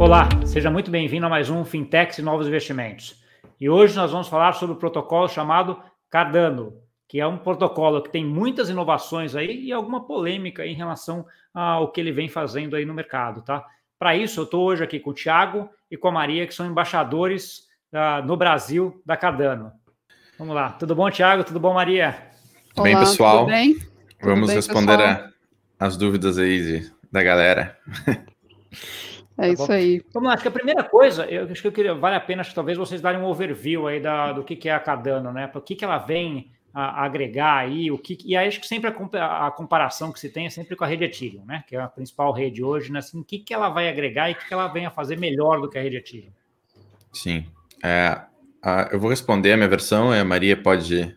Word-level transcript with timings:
Olá, 0.00 0.28
seja 0.46 0.70
muito 0.70 0.92
bem-vindo 0.92 1.26
a 1.26 1.28
mais 1.28 1.50
um 1.50 1.64
Fintechs 1.64 2.18
e 2.18 2.22
Novos 2.22 2.46
Investimentos. 2.46 3.20
E 3.60 3.68
hoje 3.68 3.96
nós 3.96 4.12
vamos 4.12 4.28
falar 4.28 4.52
sobre 4.52 4.76
o 4.76 4.78
protocolo 4.78 5.28
chamado 5.28 5.76
Cardano, 6.08 6.72
que 7.08 7.18
é 7.18 7.26
um 7.26 7.36
protocolo 7.36 8.00
que 8.00 8.08
tem 8.08 8.24
muitas 8.24 8.70
inovações 8.70 9.34
aí 9.34 9.64
e 9.64 9.72
alguma 9.72 10.06
polêmica 10.06 10.64
em 10.64 10.72
relação 10.72 11.26
ao 11.52 11.90
que 11.90 12.00
ele 12.00 12.12
vem 12.12 12.28
fazendo 12.28 12.76
aí 12.76 12.84
no 12.84 12.94
mercado, 12.94 13.42
tá? 13.42 13.66
Para 13.98 14.14
isso, 14.14 14.38
eu 14.38 14.44
estou 14.44 14.66
hoje 14.66 14.84
aqui 14.84 15.00
com 15.00 15.10
o 15.10 15.14
Thiago 15.14 15.68
e 15.90 15.96
com 15.96 16.06
a 16.06 16.12
Maria, 16.12 16.46
que 16.46 16.54
são 16.54 16.64
embaixadores 16.64 17.66
uh, 17.92 18.24
no 18.24 18.36
Brasil 18.36 19.02
da 19.04 19.16
Cardano. 19.16 19.72
Vamos 20.38 20.54
lá. 20.54 20.70
Tudo 20.70 20.94
bom, 20.94 21.10
Thiago? 21.10 21.42
Tudo 21.42 21.58
bom, 21.58 21.74
Maria? 21.74 22.16
Olá, 22.76 22.84
bem, 22.84 22.96
pessoal? 22.96 23.38
Tudo 23.38 23.48
bem? 23.48 23.76
Vamos 24.22 24.40
tudo 24.40 24.46
bem, 24.46 24.56
responder 24.56 25.00
a, 25.00 25.28
as 25.80 25.96
dúvidas 25.96 26.38
aí 26.38 26.62
de, 26.62 26.92
da 27.10 27.20
galera. 27.20 27.76
É 29.38 29.42
tá 29.42 29.48
isso 29.48 29.66
bom? 29.68 29.72
aí. 29.72 30.02
Vamos 30.12 30.28
lá, 30.28 30.34
acho 30.34 30.42
que 30.42 30.48
a 30.48 30.52
primeira 30.52 30.82
coisa, 30.82 31.24
eu 31.26 31.44
acho 31.44 31.62
que 31.62 31.68
eu 31.68 31.72
queria, 31.72 31.94
vale 31.94 32.16
a 32.16 32.20
pena, 32.20 32.40
acho 32.40 32.50
que 32.50 32.56
talvez 32.56 32.76
vocês 32.76 33.00
darem 33.00 33.20
um 33.20 33.24
overview 33.24 33.86
aí 33.86 34.00
da, 34.00 34.32
do 34.32 34.42
que, 34.42 34.56
que 34.56 34.68
é 34.68 34.74
a 34.74 34.80
Cardano, 34.80 35.32
né? 35.32 35.46
Para 35.46 35.60
o 35.60 35.62
que, 35.62 35.76
que 35.76 35.84
ela 35.84 35.98
vem 35.98 36.50
a, 36.74 37.02
a 37.02 37.04
agregar 37.04 37.56
aí, 37.56 37.88
o 37.90 37.96
que. 37.96 38.18
E 38.24 38.36
aí 38.36 38.48
acho 38.48 38.60
que 38.60 38.66
sempre 38.66 38.90
a, 38.90 39.46
a, 39.46 39.50
comparação 39.52 40.12
que 40.12 40.18
se 40.18 40.28
tem 40.28 40.46
é 40.46 40.50
sempre 40.50 40.74
com 40.74 40.82
a 40.82 40.88
rede 40.88 41.04
Ethereum, 41.04 41.44
né? 41.46 41.62
Que 41.68 41.76
é 41.76 41.80
a 41.80 41.86
principal 41.86 42.32
rede 42.32 42.64
hoje, 42.64 42.90
né? 42.90 42.98
Assim, 42.98 43.20
o 43.20 43.24
que, 43.24 43.38
que 43.38 43.54
ela 43.54 43.68
vai 43.68 43.88
agregar 43.88 44.28
e 44.28 44.32
o 44.32 44.36
que, 44.36 44.48
que 44.48 44.52
ela 44.52 44.66
vem 44.66 44.86
a 44.86 44.90
fazer 44.90 45.16
melhor 45.16 45.60
do 45.60 45.70
que 45.70 45.78
a 45.78 45.82
rede 45.82 45.96
Ethereum? 45.96 46.32
Sim. 47.12 47.46
É, 47.82 48.20
a, 48.60 48.88
eu 48.90 48.98
vou 48.98 49.08
responder 49.08 49.52
a 49.52 49.56
minha 49.56 49.68
versão, 49.68 50.12
e 50.12 50.18
a 50.18 50.24
Maria 50.24 50.56
pode 50.56 51.14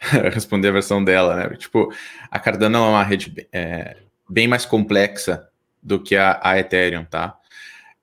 responder 0.32 0.68
a 0.68 0.72
versão 0.72 1.02
dela, 1.02 1.34
né? 1.34 1.56
Tipo, 1.56 1.92
a 2.30 2.38
Cardano 2.38 2.78
é 2.78 2.80
uma 2.80 3.02
rede 3.02 3.48
é, 3.52 3.96
bem 4.28 4.46
mais 4.46 4.64
complexa 4.64 5.48
do 5.82 6.00
que 6.00 6.16
a, 6.16 6.40
a 6.42 6.58
Ethereum, 6.58 7.04
tá? 7.04 7.38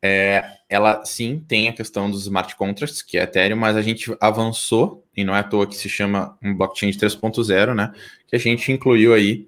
É, 0.04 0.44
ela 0.68 1.06
sim 1.06 1.44
tem 1.48 1.70
a 1.70 1.74
questão 1.74 2.10
dos 2.10 2.24
smart 2.24 2.56
contracts, 2.56 3.02
que 3.02 3.18
é 3.18 3.24
Ethereum, 3.24 3.58
mas 3.58 3.76
a 3.76 3.82
gente 3.82 4.16
avançou, 4.20 5.06
e 5.16 5.24
não 5.24 5.36
é 5.36 5.40
à 5.40 5.44
toa 5.44 5.68
que 5.68 5.76
se 5.76 5.88
chama 5.88 6.38
um 6.42 6.56
blockchain 6.56 6.90
3.0, 6.92 7.76
né? 7.76 7.94
Que 8.28 8.36
a 8.36 8.40
gente 8.40 8.72
incluiu 8.72 9.14
aí 9.14 9.48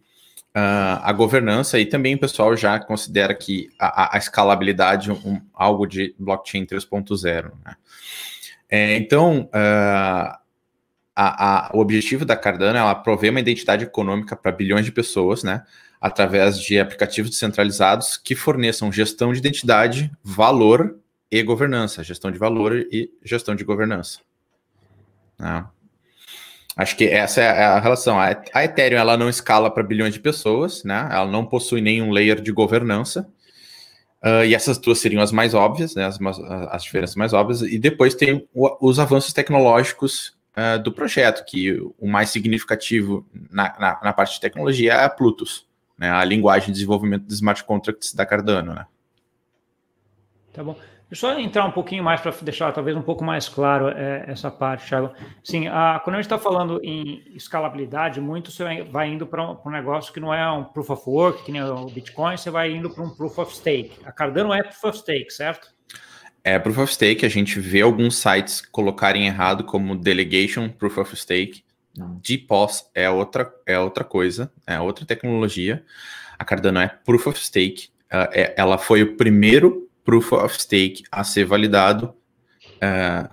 uh, 0.55 1.01
a 1.01 1.11
governança 1.11 1.79
e 1.79 1.85
também 1.85 2.15
o 2.15 2.19
pessoal 2.19 2.55
já 2.55 2.79
considera 2.79 3.33
que 3.33 3.69
a, 3.79 4.15
a 4.15 4.17
escalabilidade 4.17 5.11
um, 5.11 5.41
algo 5.53 5.87
de 5.87 6.15
blockchain 6.19 6.65
3.0, 6.65 7.51
né? 7.65 7.75
É, 8.69 8.95
então, 8.95 9.49
uh, 9.53 10.37
a, 11.15 11.67
a, 11.67 11.71
o 11.73 11.79
objetivo 11.79 12.25
da 12.25 12.35
Cardano 12.35 12.77
é 12.77 12.81
ela 12.81 12.95
prover 12.95 13.31
uma 13.31 13.39
identidade 13.39 13.83
econômica 13.83 14.35
para 14.35 14.51
bilhões 14.51 14.85
de 14.85 14.91
pessoas, 14.91 15.43
né? 15.43 15.63
Através 16.03 16.59
de 16.59 16.77
aplicativos 16.77 17.31
descentralizados 17.31 18.17
que 18.17 18.35
forneçam 18.35 18.91
gestão 18.91 19.31
de 19.31 19.39
identidade, 19.39 20.11
valor 20.21 20.97
e 21.31 21.41
governança, 21.41 22.03
gestão 22.03 22.29
de 22.29 22.37
valor 22.37 22.75
e 22.91 23.09
gestão 23.23 23.55
de 23.55 23.63
governança. 23.63 24.19
Né? 25.39 25.65
Acho 26.75 26.97
que 26.97 27.05
essa 27.05 27.39
é 27.41 27.63
a 27.63 27.79
relação. 27.79 28.19
A 28.19 28.63
Ethereum 28.63 28.99
ela 28.99 29.15
não 29.15 29.29
escala 29.29 29.69
para 29.71 29.83
bilhões 29.83 30.13
de 30.13 30.19
pessoas, 30.19 30.83
né? 30.83 31.07
Ela 31.11 31.27
não 31.27 31.45
possui 31.45 31.81
nenhum 31.81 32.11
layer 32.11 32.41
de 32.41 32.51
governança. 32.51 33.27
Uh, 34.23 34.43
e 34.45 34.55
essas 34.55 34.77
duas 34.77 34.99
seriam 34.99 35.21
as 35.21 35.31
mais 35.31 35.53
óbvias, 35.53 35.93
né? 35.93 36.05
As, 36.05 36.19
as 36.71 36.83
diferenças 36.83 37.15
mais 37.15 37.31
óbvias. 37.31 37.61
E 37.61 37.77
depois 37.77 38.15
tem 38.15 38.47
o, 38.53 38.89
os 38.89 38.97
avanços 38.97 39.33
tecnológicos 39.33 40.35
uh, 40.57 40.81
do 40.81 40.91
projeto, 40.91 41.45
que 41.45 41.79
o 41.99 42.07
mais 42.07 42.29
significativo 42.29 43.23
na, 43.51 43.75
na, 43.79 43.99
na, 44.03 44.13
parte 44.13 44.35
de 44.35 44.41
tecnologia 44.41 44.93
é 44.93 45.03
a 45.03 45.09
Plutus, 45.09 45.67
né? 46.03 46.11
A 46.11 46.23
linguagem 46.25 46.67
de 46.67 46.73
desenvolvimento 46.73 47.25
de 47.25 47.33
smart 47.33 47.63
contracts 47.63 48.13
da 48.13 48.25
Cardano, 48.25 48.73
né? 48.73 48.85
Tá 50.51 50.61
bom. 50.61 50.75
Deixa 51.09 51.27
eu 51.27 51.33
só 51.33 51.39
entrar 51.39 51.65
um 51.65 51.71
pouquinho 51.71 52.03
mais 52.03 52.19
para 52.19 52.33
deixar 52.41 52.73
talvez 52.73 52.97
um 52.97 53.01
pouco 53.01 53.23
mais 53.23 53.47
claro 53.47 53.87
é, 53.87 54.25
essa 54.27 54.51
parte, 54.51 54.85
Thiago. 54.85 55.13
Sim, 55.43 55.67
a, 55.67 56.01
quando 56.03 56.15
a 56.15 56.17
gente 56.17 56.25
está 56.25 56.37
falando 56.37 56.81
em 56.83 57.23
escalabilidade, 57.33 58.19
muito 58.19 58.51
você 58.51 58.83
vai 58.83 59.09
indo 59.09 59.25
para 59.25 59.49
um, 59.49 59.57
um, 59.65 59.69
negócio 59.69 60.11
que 60.11 60.19
não 60.19 60.33
é 60.33 60.51
um 60.51 60.65
proof 60.65 60.89
of 60.89 61.03
work, 61.07 61.43
que 61.45 61.51
nem 61.51 61.63
o 61.63 61.85
Bitcoin, 61.85 62.35
você 62.35 62.49
vai 62.49 62.71
indo 62.71 62.89
para 62.89 63.03
um 63.03 63.09
proof 63.09 63.37
of 63.37 63.55
stake. 63.55 63.93
A 64.03 64.11
Cardano 64.11 64.53
é 64.53 64.61
proof 64.61 64.83
of 64.83 64.97
stake, 64.97 65.31
certo? 65.31 65.69
É 66.43 66.59
proof 66.59 66.79
of 66.79 66.93
stake, 66.93 67.25
a 67.25 67.29
gente 67.29 67.59
vê 67.59 67.81
alguns 67.81 68.17
sites 68.17 68.59
colocarem 68.59 69.25
errado 69.25 69.63
como 69.63 69.95
delegation 69.95 70.67
proof 70.67 70.97
of 70.97 71.15
stake. 71.15 71.62
DPoS 71.95 72.89
é 72.93 73.09
outra, 73.09 73.53
é 73.65 73.77
outra 73.77 74.03
coisa, 74.03 74.51
é 74.65 74.79
outra 74.79 75.05
tecnologia. 75.05 75.85
A 76.37 76.43
Cardano 76.43 76.79
é 76.79 76.87
proof 76.87 77.27
of 77.27 77.39
stake. 77.39 77.89
Uh, 78.11 78.29
é, 78.31 78.53
ela 78.57 78.77
foi 78.77 79.03
o 79.03 79.15
primeiro 79.15 79.89
proof 80.03 80.33
of 80.33 80.59
stake 80.59 81.03
a 81.11 81.23
ser 81.23 81.45
validado 81.45 82.15
uh, 82.75 83.29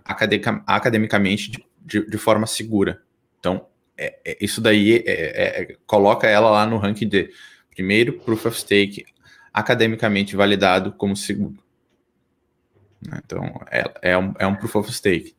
academicamente 0.66 1.50
de, 1.50 1.64
de, 1.84 2.10
de, 2.10 2.18
forma 2.18 2.46
segura. 2.46 3.02
Então, 3.38 3.66
é, 3.96 4.18
é, 4.24 4.38
isso 4.40 4.60
daí 4.60 5.02
é, 5.06 5.62
é, 5.62 5.76
coloca 5.86 6.26
ela 6.26 6.50
lá 6.50 6.66
no 6.66 6.78
ranking 6.78 7.08
de 7.08 7.30
primeiro 7.74 8.14
proof 8.20 8.46
of 8.46 8.58
stake 8.58 9.04
academicamente 9.52 10.36
validado 10.36 10.92
como 10.92 11.16
seguro. 11.16 11.58
Então, 13.24 13.60
é, 14.02 14.16
um, 14.16 14.34
é 14.38 14.46
um 14.46 14.54
proof 14.54 14.76
of 14.76 14.92
stake. 14.92 15.34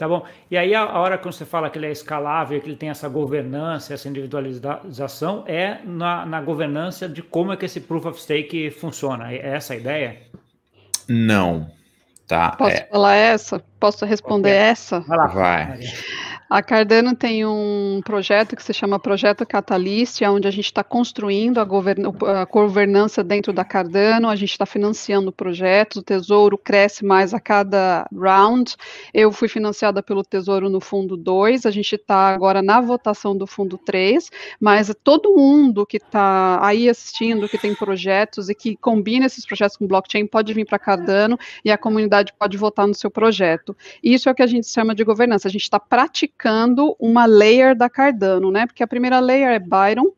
Tá 0.00 0.08
bom. 0.08 0.24
E 0.50 0.56
aí, 0.56 0.74
a 0.74 0.98
hora 0.98 1.18
que 1.18 1.26
você 1.26 1.44
fala 1.44 1.68
que 1.68 1.76
ele 1.76 1.86
é 1.86 1.92
escalável, 1.92 2.58
que 2.58 2.66
ele 2.66 2.74
tem 2.74 2.88
essa 2.88 3.06
governança, 3.06 3.92
essa 3.92 4.08
individualização, 4.08 5.44
é 5.46 5.78
na, 5.84 6.24
na 6.24 6.40
governança 6.40 7.06
de 7.06 7.22
como 7.22 7.52
é 7.52 7.56
que 7.58 7.66
esse 7.66 7.82
Proof 7.82 8.06
of 8.06 8.18
Stake 8.18 8.70
funciona. 8.70 9.30
É 9.30 9.50
essa 9.50 9.74
a 9.74 9.76
ideia? 9.76 10.16
Não. 11.06 11.70
Tá. 12.26 12.52
Posso 12.52 12.76
é... 12.76 12.86
falar 12.90 13.14
essa? 13.14 13.62
Posso 13.78 14.06
responder 14.06 14.52
essa? 14.52 15.00
Vai 15.00 15.18
lá. 15.18 15.26
Vai. 15.26 15.80
A 16.50 16.64
Cardano 16.64 17.14
tem 17.14 17.46
um 17.46 18.00
projeto 18.04 18.56
que 18.56 18.62
se 18.64 18.74
chama 18.74 18.98
Projeto 18.98 19.46
Catalyst, 19.46 20.20
onde 20.22 20.48
a 20.48 20.50
gente 20.50 20.64
está 20.64 20.82
construindo 20.82 21.58
a, 21.58 21.64
govern 21.64 22.02
a, 22.26 22.44
governança 22.44 23.22
dentro 23.22 23.52
da 23.52 23.64
Cardano, 23.64 24.28
a 24.28 24.34
gente 24.34 24.50
está 24.50 24.66
financiando 24.66 25.30
projetos, 25.30 25.98
o 25.98 26.02
Tesouro 26.02 26.58
cresce 26.58 27.04
mais 27.04 27.32
a 27.32 27.38
cada 27.38 28.04
round. 28.12 28.74
Eu 29.14 29.30
fui 29.30 29.46
financiada 29.46 30.02
pelo 30.02 30.24
Tesouro 30.24 30.68
no 30.68 30.80
Fundo 30.80 31.16
2, 31.16 31.66
a 31.66 31.70
gente 31.70 31.94
está 31.94 32.34
agora 32.34 32.60
na 32.60 32.80
votação 32.80 33.36
do 33.36 33.46
Fundo 33.46 33.78
3, 33.78 34.28
mas 34.58 34.92
todo 35.04 35.36
mundo 35.36 35.86
que 35.86 35.98
está 35.98 36.58
aí 36.66 36.88
assistindo, 36.88 37.48
que 37.48 37.58
tem 37.58 37.76
projetos 37.76 38.48
e 38.48 38.56
que 38.56 38.74
combina 38.74 39.26
esses 39.26 39.46
projetos 39.46 39.76
com 39.76 39.86
blockchain, 39.86 40.26
pode 40.26 40.52
vir 40.52 40.66
para 40.66 40.80
Cardano 40.80 41.38
e 41.64 41.70
a 41.70 41.78
comunidade 41.78 42.32
pode 42.36 42.56
votar 42.56 42.88
no 42.88 42.94
seu 42.94 43.08
projeto. 43.08 43.76
Isso 44.02 44.28
é 44.28 44.32
o 44.32 44.34
que 44.34 44.42
a 44.42 44.48
gente 44.48 44.66
chama 44.66 44.96
de 44.96 45.04
governança, 45.04 45.46
a 45.46 45.50
gente 45.50 45.62
está 45.62 45.78
praticando 45.78 46.39
uma 46.98 47.26
layer 47.26 47.76
da 47.76 47.88
Cardano, 47.88 48.50
né? 48.50 48.66
Porque 48.66 48.82
a 48.82 48.86
primeira 48.86 49.20
layer 49.20 49.50
é 49.50 49.58
Byron, 49.58 50.12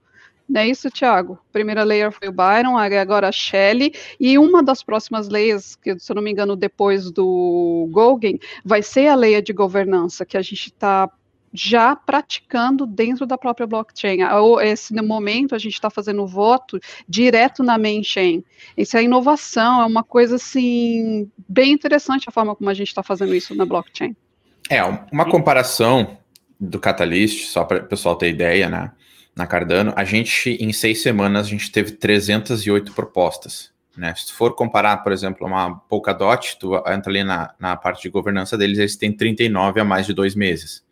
não 0.49 0.61
é 0.61 0.69
isso, 0.69 0.91
Thiago? 0.91 1.39
A 1.49 1.53
primeira 1.53 1.83
layer 1.83 2.13
foi 2.13 2.29
o 2.29 2.33
Byron, 2.33 2.77
agora 2.77 3.29
a 3.29 3.33
Shelley, 3.33 3.95
e 4.21 4.39
uma 4.39 4.63
das 4.63 4.83
próximas 4.83 5.29
layers, 5.29 5.77
que 5.77 5.99
se 5.99 6.13
eu 6.13 6.17
não 6.17 6.23
me 6.23 6.31
engano, 6.31 6.55
depois 6.55 7.11
do 7.11 7.89
Gauguin, 7.93 8.39
vai 8.65 8.83
ser 8.83 9.09
a 9.09 9.15
layer 9.15 9.43
de 9.43 9.53
governança, 9.53 10.27
que 10.27 10.37
a 10.37 10.43
gente 10.43 10.67
está 10.67 11.11
já 11.55 11.95
praticando 11.95 12.87
dentro 12.87 13.27
da 13.27 13.37
própria 13.37 13.67
blockchain. 13.67 14.21
Esse 14.63 14.95
momento 14.95 15.55
a 15.55 15.59
gente 15.59 15.75
está 15.75 15.91
fazendo 15.91 16.27
voto 16.27 16.81
direto 17.09 17.63
na 17.63 17.77
main 17.77 18.03
chain. 18.03 18.43
Isso 18.77 18.97
é 18.97 19.03
inovação, 19.03 19.83
é 19.83 19.85
uma 19.85 20.03
coisa 20.03 20.37
assim 20.37 21.31
bem 21.49 21.73
interessante 21.73 22.29
a 22.29 22.33
forma 22.33 22.57
como 22.57 22.71
a 22.71 22.75
gente 22.75 22.89
está 22.89 23.03
fazendo 23.03 23.35
isso 23.35 23.55
na 23.55 23.67
blockchain. 23.67 24.17
É, 24.73 24.83
uma 25.13 25.27
comparação 25.27 26.17
do 26.59 26.81
Catalyst, 26.81 27.51
só 27.51 27.63
para 27.63 27.83
o 27.83 27.87
pessoal 27.87 28.17
ter 28.17 28.31
ideia, 28.31 28.71
né? 28.71 28.91
Na 29.37 29.47
Cardano, 29.47 29.93
a 29.95 30.03
gente, 30.03 30.51
em 30.51 30.73
seis 30.73 31.03
semanas, 31.03 31.47
a 31.47 31.51
gente 31.51 31.71
teve 31.71 31.93
308 31.93 32.95
propostas. 32.95 33.71
Né? 33.95 34.15
Se 34.15 34.33
for 34.33 34.55
comparar, 34.55 34.99
por 34.99 35.13
exemplo, 35.13 35.47
uma 35.47 35.75
Polkadot, 35.75 36.57
tu 36.59 36.75
entra 36.89 37.11
ali 37.11 37.23
na, 37.23 37.55
na 37.61 37.77
parte 37.77 38.03
de 38.03 38.09
governança 38.09 38.57
deles, 38.57 38.79
eles 38.79 38.97
têm 38.97 39.13
39 39.13 39.81
a 39.81 39.85
mais 39.85 40.07
de 40.07 40.15
dois 40.15 40.35
meses. 40.35 40.83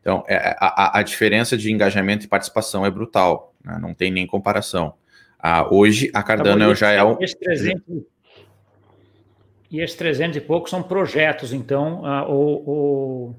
Então, 0.00 0.24
é, 0.26 0.56
a, 0.58 0.98
a 0.98 1.02
diferença 1.04 1.56
de 1.56 1.70
engajamento 1.70 2.24
e 2.24 2.28
participação 2.28 2.84
é 2.84 2.90
brutal, 2.90 3.54
né? 3.64 3.78
não 3.80 3.94
tem 3.94 4.10
nem 4.10 4.26
comparação. 4.26 4.94
Ah, 5.38 5.72
hoje, 5.72 6.10
a 6.12 6.24
Cardano 6.24 6.68
tá 6.68 6.74
já 6.74 6.90
é 6.90 7.04
um... 7.04 7.16
300, 7.16 7.82
e 9.72 9.80
esses 9.80 9.96
300 9.96 10.36
e 10.36 10.40
poucos 10.42 10.70
são 10.70 10.82
projetos, 10.82 11.50
então, 11.54 12.02
uh, 12.02 12.30
ou, 12.30 12.68
ou, 12.68 13.36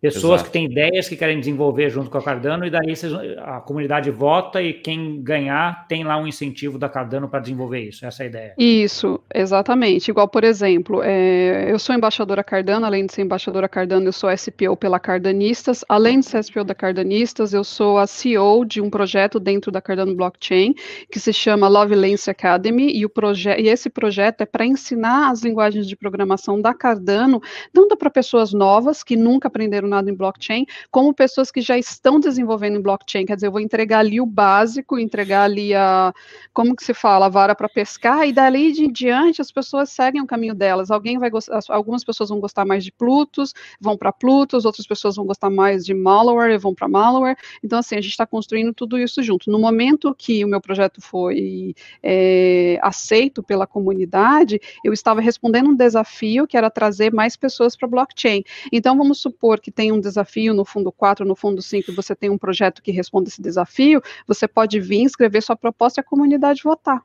pessoas 0.00 0.40
Exato. 0.40 0.44
que 0.44 0.50
têm 0.52 0.64
ideias 0.66 1.08
que 1.08 1.16
querem 1.16 1.38
desenvolver 1.38 1.90
junto 1.90 2.10
com 2.10 2.18
a 2.18 2.22
Cardano, 2.22 2.64
e 2.64 2.70
daí 2.70 2.94
a 3.38 3.60
comunidade 3.60 4.10
vota 4.10 4.62
e 4.62 4.72
quem 4.72 5.20
ganhar 5.22 5.86
tem 5.88 6.04
lá 6.04 6.16
um 6.16 6.26
incentivo 6.26 6.78
da 6.78 6.88
Cardano 6.88 7.28
para 7.28 7.40
desenvolver 7.40 7.80
isso. 7.80 8.06
Essa 8.06 8.22
é 8.22 8.26
a 8.26 8.28
ideia. 8.28 8.54
Isso, 8.56 9.20
exatamente. 9.34 10.10
Igual, 10.10 10.28
por 10.28 10.44
exemplo, 10.44 11.02
é, 11.02 11.70
eu 11.70 11.78
sou 11.78 11.94
embaixadora 11.94 12.44
Cardano, 12.44 12.86
além 12.86 13.06
de 13.06 13.12
ser 13.12 13.22
embaixadora 13.22 13.68
Cardano, 13.68 14.06
eu 14.06 14.12
sou 14.12 14.30
SPO 14.36 14.76
pela 14.76 15.00
Cardanistas. 15.00 15.84
Além 15.88 16.20
de 16.20 16.26
ser 16.26 16.42
SPO 16.44 16.64
da 16.64 16.74
Cardanistas, 16.74 17.52
eu 17.52 17.64
sou 17.64 17.98
a 17.98 18.06
CEO 18.06 18.64
de 18.64 18.80
um 18.80 18.90
projeto 18.90 19.40
dentro 19.40 19.72
da 19.72 19.80
Cardano 19.80 20.14
Blockchain 20.14 20.74
que 21.10 21.18
se 21.18 21.32
chama 21.32 21.68
Love 21.68 21.94
Lance 21.94 22.30
Academy, 22.30 22.92
e, 22.92 23.04
o 23.04 23.10
e 23.58 23.68
esse 23.68 23.90
projeto 23.90 24.42
é 24.42 24.46
para 24.46 24.64
ensinar 24.64 25.30
as 25.30 25.42
linguagens 25.42 25.86
de 25.86 25.96
programação 25.96 26.60
da 26.60 26.72
Cardano, 26.72 27.40
tanto 27.72 27.96
para 27.96 28.10
pessoas 28.10 28.52
novas 28.52 29.02
que 29.02 29.16
nunca 29.16 29.48
aprenderam 29.48 29.87
nada 29.88 30.10
em 30.10 30.14
blockchain, 30.14 30.66
como 30.90 31.12
pessoas 31.14 31.50
que 31.50 31.60
já 31.60 31.78
estão 31.78 32.20
desenvolvendo 32.20 32.78
em 32.78 32.82
blockchain. 32.82 33.26
Quer 33.26 33.34
dizer, 33.34 33.48
eu 33.48 33.52
vou 33.52 33.60
entregar 33.60 34.00
ali 34.00 34.20
o 34.20 34.26
básico, 34.26 34.98
entregar 34.98 35.44
ali 35.44 35.74
a, 35.74 36.12
como 36.52 36.76
que 36.76 36.84
se 36.84 36.94
fala, 36.94 37.26
a 37.26 37.28
vara 37.28 37.54
para 37.54 37.68
pescar, 37.68 38.26
e 38.28 38.32
dali 38.32 38.72
de 38.72 38.88
diante 38.88 39.40
as 39.40 39.50
pessoas 39.50 39.90
seguem 39.90 40.22
o 40.22 40.26
caminho 40.26 40.54
delas. 40.54 40.90
Alguém 40.90 41.18
vai 41.18 41.30
gostar, 41.30 41.60
algumas 41.68 42.04
pessoas 42.04 42.28
vão 42.30 42.40
gostar 42.40 42.64
mais 42.64 42.84
de 42.84 42.92
Plutus, 42.92 43.54
vão 43.80 43.96
para 43.96 44.12
Plutus, 44.12 44.64
outras 44.64 44.86
pessoas 44.86 45.16
vão 45.16 45.26
gostar 45.26 45.50
mais 45.50 45.84
de 45.84 45.94
malware 45.94 46.52
e 46.52 46.58
vão 46.58 46.74
para 46.74 46.88
malware. 46.88 47.36
Então, 47.62 47.78
assim, 47.78 47.96
a 47.96 48.00
gente 48.00 48.10
está 48.10 48.26
construindo 48.26 48.72
tudo 48.72 48.98
isso 48.98 49.22
junto. 49.22 49.50
No 49.50 49.58
momento 49.58 50.14
que 50.14 50.44
o 50.44 50.48
meu 50.48 50.60
projeto 50.60 51.00
foi 51.00 51.74
é, 52.02 52.78
aceito 52.82 53.42
pela 53.42 53.66
comunidade, 53.66 54.60
eu 54.84 54.92
estava 54.92 55.20
respondendo 55.20 55.70
um 55.70 55.76
desafio 55.76 56.46
que 56.46 56.56
era 56.56 56.70
trazer 56.70 57.12
mais 57.12 57.36
pessoas 57.36 57.76
para 57.76 57.88
blockchain. 57.88 58.42
Então, 58.72 58.96
vamos 58.96 59.20
supor 59.20 59.60
que 59.60 59.70
tem 59.78 59.92
um 59.92 60.00
desafio 60.00 60.52
no 60.52 60.64
fundo 60.64 60.90
4, 60.90 61.24
no 61.24 61.36
fundo 61.36 61.62
5, 61.62 61.92
você 61.92 62.12
tem 62.12 62.28
um 62.28 62.36
projeto 62.36 62.82
que 62.82 62.90
responde 62.90 63.28
esse 63.28 63.40
desafio, 63.40 64.02
você 64.26 64.48
pode 64.48 64.80
vir 64.80 65.04
escrever 65.04 65.40
sua 65.40 65.54
proposta 65.54 66.00
e 66.00 66.02
a 66.02 66.04
comunidade 66.04 66.64
votar. 66.64 67.00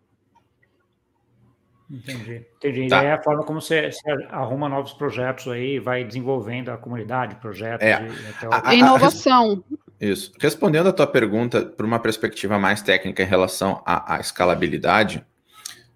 Entendi. 1.87 2.43
Entendi. 2.57 2.87
Tá. 2.87 3.03
é 3.03 3.11
a 3.11 3.21
forma 3.21 3.43
como 3.43 3.61
você, 3.61 3.91
você, 3.91 4.11
arruma 4.31 4.67
novos 4.67 4.91
projetos 4.93 5.47
aí, 5.49 5.77
vai 5.77 6.03
desenvolvendo 6.03 6.69
a 6.69 6.77
comunidade, 6.77 7.35
projetos. 7.35 7.85
É. 7.85 7.91
E, 7.91 8.45
a, 8.51 8.69
a, 8.69 8.73
Inovação. 8.73 9.63
Isso. 10.01 10.33
Respondendo 10.39 10.89
a 10.89 10.93
tua 10.93 11.05
pergunta 11.05 11.63
por 11.63 11.85
uma 11.85 11.99
perspectiva 11.99 12.57
mais 12.57 12.81
técnica 12.81 13.21
em 13.21 13.27
relação 13.27 13.83
à, 13.85 14.15
à 14.15 14.19
escalabilidade, 14.19 15.23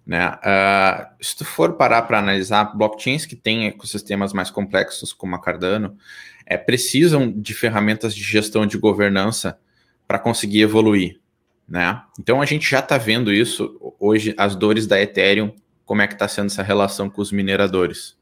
né? 0.08 0.30
Uh, 0.36 1.22
se 1.22 1.36
tu 1.36 1.44
for 1.44 1.74
parar 1.74 2.00
para 2.00 2.18
analisar 2.18 2.64
blockchains 2.74 3.26
que 3.26 3.36
têm 3.36 3.66
ecossistemas 3.66 4.32
mais 4.32 4.50
complexos, 4.50 5.12
como 5.12 5.36
a 5.36 5.38
Cardano, 5.40 5.98
é, 6.46 6.56
precisam 6.56 7.30
de 7.30 7.52
ferramentas 7.52 8.14
de 8.14 8.22
gestão 8.22 8.64
de 8.64 8.78
governança 8.78 9.60
para 10.06 10.18
conseguir 10.18 10.62
evoluir. 10.62 11.20
Né? 11.68 12.02
Então 12.18 12.40
a 12.40 12.46
gente 12.46 12.70
já 12.70 12.78
está 12.78 12.96
vendo 12.96 13.30
isso 13.30 13.94
hoje, 14.00 14.34
as 14.38 14.56
dores 14.56 14.86
da 14.86 14.98
Ethereum, 14.98 15.54
como 15.84 16.00
é 16.00 16.06
que 16.06 16.14
está 16.14 16.26
sendo 16.26 16.46
essa 16.46 16.62
relação 16.62 17.10
com 17.10 17.20
os 17.20 17.30
mineradores. 17.30 18.16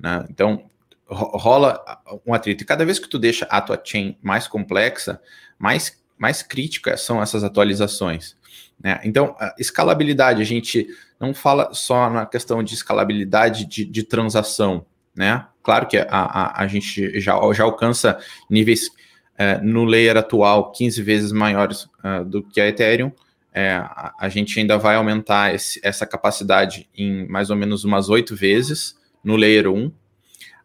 Né? 0.00 0.26
Então 0.28 0.68
rola 1.06 1.80
um 2.26 2.34
atrito. 2.34 2.64
E 2.64 2.66
cada 2.66 2.84
vez 2.84 2.98
que 2.98 3.08
tu 3.08 3.20
deixa 3.20 3.44
a 3.44 3.60
tua 3.60 3.80
chain 3.82 4.18
mais 4.20 4.48
complexa, 4.48 5.20
mais, 5.56 6.02
mais 6.18 6.42
críticas 6.42 7.02
são 7.02 7.22
essas 7.22 7.44
atualizações. 7.44 8.36
Né? 8.82 9.00
Então, 9.04 9.36
escalabilidade, 9.58 10.42
a 10.42 10.44
gente 10.44 10.88
não 11.20 11.32
fala 11.32 11.72
só 11.72 12.10
na 12.10 12.26
questão 12.26 12.62
de 12.62 12.74
escalabilidade 12.74 13.64
de, 13.64 13.84
de 13.84 14.02
transação, 14.02 14.84
né? 15.14 15.46
Claro 15.62 15.86
que 15.86 15.96
a, 15.96 16.06
a, 16.10 16.62
a 16.62 16.66
gente 16.66 17.20
já, 17.20 17.38
já 17.52 17.62
alcança 17.62 18.18
níveis 18.50 18.90
é, 19.38 19.58
no 19.60 19.84
layer 19.84 20.16
atual 20.16 20.72
15 20.72 21.02
vezes 21.02 21.32
maiores 21.32 21.84
uh, 22.04 22.24
do 22.24 22.42
que 22.42 22.60
a 22.60 22.66
Ethereum. 22.66 23.12
É, 23.54 23.74
a, 23.74 24.12
a, 24.18 24.28
gente 24.28 24.58
ainda 24.58 24.78
vai 24.78 24.96
aumentar 24.96 25.54
esse, 25.54 25.80
essa 25.84 26.06
capacidade 26.06 26.88
em 26.96 27.28
mais 27.28 27.50
ou 27.50 27.56
menos 27.56 27.84
umas 27.84 28.08
oito 28.08 28.34
vezes 28.34 28.98
no 29.22 29.36
layer 29.36 29.68
1, 29.68 29.92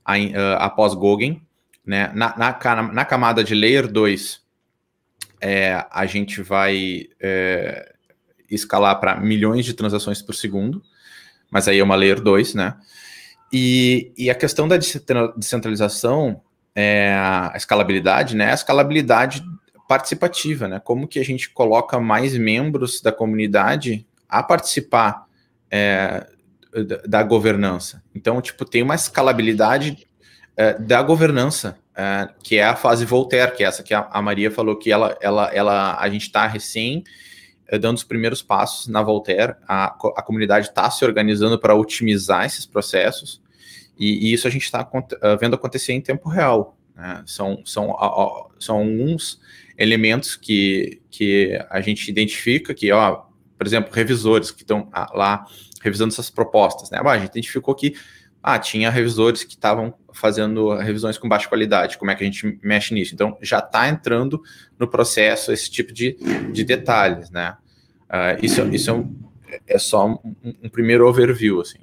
a, 0.03 0.17
uh, 0.17 0.23
após 0.59 0.95
Goguen. 0.95 1.41
Né? 1.85 2.11
Na, 2.15 2.35
na, 2.37 2.83
na, 2.93 3.05
camada 3.05 3.43
de 3.43 3.53
layer 3.53 3.87
2, 3.87 4.41
é, 5.39 5.85
a 5.91 6.05
gente 6.05 6.41
vai 6.41 7.07
é, 7.19 7.93
escalar 8.49 8.99
para 8.99 9.19
milhões 9.19 9.65
de 9.65 9.73
transações 9.73 10.21
por 10.21 10.35
segundo, 10.35 10.81
mas 11.49 11.67
aí 11.67 11.79
é 11.79 11.83
uma 11.83 11.95
layer 11.95 12.21
2, 12.21 12.53
né? 12.53 12.75
E, 13.51 14.11
e 14.17 14.29
a 14.29 14.35
questão 14.35 14.67
da 14.67 14.77
descentralização, 14.77 16.41
é, 16.75 17.13
a 17.15 17.53
escalabilidade, 17.55 18.35
né? 18.35 18.51
A 18.51 18.55
escalabilidade 18.55 19.43
participativa, 19.87 20.67
né? 20.67 20.79
Como 20.79 21.07
que 21.07 21.19
a 21.19 21.25
gente 21.25 21.49
coloca 21.49 21.99
mais 21.99 22.35
membros 22.37 23.01
da 23.01 23.11
comunidade 23.11 24.05
a 24.27 24.43
participar 24.43 25.25
é, 25.71 26.27
da 27.07 27.23
governança. 27.23 28.03
Então, 28.13 28.41
tipo, 28.41 28.65
tem 28.65 28.83
uma 28.83 28.95
escalabilidade 28.95 30.05
é, 30.55 30.73
da 30.73 31.01
governança, 31.01 31.77
é, 31.95 32.29
que 32.43 32.57
é 32.57 32.65
a 32.65 32.75
fase 32.75 33.05
Voltaire, 33.05 33.55
que 33.55 33.63
é 33.63 33.67
essa 33.67 33.83
que 33.83 33.93
a, 33.93 34.21
Maria 34.21 34.51
falou 34.51 34.75
que 34.75 34.91
ela, 34.91 35.17
ela, 35.21 35.49
ela, 35.53 35.97
a 35.99 36.09
gente 36.09 36.23
está 36.23 36.45
recém 36.45 37.03
é, 37.03 37.03
dando 37.79 37.97
os 37.97 38.03
primeiros 38.03 38.41
passos 38.41 38.87
na 38.87 39.01
Voltaire. 39.01 39.55
A, 39.67 39.87
a 39.87 40.21
comunidade 40.21 40.67
está 40.67 40.89
se 40.89 41.03
organizando 41.03 41.59
para 41.59 41.75
otimizar 41.75 42.45
esses 42.45 42.65
processos, 42.65 43.41
e, 43.97 44.29
e 44.29 44.33
isso 44.33 44.47
a 44.47 44.51
gente 44.51 44.63
está 44.63 44.87
é, 45.21 45.35
vendo 45.35 45.55
acontecer 45.55 45.93
em 45.93 46.01
tempo 46.01 46.29
real. 46.29 46.77
Né? 46.95 47.23
São, 47.25 47.61
são, 47.65 47.95
são 48.59 48.77
alguns 48.77 49.39
elementos 49.77 50.35
que, 50.35 51.01
que 51.09 51.59
a 51.69 51.81
gente 51.81 52.09
identifica 52.09 52.73
que, 52.73 52.91
ó, 52.91 53.23
por 53.57 53.65
exemplo, 53.65 53.93
revisores 53.93 54.51
que 54.51 54.61
estão 54.61 54.89
ah, 54.91 55.11
lá 55.13 55.45
revisando 55.81 56.13
essas 56.13 56.29
propostas. 56.29 56.89
Né? 56.89 56.99
a 56.99 57.17
gente 57.17 57.31
identificou 57.31 57.73
que 57.75 57.95
ah, 58.49 58.57
tinha 58.57 58.89
revisores 58.89 59.43
que 59.43 59.55
estavam 59.55 59.93
fazendo 60.13 60.73
revisões 60.77 61.17
com 61.17 61.27
baixa 61.27 61.49
qualidade. 61.49 61.97
Como 61.97 62.09
é 62.09 62.15
que 62.15 62.23
a 62.23 62.25
gente 62.25 62.57
mexe 62.63 62.93
nisso? 62.93 63.13
Então, 63.13 63.37
já 63.41 63.59
está 63.59 63.89
entrando 63.89 64.41
no 64.79 64.87
processo 64.87 65.51
esse 65.51 65.69
tipo 65.69 65.91
de, 65.91 66.13
de 66.53 66.63
detalhes, 66.63 67.29
né? 67.29 67.57
Uh, 68.09 68.39
isso 68.41 68.65
isso 68.69 68.89
é, 68.89 68.93
um, 68.93 69.15
é 69.67 69.77
só 69.77 70.07
um, 70.07 70.35
um, 70.63 70.69
primeiro 70.69 71.05
overview, 71.05 71.59
assim. 71.59 71.79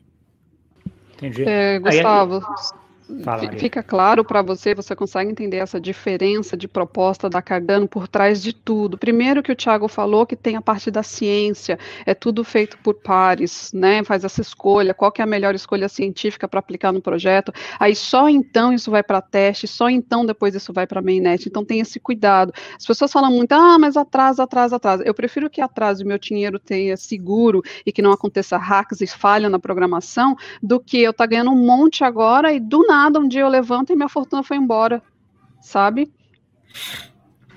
Entendi. 1.19 1.45
É, 1.47 1.79
Gustavo, 1.79 2.37
Aí, 2.37 2.79
Fala, 3.23 3.53
Fica 3.59 3.83
claro 3.83 4.25
para 4.25 4.41
você, 4.41 4.75
você 4.75 4.97
consegue 4.97 5.31
entender 5.31 5.59
essa 5.59 5.79
diferença 5.79 6.57
de 6.57 6.67
proposta 6.67 7.29
da 7.29 7.43
Cardano 7.43 7.87
por 7.87 8.09
trás 8.09 8.43
de 8.43 8.55
tudo. 8.55 8.97
Primeiro 8.97 9.43
que 9.43 9.53
o 9.53 9.57
Thiago 9.57 9.89
falou 9.89 10.25
que 10.25 10.35
tem 10.35 10.57
a 10.57 10.63
parte 10.63 10.91
da 10.91 11.03
ciência, 11.03 11.79
é 12.07 12.15
tudo 12.15 12.43
feito 12.43 12.79
por 12.79 12.95
pares, 12.95 13.71
né? 13.75 14.03
Faz 14.05 14.25
essa 14.25 14.41
escolha, 14.41 14.95
qual 14.95 15.13
que 15.13 15.21
é 15.21 15.25
a 15.25 15.27
melhor 15.27 15.55
escolha 15.55 15.87
científica 15.87 16.49
para 16.49 16.61
aplicar 16.61 16.93
no 16.93 17.03
projeto. 17.03 17.53
Aí 17.79 17.95
só 17.95 18.27
então 18.27 18.73
isso 18.73 18.91
vai 18.91 19.03
para 19.03 19.21
teste, 19.21 19.67
só 19.67 19.91
então 19.91 20.25
depois 20.25 20.55
isso 20.55 20.73
vai 20.73 20.87
para 20.87 21.03
mainnet. 21.03 21.47
Então 21.47 21.63
tem 21.63 21.81
esse 21.81 22.01
cuidado. 22.01 22.55
As 22.75 22.87
pessoas 22.87 23.13
falam 23.13 23.31
muito: 23.31 23.53
"Ah, 23.53 23.79
mas 23.79 23.99
atrasa, 23.99 24.45
atrasa, 24.45 24.77
atrasa". 24.77 25.05
Eu 25.05 25.13
prefiro 25.13 25.51
que 25.51 25.61
atrase 25.61 26.03
o 26.03 26.07
meu 26.07 26.19
dinheiro 26.19 26.59
tenha 26.59 26.97
seguro 26.97 27.63
e 27.85 27.93
que 27.93 28.01
não 28.01 28.13
aconteça 28.13 28.57
hacks 28.57 29.03
e 29.03 29.07
falha 29.07 29.51
na 29.51 29.59
programação 29.59 30.35
do 30.63 30.81
que 30.81 31.03
eu 31.03 31.13
tá 31.13 31.27
ganhando 31.27 31.51
um 31.51 31.67
monte 31.67 32.03
agora 32.03 32.51
e 32.51 32.59
do 32.59 32.79
nada 32.87 32.94
nada, 32.95 33.19
um 33.19 33.29
dia 33.29 33.43
eu 33.43 33.49
levanto 33.49 33.93
e 33.93 33.97
minha 33.97 34.09
fortuna 34.09 34.43
foi 34.43 34.57
embora, 34.57 35.03
sabe? 35.61 36.13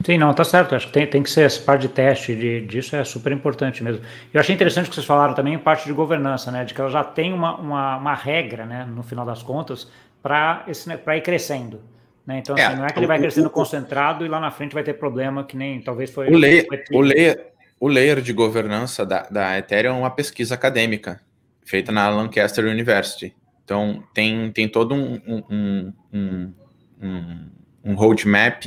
Sim, 0.05 0.17
não, 0.17 0.33
tá 0.33 0.43
certo. 0.43 0.75
Acho 0.75 0.87
que 0.87 0.93
tem, 0.93 1.07
tem 1.07 1.23
que 1.23 1.29
ser 1.29 1.41
essa 1.41 1.61
parte 1.61 1.81
de 1.81 1.89
teste 1.89 2.35
de, 2.35 2.61
disso 2.61 2.95
é 2.95 3.03
super 3.03 3.31
importante 3.31 3.83
mesmo. 3.83 4.03
Eu 4.33 4.39
achei 4.39 4.53
interessante 4.53 4.89
que 4.89 4.95
vocês 4.95 5.05
falaram 5.05 5.33
também 5.33 5.53
em 5.53 5.59
parte 5.59 5.85
de 5.85 5.93
governança, 5.93 6.51
né? 6.51 6.63
De 6.63 6.73
que 6.73 6.79
ela 6.79 6.89
já 6.89 7.03
tem 7.03 7.33
uma, 7.33 7.57
uma, 7.57 7.97
uma 7.97 8.13
regra, 8.13 8.65
né, 8.65 8.85
no 8.85 9.03
final 9.03 9.25
das 9.25 9.41
contas, 9.43 9.91
para 10.21 10.65
ir 10.67 11.21
crescendo. 11.21 11.81
Né? 12.25 12.39
Então, 12.39 12.55
assim, 12.55 12.73
é, 12.73 12.75
não 12.75 12.85
é 12.85 12.89
que 12.89 12.99
ele 12.99 13.07
vai 13.07 13.19
crescendo 13.19 13.47
o, 13.47 13.49
concentrado 13.49 14.25
e 14.25 14.27
lá 14.27 14.39
na 14.39 14.51
frente 14.51 14.73
vai 14.73 14.83
ter 14.83 14.93
problema, 14.93 15.43
que 15.43 15.55
nem 15.55 15.81
talvez 15.81 16.11
foi. 16.11 16.29
O 16.29 16.37
layer, 16.37 16.65
o 16.91 17.01
layer, 17.01 17.51
o 17.79 17.87
layer 17.87 18.21
de 18.21 18.33
governança 18.33 19.05
da, 19.05 19.23
da 19.23 19.57
Ethereum 19.57 19.95
é 19.95 19.99
uma 19.99 20.11
pesquisa 20.11 20.55
acadêmica 20.55 21.21
feita 21.65 21.91
na 21.91 22.09
Lancaster 22.09 22.65
University. 22.65 23.35
Então, 23.67 24.01
tem, 24.13 24.49
tem 24.53 24.65
todo 24.69 24.95
um, 24.95 25.21
um, 25.27 25.93
um, 26.13 26.53
um, 27.01 27.49
um 27.83 27.95
roadmap 27.95 28.63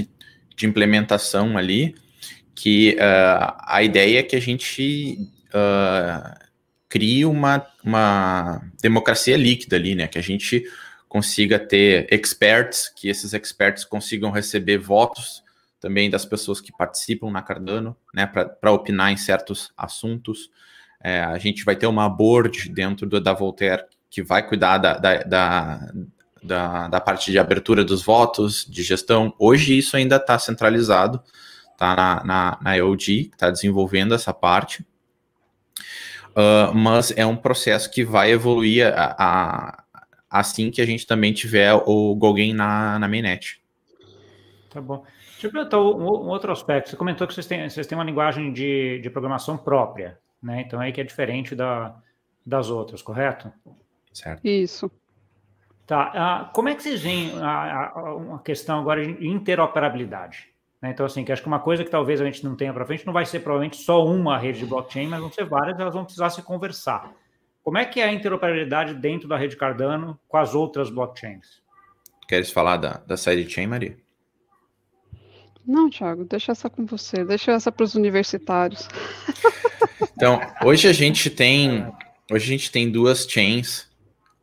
de 0.54 0.66
implementação 0.66 1.56
ali, 1.56 1.94
que 2.54 2.96
uh, 2.96 3.56
a 3.66 3.82
ideia 3.82 4.18
é 4.18 4.22
que 4.22 4.36
a 4.36 4.40
gente 4.40 5.26
uh, 5.54 6.38
crie 6.86 7.24
uma, 7.24 7.66
uma 7.82 8.60
democracia 8.82 9.38
líquida 9.38 9.76
ali, 9.76 9.94
né? 9.94 10.06
Que 10.06 10.18
a 10.18 10.22
gente 10.22 10.64
consiga 11.08 11.58
ter 11.58 12.06
experts, 12.12 12.92
que 12.94 13.08
esses 13.08 13.32
experts 13.32 13.86
consigam 13.86 14.30
receber 14.30 14.76
votos 14.76 15.42
também 15.80 16.10
das 16.10 16.26
pessoas 16.26 16.60
que 16.60 16.76
participam 16.76 17.30
na 17.30 17.40
Cardano, 17.40 17.96
né? 18.12 18.26
Para 18.26 18.70
opinar 18.70 19.10
em 19.10 19.16
certos 19.16 19.72
assuntos. 19.74 20.50
É, 21.02 21.20
a 21.20 21.38
gente 21.38 21.64
vai 21.64 21.74
ter 21.74 21.86
uma 21.86 22.06
board 22.06 22.68
dentro 22.68 23.06
do, 23.06 23.18
da 23.18 23.32
Voltaire 23.32 23.84
que 24.10 24.22
vai 24.22 24.46
cuidar 24.46 24.78
da, 24.78 24.98
da, 24.98 25.78
da, 26.42 26.88
da, 26.88 27.00
parte 27.00 27.30
de 27.30 27.38
abertura 27.38 27.84
dos 27.84 28.02
votos, 28.02 28.66
de 28.68 28.82
gestão. 28.82 29.32
Hoje 29.38 29.78
isso 29.78 29.96
ainda 29.96 30.16
está 30.16 30.38
centralizado, 30.38 31.22
está 31.72 31.94
na, 31.94 32.24
na, 32.24 32.58
na 32.60 32.76
EOG, 32.76 33.26
que 33.26 33.30
está 33.32 33.50
desenvolvendo 33.50 34.14
essa 34.14 34.34
parte. 34.34 34.84
Uh, 36.30 36.74
mas 36.74 37.12
é 37.16 37.24
um 37.24 37.36
processo 37.36 37.90
que 37.90 38.04
vai 38.04 38.30
evoluir 38.30 38.86
a, 38.86 39.14
a, 39.18 39.84
assim 40.28 40.70
que 40.70 40.80
a 40.80 40.86
gente 40.86 41.06
também 41.06 41.32
tiver 41.32 41.72
o 41.74 42.14
Goguen 42.14 42.54
na, 42.54 42.98
na 42.98 43.08
mainnet. 43.08 43.60
Tá 44.70 44.80
bom. 44.80 45.04
Deixa 45.32 45.46
eu 45.46 45.52
perguntar 45.52 45.78
um, 45.78 46.02
um, 46.02 46.28
outro 46.28 46.52
aspecto. 46.52 46.90
Você 46.90 46.96
comentou 46.96 47.26
que 47.26 47.34
vocês 47.34 47.46
têm, 47.46 47.68
vocês 47.68 47.86
têm 47.86 47.96
uma 47.96 48.04
linguagem 48.04 48.52
de, 48.52 49.00
de 49.00 49.10
programação 49.10 49.56
própria, 49.56 50.18
né? 50.40 50.60
Então 50.60 50.78
aí 50.78 50.92
que 50.92 51.00
é 51.00 51.04
diferente 51.04 51.54
da, 51.56 51.96
das 52.46 52.70
outras, 52.70 53.02
correto? 53.02 53.50
Certo. 54.12 54.44
Isso. 54.44 54.90
Tá. 55.86 56.48
Uh, 56.48 56.52
como 56.52 56.68
é 56.68 56.74
que 56.74 56.82
vocês 56.82 57.00
veem 57.00 57.32
a, 57.40 57.92
a, 57.94 58.14
uma 58.14 58.38
questão 58.40 58.80
agora 58.80 59.04
de 59.04 59.26
interoperabilidade? 59.26 60.48
Né? 60.80 60.90
Então, 60.90 61.04
assim, 61.04 61.24
que 61.24 61.32
acho 61.32 61.42
que 61.42 61.48
uma 61.48 61.58
coisa 61.58 61.84
que 61.84 61.90
talvez 61.90 62.20
a 62.20 62.24
gente 62.24 62.44
não 62.44 62.54
tenha 62.54 62.72
para 62.72 62.86
frente 62.86 63.06
não 63.06 63.12
vai 63.12 63.26
ser 63.26 63.40
provavelmente 63.40 63.76
só 63.76 64.04
uma 64.04 64.38
rede 64.38 64.60
de 64.60 64.66
blockchain, 64.66 65.08
mas 65.08 65.20
vão 65.20 65.32
ser 65.32 65.44
várias, 65.44 65.78
elas 65.78 65.94
vão 65.94 66.04
precisar 66.04 66.30
se 66.30 66.42
conversar. 66.42 67.12
Como 67.62 67.76
é 67.76 67.84
que 67.84 68.00
é 68.00 68.04
a 68.04 68.12
interoperabilidade 68.12 68.94
dentro 68.94 69.28
da 69.28 69.36
rede 69.36 69.56
Cardano 69.56 70.18
com 70.28 70.36
as 70.36 70.54
outras 70.54 70.90
blockchains? 70.90 71.60
Queres 72.26 72.50
falar 72.50 72.76
da, 72.76 73.02
da 73.06 73.16
sidechain, 73.16 73.66
Maria? 73.66 73.96
Não, 75.66 75.90
Thiago, 75.90 76.24
deixa 76.24 76.52
essa 76.52 76.70
com 76.70 76.86
você, 76.86 77.24
deixa 77.24 77.52
essa 77.52 77.70
para 77.70 77.84
os 77.84 77.94
universitários. 77.94 78.88
Então, 80.16 80.38
hoje 80.62 80.86
a 80.86 80.92
gente 80.92 81.30
tem, 81.30 81.90
hoje 82.30 82.44
a 82.44 82.58
gente 82.58 82.70
tem 82.70 82.90
duas 82.90 83.26
chains, 83.26 83.89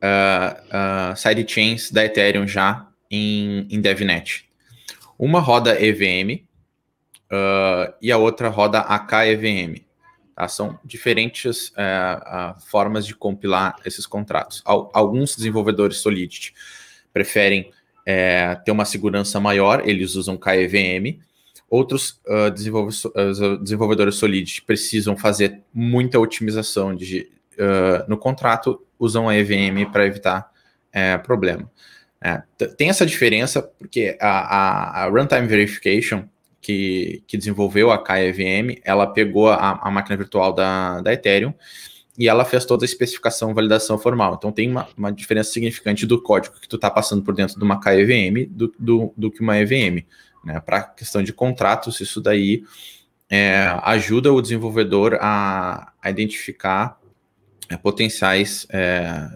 uh, 0.01 1.11
uh, 1.13 1.15
sidechains 1.15 1.91
da 1.91 2.05
Ethereum 2.05 2.47
já 2.47 2.87
em, 3.09 3.67
em 3.69 3.81
DevNet. 3.81 4.49
Uma 5.17 5.39
roda 5.39 5.81
EVM 5.81 6.43
uh, 7.31 7.93
e 8.01 8.11
a 8.11 8.17
outra 8.17 8.49
roda 8.49 8.79
AKEVM. 8.79 9.85
Tá? 10.35 10.47
São 10.47 10.79
diferentes 10.85 11.69
uh, 11.69 11.71
uh, 12.55 12.61
formas 12.61 13.05
de 13.05 13.15
compilar 13.15 13.75
esses 13.85 14.05
contratos. 14.05 14.61
Alguns 14.65 15.35
desenvolvedores 15.35 15.97
Solidity 15.97 16.53
preferem 17.11 17.71
é, 18.05 18.55
ter 18.63 18.71
uma 18.71 18.85
segurança 18.85 19.39
maior, 19.39 19.85
eles 19.85 20.15
usam 20.15 20.37
KEVM. 20.37 21.19
Outros 21.69 22.21
uh, 22.25 22.49
desenvolvedores 23.59 24.15
Solidity 24.15 24.61
precisam 24.61 25.17
fazer 25.17 25.61
muita 25.73 26.17
otimização 26.17 26.95
de, 26.95 27.29
uh, 27.59 28.07
no 28.07 28.17
contrato, 28.17 28.81
usam 28.99 29.29
a 29.29 29.35
EVM 29.35 29.91
para 29.91 30.05
evitar 30.05 30.49
é, 30.91 31.17
problema. 31.17 31.69
É, 32.19 32.41
tem 32.77 32.89
essa 32.89 33.05
diferença 33.05 33.61
porque 33.61 34.17
a, 34.19 34.27
a, 34.27 35.03
a, 35.03 35.09
Runtime 35.09 35.45
Verification, 35.47 36.27
que, 36.59 37.23
que 37.27 37.37
desenvolveu 37.37 37.91
a 37.91 38.03
KEVM, 38.03 38.79
ela 38.83 39.05
pegou 39.05 39.49
a, 39.49 39.79
a 39.81 39.91
máquina 39.91 40.17
virtual 40.17 40.51
da, 40.51 40.99
da 41.01 41.13
Ethereum 41.13 41.53
e 42.17 42.27
ela 42.27 42.43
fez 42.43 42.65
toda 42.65 42.83
a 42.83 42.87
especificação 42.87 43.53
validação 43.53 43.99
formal. 43.99 44.33
Então 44.35 44.51
tem 44.51 44.69
uma, 44.69 44.87
uma 44.97 45.11
diferença 45.11 45.51
significante 45.51 46.05
do 46.05 46.21
código 46.21 46.59
que 46.59 46.67
tu 46.67 46.75
está 46.75 46.89
passando 46.89 47.21
por 47.21 47.35
dentro 47.35 47.57
de 47.57 47.63
uma 47.63 47.79
KEVM 47.79 48.47
do, 48.49 48.73
do, 48.79 49.13
do 49.15 49.31
que 49.31 49.41
uma 49.41 49.57
EVM. 49.59 50.03
Né? 50.43 50.59
Para 50.59 50.81
questão 50.81 51.21
de 51.21 51.31
contratos, 51.31 52.01
isso 52.01 52.19
daí 52.19 52.63
é, 53.29 53.67
ajuda 53.83 54.33
o 54.33 54.41
desenvolvedor 54.41 55.19
a, 55.21 55.93
a 56.01 56.09
identificar 56.09 56.99
potenciais 57.75 58.65
é, 58.69 59.27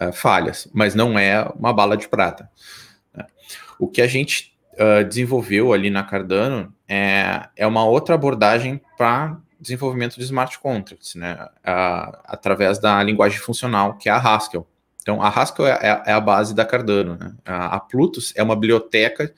uh, 0.00 0.12
falhas, 0.12 0.68
mas 0.72 0.94
não 0.94 1.18
é 1.18 1.42
uma 1.58 1.72
bala 1.72 1.96
de 1.96 2.08
prata. 2.08 2.48
Né? 3.14 3.24
O 3.78 3.88
que 3.88 4.00
a 4.00 4.06
gente 4.06 4.56
uh, 4.74 5.04
desenvolveu 5.04 5.72
ali 5.72 5.90
na 5.90 6.04
Cardano 6.04 6.72
é, 6.88 7.48
é 7.56 7.66
uma 7.66 7.84
outra 7.84 8.14
abordagem 8.14 8.80
para 8.96 9.38
desenvolvimento 9.58 10.16
de 10.16 10.22
smart 10.24 10.58
contracts, 10.58 11.14
né? 11.14 11.34
Uh, 11.66 12.18
através 12.24 12.78
da 12.78 13.02
linguagem 13.02 13.38
funcional, 13.38 13.94
que 13.94 14.08
é 14.08 14.12
a 14.12 14.18
Haskell. 14.18 14.66
Então, 15.00 15.22
a 15.22 15.28
Haskell 15.28 15.66
é, 15.66 15.78
é, 15.82 16.02
é 16.06 16.12
a 16.12 16.20
base 16.20 16.54
da 16.54 16.64
Cardano. 16.64 17.16
Né? 17.16 17.32
A, 17.44 17.76
a 17.76 17.80
Plutus 17.80 18.32
é 18.36 18.42
uma 18.42 18.54
biblioteca 18.54 19.32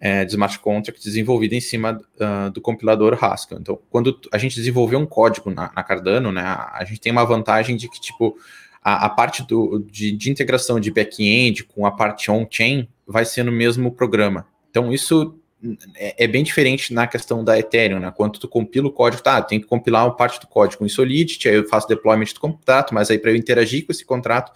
é, 0.00 0.24
de 0.24 0.32
smart 0.32 0.58
contract 0.58 1.04
desenvolvida 1.04 1.54
em 1.54 1.60
cima 1.60 2.00
uh, 2.18 2.50
do 2.50 2.60
compilador 2.60 3.22
Haskell. 3.22 3.58
Então, 3.58 3.78
quando 3.90 4.18
a 4.32 4.38
gente 4.38 4.56
desenvolveu 4.56 4.98
um 4.98 5.06
código 5.06 5.50
na, 5.50 5.70
na 5.76 5.84
Cardano, 5.84 6.32
né, 6.32 6.42
a 6.42 6.82
gente 6.86 7.00
tem 7.00 7.12
uma 7.12 7.24
vantagem 7.24 7.76
de 7.76 7.88
que, 7.88 8.00
tipo, 8.00 8.36
a, 8.82 9.06
a 9.06 9.08
parte 9.10 9.46
do, 9.46 9.78
de, 9.90 10.10
de 10.12 10.30
integração 10.30 10.80
de 10.80 10.90
back-end 10.90 11.64
com 11.64 11.84
a 11.84 11.92
parte 11.92 12.30
on-chain 12.30 12.88
vai 13.06 13.26
ser 13.26 13.44
no 13.44 13.52
mesmo 13.52 13.92
programa. 13.92 14.46
Então, 14.70 14.90
isso 14.90 15.38
é, 15.96 16.24
é, 16.24 16.26
bem 16.26 16.42
diferente 16.42 16.94
na 16.94 17.06
questão 17.06 17.44
da 17.44 17.58
Ethereum, 17.58 17.98
né? 17.98 18.10
Quando 18.16 18.38
tu 18.38 18.48
compila 18.48 18.88
o 18.88 18.92
código, 18.92 19.22
tá, 19.22 19.42
tem 19.42 19.60
que 19.60 19.66
compilar 19.66 20.06
uma 20.06 20.16
parte 20.16 20.40
do 20.40 20.46
código 20.46 20.86
em 20.86 20.88
Solidity, 20.88 21.46
aí 21.46 21.56
eu 21.56 21.68
faço 21.68 21.86
deployment 21.86 22.32
do 22.32 22.40
contrato, 22.40 22.94
mas 22.94 23.10
aí 23.10 23.18
para 23.18 23.32
eu 23.32 23.36
interagir 23.36 23.84
com 23.84 23.92
esse 23.92 24.04
contrato, 24.04 24.50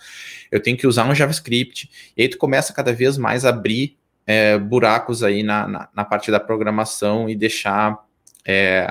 eu 0.50 0.58
tenho 0.58 0.76
que 0.76 0.86
usar 0.86 1.06
um 1.06 1.14
JavaScript, 1.14 1.90
e 2.16 2.22
aí 2.22 2.28
tu 2.28 2.38
começa 2.38 2.72
cada 2.72 2.94
vez 2.94 3.18
mais 3.18 3.44
a 3.44 3.50
abrir 3.50 3.98
é, 4.26 4.58
buracos 4.58 5.22
aí 5.22 5.42
na, 5.42 5.66
na, 5.66 5.88
na, 5.94 6.04
parte 6.04 6.30
da 6.30 6.40
programação 6.40 7.28
e 7.28 7.36
deixar 7.36 7.98
é, 8.44 8.86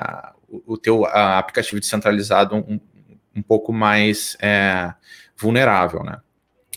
o, 0.48 0.74
o, 0.74 0.78
teu 0.78 1.04
aplicativo 1.06 1.80
descentralizado 1.80 2.54
um, 2.56 2.80
um 3.34 3.42
pouco 3.42 3.72
mais 3.72 4.36
é, 4.40 4.94
vulnerável, 5.36 6.02
né? 6.04 6.20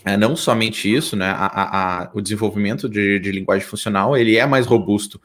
É, 0.04 0.16
não 0.16 0.36
somente 0.36 0.92
isso, 0.92 1.16
né? 1.16 1.26
A, 1.26 1.46
a, 1.46 2.02
a, 2.02 2.10
o 2.14 2.20
desenvolvimento 2.20 2.88
de, 2.88 3.18
de, 3.18 3.32
linguagem 3.32 3.66
funcional 3.66 4.16
ele 4.16 4.36
é 4.36 4.46
mais 4.46 4.64
robusto 4.64 5.20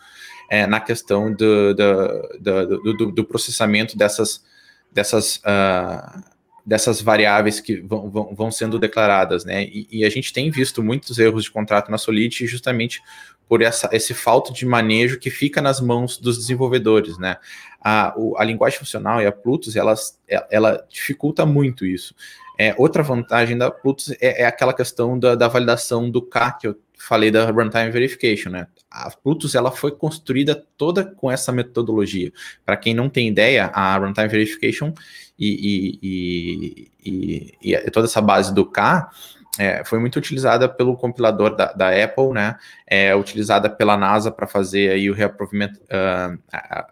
é, 0.49 0.65
na 0.65 0.79
questão 0.79 1.31
do, 1.31 1.73
do, 1.73 2.93
do, 2.93 3.11
do, 3.11 3.23
processamento 3.23 3.97
dessas, 3.97 4.43
dessas, 4.91 5.37
uh, 5.37 6.23
dessas 6.65 7.01
variáveis 7.01 7.59
que 7.59 7.81
vão, 7.81 8.09
vão, 8.09 8.35
vão, 8.35 8.51
sendo 8.51 8.79
declaradas, 8.79 9.43
né? 9.43 9.63
E, 9.65 9.87
e, 9.91 10.05
a 10.05 10.09
gente 10.09 10.31
tem 10.31 10.49
visto 10.49 10.81
muitos 10.81 11.19
erros 11.19 11.43
de 11.43 11.51
contrato 11.51 11.91
na 11.91 11.97
Solidity 11.97 12.47
justamente 12.47 13.01
por 13.49 13.61
essa, 13.61 13.89
esse 13.91 14.13
falta 14.13 14.53
de 14.53 14.65
manejo 14.65 15.19
que 15.19 15.29
fica 15.29 15.61
nas 15.61 15.81
mãos 15.81 16.17
dos 16.17 16.37
desenvolvedores, 16.37 17.17
né? 17.17 17.37
A, 17.81 18.13
o, 18.15 18.37
a 18.37 18.43
linguagem 18.43 18.79
funcional 18.79 19.21
e 19.21 19.25
a 19.25 19.31
Plutus, 19.31 19.75
elas, 19.75 20.17
ela 20.49 20.85
dificulta 20.89 21.45
muito 21.45 21.85
isso. 21.85 22.15
É, 22.57 22.73
outra 22.77 23.03
vantagem 23.03 23.57
da 23.57 23.69
Plutus 23.69 24.11
é, 24.21 24.43
é 24.43 24.45
aquela 24.45 24.73
questão 24.73 25.17
da, 25.17 25.35
da, 25.35 25.47
validação 25.47 26.09
do 26.09 26.21
K, 26.21 26.51
que 26.53 26.67
eu 26.67 26.77
falei 27.07 27.29
da 27.29 27.45
Runtime 27.49 27.91
Verification, 27.91 28.49
né? 28.49 28.67
A 28.89 29.09
Plutus 29.11 29.55
ela 29.55 29.71
foi 29.71 29.91
construída 29.91 30.55
toda 30.77 31.03
com 31.03 31.29
essa 31.29 31.51
metodologia. 31.51 32.31
Para 32.65 32.77
quem 32.77 32.93
não 32.93 33.09
tem 33.09 33.27
ideia, 33.27 33.65
a 33.73 33.97
Runtime 33.97 34.27
Verification 34.27 34.93
e, 35.37 35.99
e, 36.01 36.91
e, 37.05 37.73
e 37.73 37.91
toda 37.91 38.07
essa 38.07 38.21
base 38.21 38.53
do 38.53 38.65
K 38.65 39.09
é, 39.59 39.83
foi 39.85 39.99
muito 39.99 40.15
utilizada 40.15 40.67
pelo 40.67 40.95
compilador 40.95 41.55
da, 41.55 41.71
da 41.73 41.89
Apple, 41.89 42.29
né? 42.29 42.55
É 42.87 43.15
utilizada 43.15 43.69
pela 43.69 43.95
NASA 43.95 44.31
para 44.31 44.47
fazer 44.47 44.91
aí 44.91 45.09
o 45.09 45.13
reaprovimento, 45.13 45.79
uh, 45.81 46.39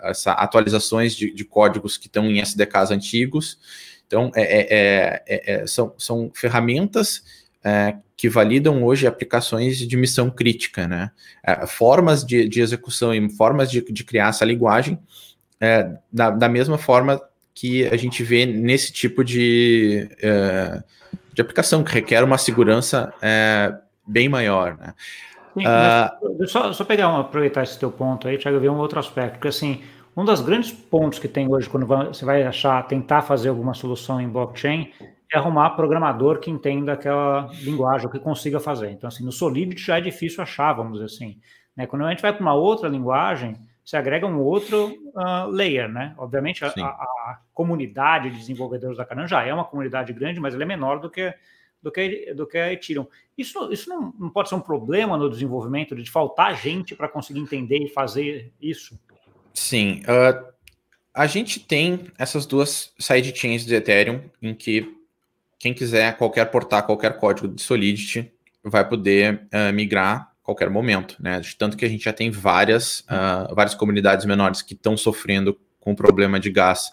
essa 0.03 0.33
atualizações 0.33 1.15
de, 1.15 1.33
de 1.33 1.43
códigos 1.43 1.97
que 1.97 2.07
estão 2.07 2.25
em 2.25 2.39
SDKs 2.39 2.91
antigos. 2.91 3.57
Então, 4.05 4.29
é, 4.35 4.41
é, 4.41 5.23
é, 5.25 5.53
é 5.53 5.67
são, 5.67 5.95
são 5.97 6.29
ferramentas 6.33 7.40
é, 7.63 7.95
que 8.17 8.29
validam 8.29 8.83
hoje 8.83 9.07
aplicações 9.07 9.77
de 9.77 9.97
missão 9.97 10.29
crítica, 10.29 10.87
né? 10.87 11.11
É, 11.43 11.65
formas 11.67 12.23
de, 12.25 12.47
de, 12.47 12.61
execução 12.61 13.13
e 13.13 13.29
formas 13.29 13.69
de, 13.69 13.81
de 13.81 14.03
criar 14.03 14.29
essa 14.29 14.45
linguagem 14.45 14.99
da, 16.11 16.31
da, 16.31 16.49
mesma 16.49 16.75
forma 16.75 17.21
que 17.53 17.85
a 17.85 17.95
gente 17.95 18.23
vê 18.23 18.47
nesse 18.47 18.91
tipo 18.91 19.23
de, 19.23 20.09
de 21.31 21.39
aplicação, 21.39 21.83
que 21.83 21.93
requer 21.93 22.23
uma 22.23 22.39
segurança 22.39 23.13
bem 24.07 24.27
maior, 24.27 24.75
né? 24.75 24.95
Sim, 25.53 25.63
uh, 25.65 26.47
só, 26.47 26.71
só 26.71 26.85
pegar 26.85 27.09
um, 27.09 27.17
aproveitar 27.17 27.63
esse 27.63 27.77
teu 27.77 27.91
ponto 27.91 28.27
aí, 28.27 28.37
Thiago, 28.37 28.59
ver 28.59 28.69
um 28.69 28.77
outro 28.77 28.99
aspecto, 28.99 29.33
porque 29.33 29.49
assim, 29.49 29.81
um 30.15 30.23
dos 30.23 30.41
grandes 30.41 30.71
pontos 30.71 31.19
que 31.19 31.27
tem 31.27 31.51
hoje, 31.51 31.69
quando 31.69 31.85
você 31.85 32.23
vai 32.23 32.43
achar, 32.43 32.85
tentar 32.87 33.21
fazer 33.21 33.49
alguma 33.49 33.73
solução 33.73 34.19
em 34.19 34.29
blockchain, 34.29 34.91
é 35.31 35.37
arrumar 35.37 35.71
programador 35.71 36.39
que 36.39 36.51
entenda 36.51 36.93
aquela 36.93 37.49
linguagem, 37.61 38.09
que 38.09 38.19
consiga 38.19 38.59
fazer. 38.59 38.91
Então, 38.91 39.07
assim, 39.07 39.23
no 39.23 39.31
Solidity 39.31 39.81
já 39.81 39.97
é 39.97 40.01
difícil 40.01 40.43
achar, 40.43 40.73
vamos 40.73 40.93
dizer 40.93 41.05
assim. 41.05 41.39
Né? 41.75 41.87
Quando 41.87 42.05
a 42.05 42.09
gente 42.09 42.21
vai 42.21 42.33
para 42.33 42.41
uma 42.41 42.53
outra 42.53 42.89
linguagem, 42.89 43.55
você 43.83 43.97
agrega 43.97 44.27
um 44.27 44.39
outro 44.39 44.93
uh, 45.15 45.49
layer, 45.49 45.89
né? 45.89 46.13
Obviamente, 46.17 46.63
a, 46.63 46.67
a, 46.67 46.69
a, 46.69 47.39
comunidade 47.53 48.29
de 48.29 48.37
desenvolvedores 48.37 48.97
da 48.97 49.05
Canan 49.05 49.27
já 49.27 49.43
é 49.43 49.53
uma 49.53 49.65
comunidade 49.65 50.13
grande, 50.13 50.39
mas 50.39 50.53
ela 50.53 50.63
é 50.63 50.65
menor 50.65 50.99
do 50.99 51.09
que 51.09 51.33
do 51.81 51.91
que, 51.91 52.31
do 52.35 52.45
que 52.45 52.57
a 52.57 52.71
Ethereum. 52.71 53.07
Isso, 53.35 53.71
isso 53.73 53.89
não, 53.89 54.13
não 54.19 54.29
pode 54.29 54.49
ser 54.49 54.55
um 54.55 54.61
problema 54.61 55.17
no 55.17 55.29
desenvolvimento, 55.29 55.95
de 55.95 56.09
faltar 56.09 56.55
gente 56.55 56.95
para 56.95 57.07
conseguir 57.07 57.39
entender 57.39 57.79
e 57.79 57.89
fazer 57.89 58.53
isso? 58.61 58.99
Sim. 59.51 60.01
Uh, 60.01 60.51
a 61.13 61.25
gente 61.25 61.59
tem 61.59 62.07
essas 62.19 62.45
duas 62.45 62.93
sidechains 62.99 63.65
de 63.65 63.73
Ethereum 63.73 64.21
em 64.41 64.53
que 64.53 65.00
quem 65.61 65.75
quiser 65.75 66.17
qualquer 66.17 66.45
portar 66.45 66.83
qualquer 66.83 67.17
código 67.17 67.47
de 67.47 67.61
Solidity 67.61 68.33
vai 68.63 68.87
poder 68.87 69.47
uh, 69.53 69.71
migrar 69.71 70.31
a 70.41 70.43
qualquer 70.43 70.71
momento, 70.71 71.15
né? 71.19 71.39
Tanto 71.55 71.77
que 71.77 71.85
a 71.85 71.87
gente 71.87 72.03
já 72.03 72.11
tem 72.11 72.31
várias, 72.31 73.01
uh, 73.01 73.53
várias 73.53 73.75
comunidades 73.75 74.25
menores 74.25 74.63
que 74.63 74.73
estão 74.73 74.97
sofrendo 74.97 75.55
com 75.79 75.91
o 75.91 75.95
problema 75.95 76.39
de 76.39 76.49
gás 76.49 76.91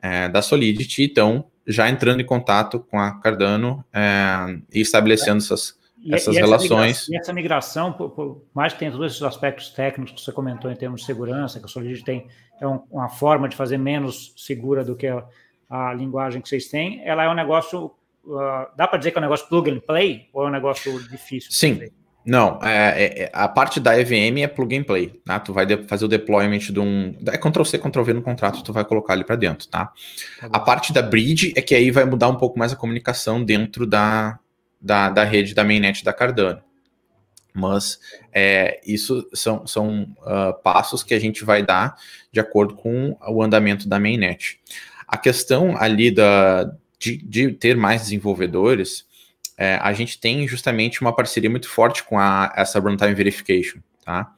é, 0.00 0.28
da 0.28 0.40
Solidity 0.40 1.02
e 1.02 1.04
estão 1.06 1.46
já 1.66 1.90
entrando 1.90 2.20
em 2.20 2.24
contato 2.24 2.80
com 2.80 2.98
a 2.98 3.18
Cardano 3.20 3.84
é, 3.92 4.60
e 4.72 4.80
estabelecendo 4.80 5.38
essas, 5.38 5.78
e, 5.98 6.14
essas 6.14 6.36
e 6.36 6.38
relações. 6.38 7.08
Essa 7.08 7.10
migração, 7.10 7.14
e 7.14 7.16
essa 7.18 7.32
migração, 7.32 7.92
por, 7.92 8.10
por, 8.10 8.42
mais 8.54 8.72
que 8.72 8.78
tenha 8.78 8.92
todos 8.92 9.12
esses 9.12 9.22
aspectos 9.22 9.70
técnicos 9.70 10.14
que 10.14 10.20
você 10.20 10.32
comentou 10.32 10.70
em 10.70 10.76
termos 10.76 11.00
de 11.00 11.06
segurança, 11.06 11.58
que 11.58 11.66
a 11.66 11.68
Solidity 11.68 12.04
tem 12.04 12.28
é 12.60 12.66
um, 12.66 12.82
uma 12.90 13.08
forma 13.08 13.48
de 13.48 13.56
fazer 13.56 13.78
menos 13.78 14.32
segura 14.36 14.84
do 14.84 14.94
que 14.94 15.06
a, 15.06 15.24
a 15.68 15.92
linguagem 15.92 16.40
que 16.40 16.48
vocês 16.48 16.68
têm, 16.68 17.02
ela 17.04 17.24
é 17.24 17.28
um 17.28 17.34
negócio 17.34 17.90
Uh, 18.26 18.66
dá 18.76 18.88
para 18.88 18.98
dizer 18.98 19.12
que 19.12 19.18
é 19.18 19.20
um 19.20 19.22
negócio 19.22 19.48
plug 19.48 19.70
and 19.70 19.78
play 19.78 20.28
ou 20.32 20.44
é 20.44 20.48
um 20.48 20.50
negócio 20.50 21.00
difícil? 21.08 21.50
Sim. 21.52 21.80
Não, 22.26 22.58
é, 22.60 23.04
é, 23.04 23.22
é, 23.22 23.30
a 23.32 23.46
parte 23.46 23.78
da 23.78 23.96
EVM 23.96 24.38
é 24.42 24.48
plug 24.48 24.76
and 24.76 24.82
play, 24.82 25.20
tá? 25.24 25.38
Tu 25.38 25.52
vai 25.52 25.64
fazer 25.84 26.06
o 26.06 26.08
deployment 26.08 26.58
de 26.58 26.80
um. 26.80 27.14
É 27.28 27.38
Ctrl 27.38 27.62
C, 27.62 27.78
Ctrl 27.78 28.02
V 28.02 28.14
no 28.14 28.22
contrato, 28.22 28.64
tu 28.64 28.72
vai 28.72 28.84
colocar 28.84 29.12
ali 29.12 29.22
para 29.22 29.36
dentro, 29.36 29.68
tá? 29.68 29.92
tá 30.40 30.48
a 30.52 30.58
parte 30.58 30.92
da 30.92 31.00
bridge 31.02 31.52
é 31.56 31.62
que 31.62 31.72
aí 31.72 31.92
vai 31.92 32.04
mudar 32.04 32.26
um 32.26 32.34
pouco 32.34 32.58
mais 32.58 32.72
a 32.72 32.76
comunicação 32.76 33.44
dentro 33.44 33.86
da, 33.86 34.40
da, 34.80 35.08
da 35.08 35.22
rede 35.22 35.54
da 35.54 35.62
mainnet 35.62 36.02
da 36.02 36.12
Cardano. 36.12 36.60
Mas 37.54 38.00
é, 38.32 38.80
isso 38.84 39.24
são, 39.32 39.64
são 39.64 40.02
uh, 40.18 40.52
passos 40.64 41.04
que 41.04 41.14
a 41.14 41.20
gente 41.20 41.44
vai 41.44 41.62
dar 41.62 41.94
de 42.32 42.40
acordo 42.40 42.74
com 42.74 43.16
o 43.28 43.40
andamento 43.40 43.88
da 43.88 44.00
mainnet. 44.00 44.58
A 45.06 45.16
questão 45.16 45.76
ali 45.78 46.10
da, 46.10 46.64
de, 46.98 47.16
de 47.18 47.52
ter 47.52 47.76
mais 47.76 48.02
desenvolvedores, 48.02 49.06
é, 49.56 49.76
a 49.76 49.92
gente 49.92 50.18
tem 50.18 50.46
justamente 50.46 51.00
uma 51.00 51.14
parceria 51.14 51.48
muito 51.48 51.68
forte 51.68 52.02
com 52.04 52.18
a, 52.18 52.52
essa 52.56 52.78
Runtime 52.78 53.14
Verification, 53.14 53.80
tá? 54.04 54.32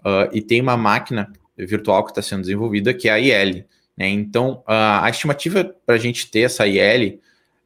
Uh, 0.00 0.28
e 0.32 0.40
tem 0.40 0.60
uma 0.60 0.76
máquina 0.76 1.30
virtual 1.56 2.04
que 2.04 2.10
está 2.10 2.22
sendo 2.22 2.42
desenvolvida 2.42 2.94
que 2.94 3.08
é 3.08 3.12
a 3.12 3.18
IL. 3.18 3.64
Né? 3.96 4.08
Então, 4.08 4.62
uh, 4.66 5.02
a 5.02 5.10
estimativa 5.10 5.64
para 5.84 5.94
a 5.94 5.98
gente 5.98 6.30
ter 6.30 6.40
essa 6.40 6.66
IL, 6.66 7.20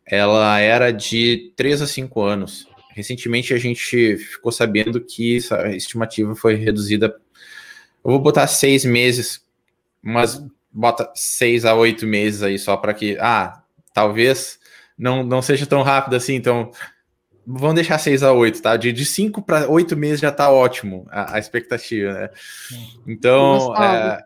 ela 0.05 0.59
era 0.59 0.91
de 0.91 1.53
3 1.57 1.83
a 1.83 1.87
5 1.87 2.21
anos. 2.21 2.69
Recentemente 2.91 3.53
a 3.53 3.59
gente 3.59 4.17
ficou 4.17 4.53
sabendo 4.53 5.01
que 5.01 5.37
essa 5.37 5.69
estimativa 5.75 6.35
foi 6.37 6.55
reduzida. 6.55 7.17
Eu 8.05 8.11
vou 8.13 8.21
botar 8.21 8.47
seis 8.47 8.85
meses, 8.85 9.45
mas 10.01 10.41
bota 10.71 11.11
seis 11.13 11.65
a 11.65 11.75
oito 11.75 12.07
meses 12.07 12.43
aí 12.43 12.57
só 12.57 12.77
para 12.77 12.95
que. 12.95 13.19
Ah, 13.19 13.64
talvez 13.95 14.59
não, 14.99 15.25
não 15.25 15.41
seja 15.41 15.65
tão 15.65 15.81
rápido 15.81 16.17
assim, 16.17 16.35
então 16.35 16.71
vamos 17.47 17.77
deixar 17.77 17.99
6 17.99 18.23
a 18.23 18.33
8, 18.33 18.61
tá? 18.61 18.77
De 18.77 19.05
5 19.05 19.41
para 19.41 19.69
8 19.69 19.97
meses 19.97 20.21
já 20.21 20.33
tá 20.33 20.51
ótimo 20.51 21.07
a, 21.11 21.37
a 21.37 21.39
expectativa, 21.39 22.13
né? 22.13 22.31
Então, 23.07 23.75
é, 23.77 24.23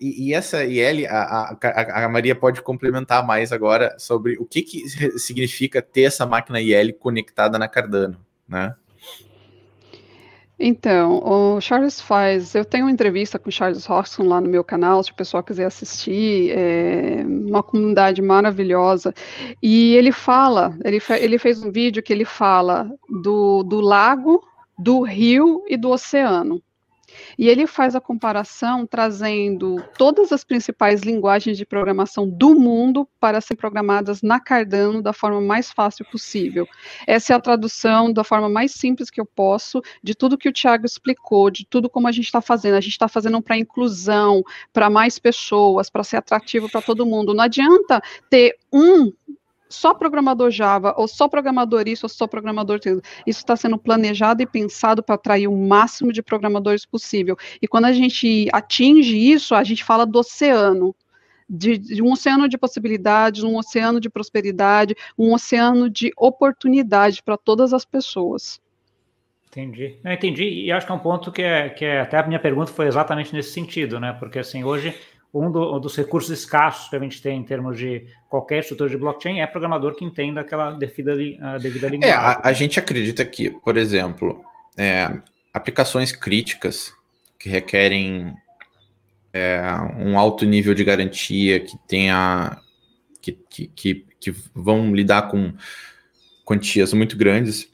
e, 0.00 0.28
e, 0.28 0.34
essa 0.34 0.64
IL, 0.64 1.06
a, 1.08 1.56
a, 1.62 2.04
a, 2.04 2.08
Maria 2.08 2.34
pode 2.34 2.60
complementar 2.60 3.24
mais 3.24 3.52
agora 3.52 3.94
sobre 3.98 4.36
o 4.38 4.44
que, 4.44 4.62
que 4.62 4.88
significa 5.18 5.80
ter 5.80 6.02
essa 6.02 6.26
máquina 6.26 6.60
IL 6.60 6.92
conectada 6.94 7.58
na 7.58 7.68
Cardano, 7.68 8.18
né? 8.48 8.74
Então, 10.64 11.20
o 11.24 11.60
Charles 11.60 12.00
faz. 12.00 12.54
Eu 12.54 12.64
tenho 12.64 12.84
uma 12.84 12.90
entrevista 12.92 13.36
com 13.36 13.48
o 13.48 13.52
Charles 13.52 13.84
Hodgson 13.84 14.22
lá 14.22 14.40
no 14.40 14.48
meu 14.48 14.62
canal, 14.62 15.02
se 15.02 15.10
o 15.10 15.14
pessoal 15.14 15.42
quiser 15.42 15.64
assistir. 15.64 16.52
É 16.56 17.24
uma 17.26 17.64
comunidade 17.64 18.22
maravilhosa. 18.22 19.12
E 19.60 19.96
ele 19.96 20.12
fala, 20.12 20.78
ele, 20.84 21.02
ele 21.18 21.36
fez 21.36 21.60
um 21.64 21.72
vídeo 21.72 22.00
que 22.00 22.12
ele 22.12 22.24
fala 22.24 22.88
do, 23.08 23.64
do 23.64 23.80
lago, 23.80 24.40
do 24.78 25.02
rio 25.02 25.64
e 25.68 25.76
do 25.76 25.90
oceano. 25.90 26.62
E 27.38 27.48
ele 27.48 27.66
faz 27.66 27.94
a 27.94 28.00
comparação 28.00 28.86
trazendo 28.86 29.76
todas 29.96 30.32
as 30.32 30.44
principais 30.44 31.02
linguagens 31.02 31.56
de 31.56 31.66
programação 31.66 32.28
do 32.28 32.54
mundo 32.54 33.08
para 33.20 33.40
serem 33.40 33.58
programadas 33.58 34.22
na 34.22 34.40
Cardano 34.40 35.02
da 35.02 35.12
forma 35.12 35.40
mais 35.40 35.70
fácil 35.70 36.04
possível. 36.10 36.66
Essa 37.06 37.32
é 37.32 37.36
a 37.36 37.40
tradução 37.40 38.12
da 38.12 38.24
forma 38.24 38.48
mais 38.48 38.72
simples 38.72 39.10
que 39.10 39.20
eu 39.20 39.26
posso 39.26 39.80
de 40.02 40.14
tudo 40.14 40.38
que 40.38 40.48
o 40.48 40.52
Tiago 40.52 40.86
explicou, 40.86 41.50
de 41.50 41.66
tudo 41.66 41.88
como 41.88 42.08
a 42.08 42.12
gente 42.12 42.26
está 42.26 42.40
fazendo. 42.40 42.74
A 42.76 42.80
gente 42.80 42.92
está 42.92 43.08
fazendo 43.08 43.40
para 43.42 43.56
inclusão, 43.56 44.42
para 44.72 44.90
mais 44.90 45.18
pessoas, 45.18 45.90
para 45.90 46.04
ser 46.04 46.16
atrativo 46.16 46.70
para 46.70 46.82
todo 46.82 47.06
mundo. 47.06 47.34
Não 47.34 47.44
adianta 47.44 48.00
ter 48.30 48.56
um 48.72 49.12
só 49.72 49.94
programador 49.94 50.50
Java, 50.50 50.94
ou 50.96 51.08
só 51.08 51.26
programador 51.26 51.88
isso, 51.88 52.06
ou 52.06 52.08
só 52.10 52.26
programador 52.26 52.76
aquilo. 52.76 53.02
Isso 53.26 53.40
está 53.40 53.56
sendo 53.56 53.78
planejado 53.78 54.42
e 54.42 54.46
pensado 54.46 55.02
para 55.02 55.14
atrair 55.14 55.48
o 55.48 55.56
máximo 55.56 56.12
de 56.12 56.22
programadores 56.22 56.86
possível. 56.86 57.36
E 57.60 57.66
quando 57.66 57.86
a 57.86 57.92
gente 57.92 58.48
atinge 58.52 59.16
isso, 59.16 59.54
a 59.54 59.64
gente 59.64 59.82
fala 59.82 60.06
do 60.06 60.18
oceano. 60.18 60.94
De, 61.54 61.76
de, 61.76 62.02
um 62.02 62.12
oceano 62.12 62.48
de 62.48 62.56
possibilidades, 62.56 63.42
um 63.42 63.58
oceano 63.58 64.00
de 64.00 64.08
prosperidade, 64.08 64.94
um 65.18 65.34
oceano 65.34 65.90
de 65.90 66.10
oportunidade 66.16 67.22
para 67.22 67.36
todas 67.36 67.74
as 67.74 67.84
pessoas. 67.84 68.58
Entendi. 69.48 69.98
Entendi, 70.02 70.44
e 70.64 70.72
acho 70.72 70.86
que 70.86 70.92
é 70.92 70.94
um 70.94 70.98
ponto 70.98 71.30
que 71.30 71.42
é, 71.42 71.68
que 71.68 71.84
é 71.84 72.00
até 72.00 72.16
a 72.16 72.26
minha 72.26 72.40
pergunta 72.40 72.72
foi 72.72 72.86
exatamente 72.86 73.34
nesse 73.34 73.50
sentido, 73.50 74.00
né? 74.00 74.16
Porque 74.18 74.38
assim, 74.38 74.64
hoje 74.64 74.94
um, 75.32 75.50
do, 75.50 75.76
um, 75.76 75.80
dos 75.80 75.96
recursos 75.96 76.30
escassos 76.30 76.88
que 76.88 76.96
a 76.96 76.98
gente 76.98 77.22
tem 77.22 77.38
em 77.38 77.44
termos 77.44 77.78
de 77.78 78.06
qualquer 78.28 78.60
estrutura 78.60 78.90
de 78.90 78.96
blockchain 78.96 79.40
é 79.40 79.46
programador 79.46 79.94
que 79.94 80.04
entenda 80.04 80.42
aquela 80.42 80.72
devida, 80.72 81.14
uh, 81.14 81.58
devida 81.58 81.88
linguagem. 81.88 82.02
É, 82.02 82.12
a, 82.12 82.40
a, 82.42 82.52
gente 82.52 82.78
acredita 82.78 83.24
que, 83.24 83.50
por 83.50 83.76
exemplo, 83.76 84.44
é, 84.76 85.10
aplicações 85.52 86.12
críticas 86.12 86.92
que 87.38 87.48
requerem 87.48 88.34
é, 89.32 89.62
um 89.98 90.18
alto 90.18 90.44
nível 90.44 90.74
de 90.74 90.84
garantia, 90.84 91.60
que 91.60 91.78
tenha 91.88 92.58
que, 93.20 93.32
que, 93.32 93.66
que, 93.68 94.06
que 94.20 94.34
vão 94.54 94.94
lidar 94.94 95.28
com 95.28 95.54
quantias 96.44 96.92
muito 96.92 97.16
grandes, 97.16 97.68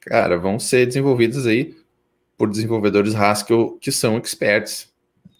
cara, 0.00 0.36
vão 0.38 0.58
ser 0.58 0.86
desenvolvidas 0.86 1.46
aí 1.46 1.76
por 2.36 2.48
desenvolvedores 2.50 3.14
Haskell 3.14 3.78
que 3.80 3.92
são 3.92 4.16
experts, 4.18 4.92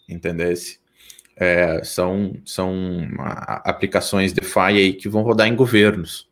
entendesse? 0.07 0.79
É, 1.39 1.81
são, 1.83 2.33
são 2.45 3.07
aplicações 3.63 4.33
DeFi 4.33 4.59
aí 4.59 4.93
que 4.93 5.07
vão 5.07 5.23
rodar 5.23 5.47
em 5.47 5.55
governos. 5.55 6.27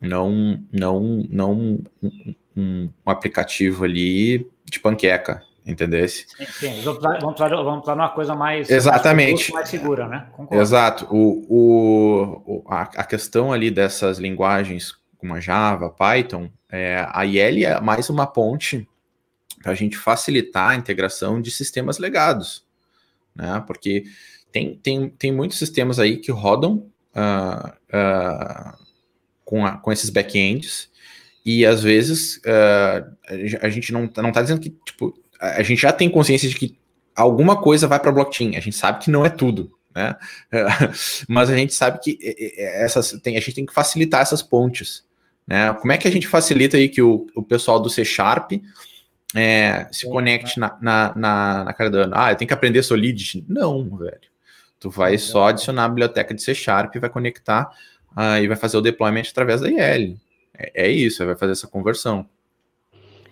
Não, 0.00 0.62
não, 0.72 1.26
não 1.28 1.80
um, 2.00 2.34
um 2.56 2.90
aplicativo 3.04 3.84
ali 3.84 4.46
de 4.64 4.78
panqueca, 4.78 5.42
entendeu? 5.66 6.06
Sim, 6.08 6.24
sim. 6.46 6.80
Vamos, 6.82 7.02
vamos, 7.02 7.38
vamos 7.38 7.86
numa 7.86 8.10
coisa 8.10 8.34
mais, 8.36 8.70
Exatamente. 8.70 9.52
mais 9.52 9.68
segura, 9.68 10.06
né? 10.06 10.28
Concordo. 10.32 10.62
Exato. 10.62 11.06
O, 11.10 12.44
o, 12.46 12.64
a, 12.68 12.82
a 12.82 13.04
questão 13.04 13.52
ali 13.52 13.70
dessas 13.70 14.18
linguagens 14.18 14.94
como 15.18 15.34
a 15.34 15.40
Java, 15.40 15.88
Python, 15.88 16.50
é, 16.70 17.06
a 17.10 17.24
IL 17.24 17.66
é 17.66 17.80
mais 17.80 18.10
uma 18.10 18.26
ponte 18.26 18.86
para 19.62 19.72
a 19.72 19.74
gente 19.74 19.96
facilitar 19.96 20.70
a 20.70 20.74
integração 20.76 21.40
de 21.40 21.50
sistemas 21.50 21.98
legados 21.98 22.64
né? 23.34 23.62
Porque 23.66 24.04
tem, 24.52 24.76
tem, 24.76 25.08
tem 25.08 25.32
muitos 25.32 25.58
sistemas 25.58 25.98
aí 25.98 26.18
que 26.18 26.30
rodam 26.30 26.86
uh, 27.14 27.68
uh, 27.68 28.78
com, 29.44 29.66
a, 29.66 29.76
com 29.78 29.92
esses 29.92 30.10
backends 30.10 30.88
e 31.44 31.66
às 31.66 31.82
vezes 31.82 32.36
uh, 32.38 33.16
a 33.60 33.68
gente 33.68 33.92
não, 33.92 34.08
não 34.16 34.32
tá 34.32 34.42
dizendo 34.42 34.60
que, 34.60 34.70
tipo, 34.70 35.12
a 35.40 35.62
gente 35.62 35.82
já 35.82 35.92
tem 35.92 36.08
consciência 36.08 36.48
de 36.48 36.54
que 36.54 36.78
alguma 37.14 37.60
coisa 37.60 37.86
vai 37.86 38.00
para 38.00 38.12
blockchain, 38.12 38.56
a 38.56 38.60
gente 38.60 38.76
sabe 38.76 39.04
que 39.04 39.10
não 39.10 39.26
é 39.26 39.28
tudo, 39.28 39.72
né? 39.94 40.16
Mas 41.28 41.50
a 41.50 41.56
gente 41.56 41.74
sabe 41.74 42.00
que 42.00 42.18
essas, 42.56 43.12
tem, 43.22 43.36
a 43.36 43.40
gente 43.40 43.54
tem 43.54 43.66
que 43.66 43.74
facilitar 43.74 44.22
essas 44.22 44.42
pontes, 44.42 45.04
né? 45.46 45.72
Como 45.74 45.92
é 45.92 45.98
que 45.98 46.08
a 46.08 46.10
gente 46.10 46.26
facilita 46.26 46.76
aí 46.76 46.88
que 46.88 47.02
o, 47.02 47.26
o 47.34 47.42
pessoal 47.42 47.78
do 47.78 47.90
C 47.90 48.04
Sharp 48.04 48.52
é, 49.34 49.88
se 49.90 50.08
conecte 50.08 50.60
na, 50.60 50.78
na, 50.80 51.12
na, 51.16 51.64
na 51.64 51.72
Cardano. 51.72 52.12
Ah, 52.14 52.32
eu 52.32 52.36
tenho 52.36 52.48
que 52.48 52.54
aprender 52.54 52.82
Solidity. 52.82 53.44
Não, 53.48 53.84
velho. 53.96 54.20
Tu 54.78 54.90
vai 54.90 55.18
só 55.18 55.48
adicionar 55.48 55.86
a 55.86 55.88
biblioteca 55.88 56.34
de 56.34 56.42
C 56.42 56.54
Sharp, 56.54 56.94
vai 56.96 57.10
conectar 57.10 57.70
uh, 58.16 58.38
e 58.40 58.46
vai 58.46 58.56
fazer 58.56 58.76
o 58.76 58.80
deployment 58.80 59.24
através 59.30 59.60
da 59.60 59.68
IL. 59.68 60.18
É, 60.56 60.86
é 60.86 60.88
isso, 60.90 61.24
vai 61.24 61.34
fazer 61.34 61.52
essa 61.52 61.66
conversão. 61.66 62.28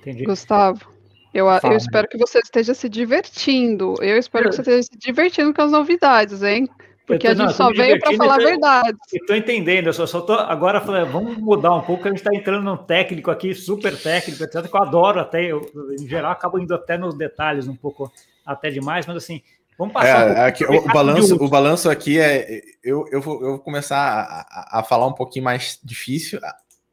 Entendi. 0.00 0.24
Gustavo, 0.24 0.90
eu, 1.32 1.46
eu, 1.46 1.76
espero 1.76 2.08
que 2.08 2.18
você 2.18 2.40
esteja 2.40 2.74
se 2.74 2.88
divertindo. 2.88 3.94
Eu 4.00 4.18
espero 4.18 4.48
que 4.48 4.56
você 4.56 4.62
esteja 4.62 4.82
se 4.82 4.98
divertindo 4.98 5.54
com 5.54 5.62
as 5.62 5.70
novidades, 5.70 6.42
hein? 6.42 6.68
Porque 7.06 7.26
tô, 7.26 7.32
a 7.32 7.34
gente 7.34 7.46
não, 7.46 7.54
só 7.54 7.72
veio 7.72 7.98
para 8.00 8.16
falar 8.16 8.34
a 8.34 8.38
verdade. 8.38 8.98
Estou 9.12 9.34
entendendo, 9.34 9.88
eu 9.88 9.92
só, 9.92 10.06
só 10.06 10.20
tô 10.20 10.32
agora 10.34 10.80
falando, 10.80 11.10
vamos 11.10 11.36
mudar 11.36 11.74
um 11.74 11.80
pouco, 11.80 12.06
a 12.06 12.10
gente 12.10 12.18
está 12.18 12.34
entrando 12.34 12.64
num 12.64 12.76
técnico 12.76 13.30
aqui, 13.30 13.54
super 13.54 13.96
técnico, 13.96 14.42
etc., 14.42 14.68
que 14.68 14.76
eu 14.76 14.82
adoro 14.82 15.20
até, 15.20 15.44
eu, 15.44 15.60
em 15.98 16.08
geral, 16.08 16.32
acabo 16.32 16.58
indo 16.58 16.74
até 16.74 16.96
nos 16.96 17.14
detalhes 17.14 17.66
um 17.66 17.74
pouco 17.74 18.10
até 18.46 18.70
demais, 18.70 19.06
mas 19.06 19.16
assim, 19.16 19.42
vamos 19.76 19.92
passar. 19.92 20.28
É, 20.28 20.42
um 20.42 20.46
aqui, 20.46 20.64
o, 20.64 20.92
balanço, 20.92 21.34
o 21.34 21.48
balanço 21.48 21.90
aqui 21.90 22.20
é. 22.20 22.60
Eu, 22.82 23.04
eu, 23.10 23.20
vou, 23.20 23.42
eu 23.42 23.50
vou 23.50 23.58
começar 23.58 23.98
a, 23.98 24.78
a, 24.80 24.82
falar 24.84 25.06
um 25.06 25.12
pouquinho 25.12 25.44
mais 25.44 25.78
difícil. 25.82 26.38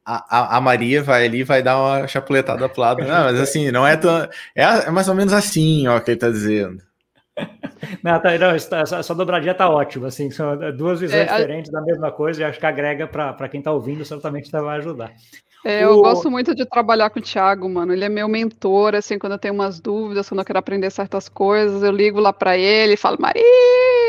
a, 0.04 0.56
a, 0.56 0.60
Maria 0.60 1.02
vai 1.02 1.24
ali 1.24 1.44
vai 1.44 1.62
dar 1.62 1.78
uma 1.78 2.06
chapuletada 2.08 2.68
pro 2.68 2.80
lado. 2.80 3.02
Não, 3.02 3.24
mas 3.24 3.38
assim, 3.38 3.70
não 3.70 3.86
é 3.86 3.96
tão. 3.96 4.28
É, 4.54 4.64
é 4.64 4.90
mais 4.90 5.08
ou 5.08 5.14
menos 5.14 5.32
assim, 5.32 5.86
ó, 5.86 6.00
que 6.00 6.10
ele 6.10 6.20
tá 6.20 6.28
dizendo. 6.28 6.89
Não, 8.02 8.20
tá, 8.20 8.36
não 8.38 8.50
essa, 8.50 8.98
essa, 8.98 9.14
dobradinha 9.14 9.54
tá 9.54 9.68
ótima, 9.68 10.08
assim, 10.08 10.30
são 10.30 10.56
duas 10.76 11.00
visões 11.00 11.20
é, 11.20 11.24
diferentes 11.24 11.72
a... 11.74 11.78
da 11.78 11.84
mesma 11.84 12.10
coisa 12.10 12.42
e 12.42 12.44
acho 12.44 12.58
que 12.58 12.66
agrega 12.66 13.06
para 13.06 13.48
quem 13.48 13.62
tá 13.62 13.72
ouvindo, 13.72 14.04
certamente 14.04 14.50
vai 14.50 14.78
ajudar. 14.78 15.12
É, 15.64 15.84
eu 15.84 15.98
o... 15.98 16.02
gosto 16.02 16.30
muito 16.30 16.54
de 16.54 16.64
trabalhar 16.64 17.10
com 17.10 17.18
o 17.18 17.22
Thiago, 17.22 17.68
mano. 17.68 17.92
Ele 17.92 18.04
é 18.04 18.08
meu 18.08 18.28
mentor, 18.28 18.94
assim, 18.94 19.18
quando 19.18 19.32
eu 19.32 19.38
tenho 19.38 19.54
umas 19.54 19.78
dúvidas, 19.80 20.28
quando 20.28 20.40
eu 20.40 20.44
quero 20.44 20.58
aprender 20.58 20.90
certas 20.90 21.28
coisas, 21.28 21.82
eu 21.82 21.92
ligo 21.92 22.18
lá 22.18 22.32
para 22.32 22.56
ele 22.56 22.94
e 22.94 22.96
falo, 22.96 23.18
Maria, 23.20 23.42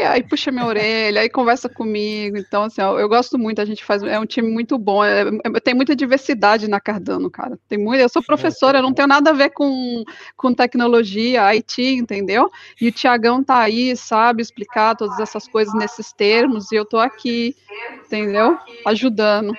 aí 0.04 0.24
puxa 0.24 0.52
minha 0.52 0.66
orelha, 0.66 1.22
aí 1.22 1.30
conversa 1.30 1.70
comigo. 1.70 2.38
Então, 2.38 2.64
assim, 2.64 2.82
eu, 2.82 3.00
eu, 3.00 3.10
gosto 3.10 3.38
muito, 3.38 3.62
a 3.62 3.66
gente 3.66 3.84
faz, 3.84 4.04
é 4.04 4.20
um 4.20 4.26
time 4.26 4.50
muito 4.50 4.78
bom. 4.78 5.04
É, 5.04 5.22
é, 5.22 5.60
tem 5.60 5.74
muita 5.74 5.96
diversidade 5.96 6.68
na 6.68 6.80
Cardano, 6.80 7.30
cara. 7.30 7.58
Tem 7.68 7.78
muito, 7.78 8.02
eu 8.02 8.10
sou 8.10 8.24
professora, 8.24 8.80
eu 8.80 8.82
não 8.84 8.94
tenho 8.94 9.08
nada 9.08 9.30
a 9.30 9.34
ver 9.34 9.50
com, 9.52 10.04
com 10.36 10.54
tecnologia, 10.54 11.44
IT, 11.56 11.82
entendeu? 11.82 12.50
E 12.80 12.88
o 12.88 12.92
Tiagão 12.92 13.44
tá 13.44 13.60
aí, 13.60 13.96
sabe, 13.96 14.42
explicar 14.42 14.96
todas 14.96 15.20
essas 15.20 15.48
coisas 15.48 15.74
nesses 15.74 16.12
termos, 16.12 16.72
e 16.72 16.76
eu 16.76 16.86
tô 16.86 16.98
aqui, 16.98 17.56
entendeu? 18.06 18.58
Ajudando. 18.86 19.54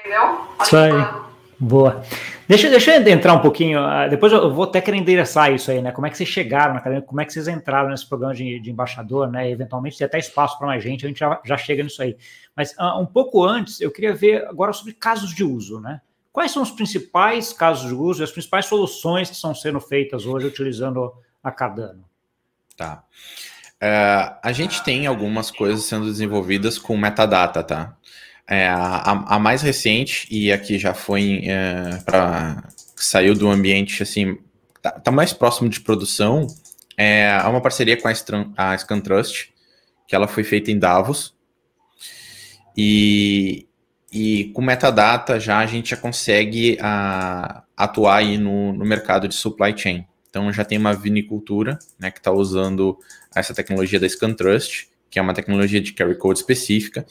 Isso 0.62 0.76
aí. 0.76 1.31
Boa. 1.64 2.02
Deixa, 2.48 2.68
deixa 2.68 2.96
eu 2.96 3.08
entrar 3.08 3.34
um 3.34 3.38
pouquinho, 3.38 3.78
ah, 3.78 4.08
depois 4.08 4.32
eu 4.32 4.52
vou 4.52 4.64
até 4.64 4.80
querer 4.80 4.96
endereçar 4.96 5.52
isso 5.52 5.70
aí, 5.70 5.80
né? 5.80 5.92
Como 5.92 6.04
é 6.04 6.10
que 6.10 6.16
vocês 6.16 6.28
chegaram 6.28 6.72
na 6.74 6.80
academia, 6.80 7.02
como 7.06 7.20
é 7.20 7.24
que 7.24 7.32
vocês 7.32 7.46
entraram 7.46 7.88
nesse 7.88 8.04
programa 8.04 8.34
de, 8.34 8.58
de 8.58 8.68
embaixador, 8.68 9.30
né? 9.30 9.48
Eventualmente 9.48 9.96
tem 9.96 10.04
até 10.04 10.18
espaço 10.18 10.58
para 10.58 10.66
mais 10.66 10.82
gente, 10.82 11.06
a 11.06 11.08
gente 11.08 11.20
já, 11.20 11.40
já 11.44 11.56
chega 11.56 11.84
nisso 11.84 12.02
aí. 12.02 12.16
Mas 12.56 12.72
uh, 12.72 13.00
um 13.00 13.06
pouco 13.06 13.44
antes, 13.44 13.80
eu 13.80 13.92
queria 13.92 14.12
ver 14.12 14.44
agora 14.48 14.72
sobre 14.72 14.92
casos 14.92 15.32
de 15.32 15.44
uso, 15.44 15.78
né? 15.78 16.00
Quais 16.32 16.50
são 16.50 16.64
os 16.64 16.72
principais 16.72 17.52
casos 17.52 17.86
de 17.86 17.94
uso 17.94 18.22
e 18.22 18.24
as 18.24 18.32
principais 18.32 18.66
soluções 18.66 19.28
que 19.28 19.36
estão 19.36 19.54
sendo 19.54 19.78
feitas 19.80 20.26
hoje 20.26 20.48
utilizando 20.48 21.12
a 21.44 21.52
Cardano? 21.52 22.04
Tá. 22.76 23.04
Uh, 23.80 24.34
a 24.42 24.50
gente 24.50 24.82
tem 24.82 25.06
algumas 25.06 25.48
coisas 25.52 25.84
sendo 25.84 26.06
desenvolvidas 26.06 26.76
com 26.76 26.96
metadata, 26.96 27.62
tá? 27.62 27.96
É, 28.48 28.66
a, 28.68 29.36
a, 29.36 29.38
mais 29.38 29.62
recente, 29.62 30.26
e 30.30 30.52
aqui 30.52 30.78
já 30.78 30.92
foi 30.92 31.42
é, 31.44 31.98
para. 32.04 32.68
saiu 32.96 33.34
do 33.34 33.48
ambiente 33.48 34.02
assim. 34.02 34.38
Tá, 34.80 34.90
tá, 34.90 35.10
mais 35.10 35.32
próximo 35.32 35.68
de 35.68 35.80
produção. 35.80 36.46
É 36.96 37.40
uma 37.46 37.60
parceria 37.60 37.96
com 37.96 38.08
a, 38.08 38.12
Stran, 38.12 38.52
a 38.56 38.76
ScanTrust, 38.76 39.50
que 40.06 40.14
ela 40.14 40.28
foi 40.28 40.44
feita 40.44 40.70
em 40.70 40.78
Davos. 40.78 41.34
E, 42.76 43.66
e 44.12 44.50
com 44.54 44.60
metadata 44.62 45.38
já 45.38 45.58
a 45.58 45.66
gente 45.66 45.90
já 45.90 45.96
consegue 45.96 46.76
a, 46.80 47.62
atuar 47.76 48.16
aí 48.16 48.36
no, 48.38 48.72
no 48.72 48.84
mercado 48.84 49.28
de 49.28 49.34
supply 49.34 49.76
chain. 49.76 50.06
Então 50.28 50.52
já 50.52 50.64
tem 50.64 50.78
uma 50.78 50.94
vinicultura 50.94 51.78
né, 51.98 52.10
que 52.10 52.18
está 52.18 52.32
usando 52.32 52.98
essa 53.34 53.54
tecnologia 53.54 54.00
da 54.00 54.08
ScanTrust, 54.08 54.86
que 55.10 55.18
é 55.18 55.22
uma 55.22 55.34
tecnologia 55.34 55.80
de 55.80 55.92
carry 55.92 56.16
code 56.16 56.38
específica, 56.38 57.04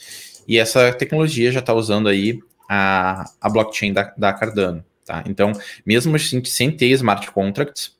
e 0.51 0.57
essa 0.57 0.91
tecnologia 0.91 1.49
já 1.49 1.61
está 1.61 1.73
usando 1.73 2.09
aí 2.09 2.37
a, 2.67 3.23
a 3.39 3.49
blockchain 3.49 3.93
da, 3.93 4.13
da 4.17 4.33
Cardano. 4.33 4.83
Tá? 5.05 5.23
Então, 5.25 5.53
mesmo 5.85 6.13
assim, 6.13 6.43
sem 6.43 6.69
ter 6.69 6.87
smart 6.87 7.31
contracts, 7.31 7.97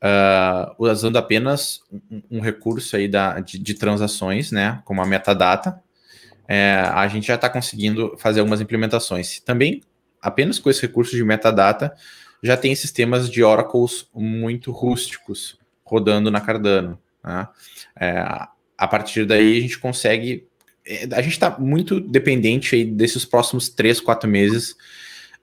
uh, 0.00 0.72
usando 0.78 1.16
apenas 1.16 1.82
um, 1.90 2.22
um, 2.30 2.40
recurso 2.40 2.94
aí 2.94 3.08
da, 3.08 3.40
de, 3.40 3.58
de, 3.58 3.74
transações, 3.74 4.52
né, 4.52 4.80
como 4.84 5.02
a 5.02 5.04
metadata, 5.04 5.82
é, 6.46 6.74
a 6.94 7.08
gente 7.08 7.26
já 7.26 7.34
está 7.34 7.50
conseguindo 7.50 8.16
fazer 8.18 8.38
algumas 8.38 8.60
implementações. 8.60 9.40
Também, 9.40 9.82
apenas 10.22 10.60
com 10.60 10.70
esse 10.70 10.82
recurso 10.82 11.16
de 11.16 11.24
metadata, 11.24 11.92
já 12.40 12.56
tem 12.56 12.72
sistemas 12.76 13.28
de 13.28 13.42
oracles 13.42 14.08
muito 14.14 14.70
rústicos 14.70 15.58
rodando 15.84 16.30
na 16.30 16.40
Cardano. 16.40 16.96
Né? 17.24 17.48
É, 17.98 18.20
a 18.78 18.86
partir 18.86 19.26
daí, 19.26 19.58
a 19.58 19.60
gente 19.62 19.80
consegue 19.80 20.48
a 21.12 21.22
gente 21.22 21.32
está 21.32 21.56
muito 21.58 22.00
dependente 22.00 22.74
aí 22.74 22.84
desses 22.84 23.24
próximos 23.24 23.68
três, 23.68 24.00
quatro 24.00 24.28
meses 24.28 24.76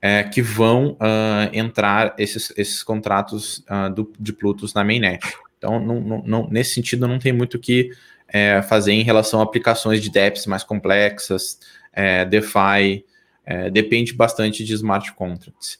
é, 0.02 0.24
que 0.24 0.42
vão 0.42 0.92
uh, 0.94 1.50
entrar 1.54 2.14
esses, 2.18 2.54
esses 2.58 2.84
contratos 2.84 3.64
uh, 3.70 3.94
do, 3.94 4.12
de 4.20 4.34
Plutus 4.34 4.74
na 4.74 4.84
mainnet. 4.84 5.20
Então, 5.58 5.80
não, 5.80 6.00
não, 6.00 6.24
não, 6.26 6.50
nesse 6.50 6.74
sentido, 6.74 7.08
não 7.08 7.18
tem 7.18 7.34
muito 7.34 7.56
o 7.56 7.60
que 7.60 7.92
é, 8.28 8.62
fazer 8.62 8.92
em 8.92 9.04
relação 9.04 9.40
a 9.40 9.44
aplicações 9.44 10.02
de 10.02 10.10
DEPs 10.10 10.46
mais 10.46 10.64
complexas, 10.64 11.60
é, 11.94 12.26
DeFi, 12.26 13.06
é, 13.46 13.70
depende 13.70 14.14
bastante 14.14 14.64
de 14.64 14.74
smart 14.74 15.14
contracts. 15.14 15.80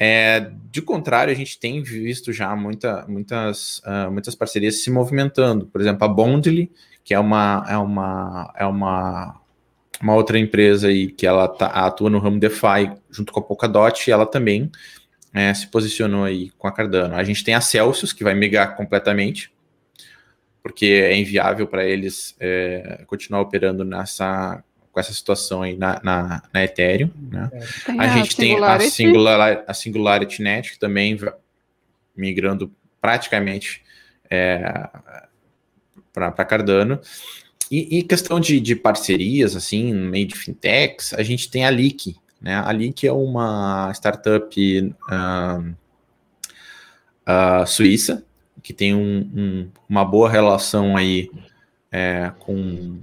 É, 0.00 0.52
de 0.70 0.80
contrário, 0.80 1.32
a 1.32 1.36
gente 1.36 1.58
tem 1.58 1.82
visto 1.82 2.32
já 2.32 2.54
muita, 2.54 3.04
muitas, 3.08 3.78
uh, 3.78 4.10
muitas 4.12 4.36
parcerias 4.36 4.84
se 4.84 4.92
movimentando. 4.92 5.66
Por 5.66 5.80
exemplo, 5.80 6.04
a 6.04 6.08
Bondly, 6.08 6.70
que 7.08 7.14
é 7.14 7.18
uma, 7.18 7.64
é 7.66 7.78
uma, 7.78 8.52
é 8.54 8.66
uma, 8.66 9.40
uma 9.98 10.14
outra 10.14 10.38
empresa 10.38 10.88
aí 10.88 11.10
que 11.10 11.26
ela 11.26 11.48
tá, 11.48 11.68
atua 11.68 12.10
no 12.10 12.18
ramo 12.18 12.38
DeFi 12.38 12.92
junto 13.10 13.32
com 13.32 13.40
a 13.40 13.42
Polkadot 13.42 14.06
e 14.06 14.12
ela 14.12 14.26
também 14.26 14.70
é, 15.32 15.54
se 15.54 15.68
posicionou 15.68 16.24
aí 16.24 16.50
com 16.58 16.68
a 16.68 16.70
Cardano. 16.72 17.14
A 17.14 17.24
gente 17.24 17.42
tem 17.42 17.54
a 17.54 17.62
Celsius, 17.62 18.12
que 18.12 18.22
vai 18.22 18.34
migrar 18.34 18.76
completamente, 18.76 19.50
porque 20.62 20.84
é 20.84 21.16
inviável 21.16 21.66
para 21.66 21.82
eles 21.82 22.36
é, 22.38 23.02
continuar 23.06 23.40
operando 23.40 23.86
nessa 23.86 24.62
com 24.92 25.00
essa 25.00 25.14
situação 25.14 25.62
aí 25.62 25.78
na, 25.78 25.98
na, 26.04 26.42
na 26.52 26.62
Ethereum. 26.62 27.10
Né? 27.16 27.48
A, 27.98 28.02
a, 28.02 28.08
gente 28.08 28.36
tem 28.36 28.62
a 28.62 28.78
Singularity, 28.80 29.64
a 29.66 29.72
Singularity 29.72 30.42
Net, 30.42 30.72
que 30.72 30.78
também 30.78 31.18
migrando 32.14 32.70
praticamente 33.00 33.82
é, 34.28 34.90
para 36.12 36.44
Cardano. 36.44 37.00
E, 37.70 37.98
e, 37.98 38.02
questão 38.02 38.40
de, 38.40 38.60
de 38.60 38.74
parcerias, 38.74 39.54
assim, 39.54 39.92
no 39.92 40.10
meio 40.10 40.26
de 40.26 40.34
fintechs, 40.34 41.12
a 41.12 41.22
gente 41.22 41.50
tem 41.50 41.66
a 41.66 41.70
Leak, 41.70 42.16
né? 42.40 42.54
A 42.54 42.70
Leak 42.70 43.06
é 43.06 43.12
uma 43.12 43.90
startup 43.94 44.94
uh, 45.10 45.74
uh, 47.28 47.66
suíça, 47.66 48.24
que 48.62 48.72
tem 48.72 48.94
um, 48.94 49.18
um, 49.34 49.70
uma 49.88 50.04
boa 50.04 50.30
relação 50.30 50.96
aí 50.96 51.30
é, 51.90 52.32
com, 52.38 52.98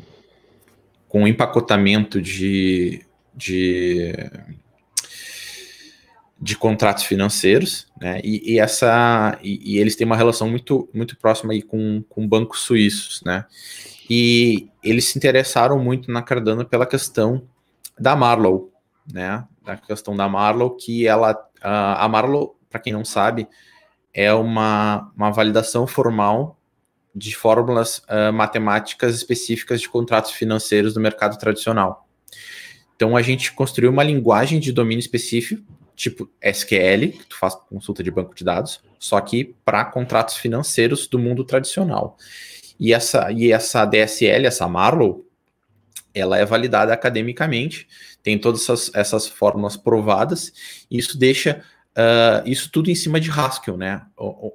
com 1.08 1.24
o 1.24 1.28
empacotamento 1.28 2.22
de, 2.22 3.06
de 3.36 4.14
de 6.46 6.56
contratos 6.56 7.06
financeiros, 7.06 7.88
né? 8.00 8.22
E, 8.24 8.54
e 8.54 8.60
essa 8.60 9.36
e, 9.42 9.74
e, 9.74 9.80
eles 9.80 9.96
têm 9.96 10.06
uma 10.06 10.16
relação 10.16 10.48
muito 10.48 10.88
muito 10.94 11.18
próxima 11.18 11.54
aí 11.54 11.64
com, 11.64 12.04
com 12.08 12.28
bancos 12.28 12.60
suíços, 12.60 13.24
né? 13.26 13.46
E 14.08 14.70
eles 14.84 15.06
se 15.06 15.18
interessaram 15.18 15.80
muito 15.80 16.12
na 16.12 16.22
Cardano 16.22 16.64
pela 16.64 16.86
questão 16.86 17.48
da 18.00 18.16
Marlow, 18.16 18.72
né? 19.12 19.44
Da 19.64 19.76
questão 19.76 20.16
da 20.16 20.30
Marlow 20.30 20.76
que 20.76 21.08
ela 21.08 21.36
a, 21.64 22.08
Marlow, 22.08 22.56
para 22.70 22.80
quem 22.80 22.94
não 22.94 23.04
sabe, 23.04 23.48
é 24.14 24.32
uma, 24.32 25.12
uma 25.18 25.32
validação 25.32 25.88
formal 25.88 26.60
de 27.16 27.36
fórmulas 27.36 28.04
uh, 28.08 28.32
matemáticas 28.32 29.16
específicas 29.16 29.82
de 29.82 29.90
contratos 29.90 30.30
financeiros 30.30 30.94
do 30.94 31.00
mercado 31.00 31.40
tradicional. 31.40 32.08
Então 32.96 33.18
a 33.18 33.24
gente 33.24 33.52
construiu 33.52 33.90
uma 33.90 34.04
linguagem 34.04 34.60
de 34.60 34.72
domínio 34.72 35.00
específico 35.00 35.75
tipo 35.96 36.30
SQL, 36.42 37.12
que 37.12 37.26
tu 37.28 37.38
faz 37.38 37.56
consulta 37.56 38.04
de 38.04 38.12
banco 38.12 38.36
de 38.36 38.44
dados, 38.44 38.82
só 39.00 39.20
que 39.22 39.56
para 39.64 39.86
contratos 39.86 40.36
financeiros 40.36 41.08
do 41.08 41.18
mundo 41.18 41.44
tradicional. 41.44 42.18
E 42.80 42.94
essa, 42.94 43.32
e 43.32 43.52
essa 43.52 43.86
DSL, 43.86 44.46
essa 44.46 44.68
Marlow, 44.68 45.26
ela 46.14 46.38
é 46.38 46.46
validada 46.46 46.94
academicamente, 46.94 47.88
tem 48.22 48.38
todas 48.38 48.62
essas, 48.64 48.92
essas 48.94 49.28
fórmulas 49.28 49.78
provadas, 49.78 50.54
e 50.90 50.98
isso 50.98 51.18
deixa 51.18 51.64
uh, 51.96 52.48
isso 52.48 52.70
tudo 52.72 52.90
em 52.90 52.96
cima 52.96 53.20
de 53.20 53.30
Haskell, 53.30 53.78
né? 53.78 54.02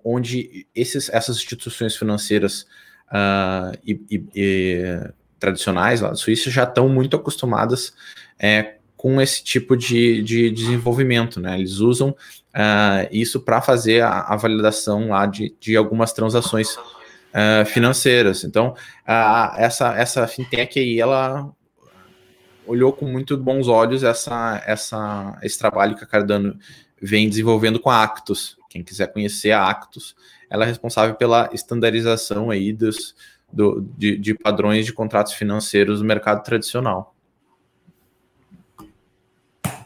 Onde 0.05 0.67
esses, 0.75 1.09
essas 1.11 1.37
instituições 1.37 1.97
financeiras 1.97 2.63
uh, 3.09 3.77
e, 3.85 4.01
e, 4.11 4.25
e, 4.35 5.11
tradicionais 5.39 6.01
lá 6.01 6.11
da 6.11 6.17
Suíça 6.17 6.51
já 6.51 6.65
estão 6.65 6.89
muito 6.89 7.17
acostumadas 7.17 7.95
é, 8.39 8.77
com 9.01 9.19
esse 9.19 9.43
tipo 9.43 9.79
de, 9.79 10.23
de 10.23 10.51
desenvolvimento, 10.51 11.41
né? 11.41 11.59
Eles 11.59 11.79
usam 11.79 12.11
uh, 12.11 13.09
isso 13.11 13.41
para 13.41 13.63
fazer 13.63 14.03
a, 14.03 14.21
a, 14.21 14.37
validação 14.37 15.09
lá 15.09 15.25
de, 15.25 15.57
de 15.59 15.75
algumas 15.75 16.13
transações 16.13 16.77
uh, 16.77 17.65
financeiras. 17.65 18.45
Então, 18.45 18.75
uh, 19.09 19.57
essa, 19.57 19.97
essa 19.97 20.27
fintech 20.27 20.79
aí, 20.79 21.01
ela 21.01 21.51
olhou 22.67 22.93
com 22.93 23.07
muito 23.07 23.39
bons 23.39 23.69
olhos 23.69 24.05
essa, 24.05 24.63
essa, 24.67 25.39
esse 25.43 25.59
trabalho 25.59 25.97
que 25.97 26.05
a 26.05 26.07
Cardano 26.07 26.59
vem 27.01 27.27
desenvolvendo 27.27 27.81
com 27.81 27.89
a 27.89 28.03
Actus. 28.03 28.59
Quem 28.69 28.83
quiser 28.83 29.11
conhecer 29.11 29.53
a 29.53 29.67
Actus, 29.67 30.15
ela 30.51 30.65
é 30.65 30.69
responsável 30.69 31.15
pela 31.15 31.49
estandarização 31.55 32.51
aí 32.51 32.71
dos, 32.71 33.15
do, 33.51 33.81
de, 33.97 34.19
de 34.19 34.35
padrões 34.35 34.85
de 34.85 34.93
contratos 34.93 35.33
financeiros 35.33 36.01
do 36.01 36.05
mercado 36.05 36.43
tradicional. 36.43 37.15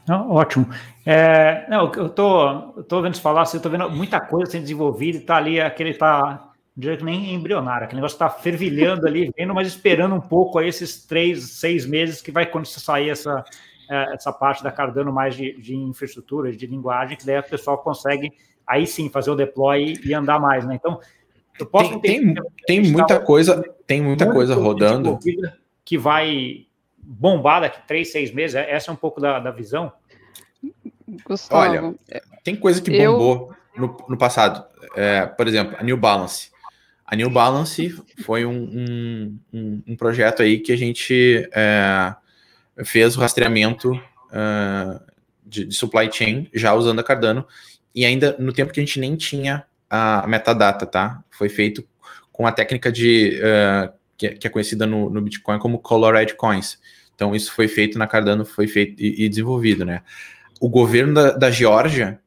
Não, 0.07 0.31
ótimo. 0.31 0.69
É, 1.05 1.67
não, 1.69 1.91
eu 1.93 2.09
tô, 2.09 2.49
eu 2.77 2.85
tô 2.85 3.01
vendo 3.01 3.15
você 3.15 3.23
falar, 3.23 3.43
assim, 3.43 3.57
eu 3.57 3.63
tô 3.63 3.71
vendo 3.71 3.91
muita 3.91 4.21
coisa 4.21 4.51
sendo 4.51 4.63
desenvolvida 4.63 5.19
e 5.19 5.21
tá 5.21 5.37
ali 5.37 5.61
aquele 5.61 5.95
tá 5.95 6.51
diria 6.77 6.97
que 6.97 7.05
nem 7.05 7.33
embrionário, 7.33 7.85
aquele 7.85 8.01
negócio 8.01 8.17
está 8.17 8.29
fervilhando 8.29 9.07
ali, 9.07 9.33
vendo, 9.37 9.55
mas 9.55 9.69
esperando 9.69 10.15
um 10.15 10.21
pouco 10.21 10.59
aí 10.59 10.69
esses 10.69 11.07
três, 11.07 11.51
seis 11.51 11.87
meses 11.87 12.21
que 12.21 12.33
vai 12.33 12.47
quando 12.47 12.67
sair 12.67 13.11
essa, 13.11 13.45
é, 13.89 14.15
essa 14.15 14.33
parte 14.33 14.63
da 14.63 14.73
Cardano 14.73 15.13
mais 15.13 15.37
de, 15.37 15.57
de 15.61 15.77
infraestrutura, 15.77 16.51
de 16.51 16.67
linguagem, 16.67 17.17
que 17.17 17.25
daí 17.25 17.39
o 17.39 17.43
pessoal 17.45 17.79
consegue 17.79 18.33
aí 18.67 18.87
sim 18.87 19.09
fazer 19.09 19.31
o 19.31 19.37
deploy 19.37 19.95
e 20.05 20.13
andar 20.13 20.41
mais, 20.41 20.67
né? 20.67 20.75
Então, 20.75 20.99
eu 21.61 21.67
posso 21.67 22.01
tem, 22.01 22.35
tem, 22.35 22.45
tem 22.67 22.83
muita 22.83 23.21
tá 23.21 23.21
coisa, 23.21 23.63
tem 23.87 24.03
muita 24.03 24.33
coisa 24.33 24.57
rodando 24.57 25.19
que 25.85 25.97
vai 25.97 26.67
bombar 27.07 27.61
daqui 27.61 27.81
três, 27.87 28.11
seis 28.11 28.33
meses. 28.33 28.57
Essa 28.57 28.91
é 28.91 28.95
um 28.95 28.97
pouco 28.97 29.21
da, 29.21 29.39
da 29.39 29.51
visão. 29.51 29.93
Gustavo, 31.25 31.61
Olha, 31.61 31.95
tem 32.43 32.57
coisa 32.57 32.81
que 32.81 32.91
bombou 32.91 33.55
eu... 33.77 33.81
no, 33.81 34.07
no 34.11 34.17
passado. 34.17 34.65
É, 34.97 35.27
por 35.27 35.47
exemplo, 35.47 35.77
a 35.79 35.83
New 35.83 35.97
Balance. 35.97 36.51
A 37.07 37.15
New 37.15 37.29
Balance 37.29 38.03
foi 38.25 38.47
um, 38.47 38.53
um, 38.53 39.39
um, 39.53 39.83
um 39.89 39.97
projeto 39.97 40.43
aí 40.43 40.59
que 40.59 40.73
a 40.73 40.77
gente 40.77 41.49
é, 41.53 42.15
fez 42.85 43.17
o 43.17 43.21
rastreamento 43.21 43.93
uh, 43.93 45.01
de, 45.45 45.67
de, 45.67 45.75
supply 45.75 46.11
chain 46.11 46.49
já 46.55 46.73
usando 46.75 47.01
a 47.01 47.05
Cardano 47.05 47.47
e 47.95 48.05
ainda 48.05 48.35
no 48.39 48.53
tempo 48.53 48.73
que 48.73 48.81
a 48.81 48.85
gente 48.85 48.99
nem 48.99 49.17
tinha 49.17 49.65
a 49.89 50.27
metadata, 50.27 50.87
tá? 50.87 51.23
Foi 51.31 51.49
feito 51.49 51.87
com 52.33 52.47
a 52.47 52.53
técnica 52.53 52.91
de 52.91 53.39
uh, 53.41 53.93
que, 54.17 54.31
que, 54.31 54.47
é 54.47 54.51
conhecida 54.51 54.87
no, 54.87 55.11
no, 55.11 55.21
Bitcoin 55.21 55.59
como 55.59 55.79
Colored 55.79 56.35
Coins. 56.35 56.79
Então 57.15 57.35
isso 57.35 57.53
foi 57.53 57.69
feito 57.69 57.99
na 57.99 58.07
Cardano, 58.07 58.45
foi 58.45 58.67
feito 58.67 59.01
e, 59.03 59.25
e 59.25 59.29
desenvolvido, 59.29 59.85
né? 59.85 60.03
O 60.61 60.69
governo 60.69 61.15
da, 61.15 61.31
da 61.33 61.51
Geórgia 61.51 62.21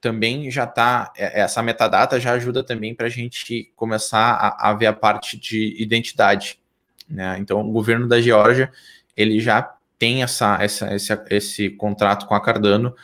também 0.00 0.50
já 0.50 0.64
está, 0.64 1.12
é, 1.16 1.40
essa 1.42 1.62
metadata 1.62 2.18
já 2.18 2.32
ajuda 2.32 2.64
também 2.64 2.94
para 2.94 3.06
a 3.06 3.10
gente 3.10 3.70
começar 3.76 4.32
a, 4.32 4.70
a, 4.70 4.74
ver 4.74 4.86
a 4.86 4.92
parte 4.92 5.36
de 5.36 5.76
identidade. 5.78 6.58
Né? 7.08 7.36
Então, 7.38 7.60
o 7.60 7.72
governo 7.72 8.08
da 8.08 8.20
Geórgia, 8.20 8.72
ele 9.16 9.40
já 9.40 9.74
tem 9.98 10.22
essa, 10.22 10.56
essa, 10.62 10.94
esse, 10.94 11.20
esse 11.28 11.70
contrato 11.70 12.26
com 12.26 12.34
a 12.34 12.40
Cardano 12.40 12.94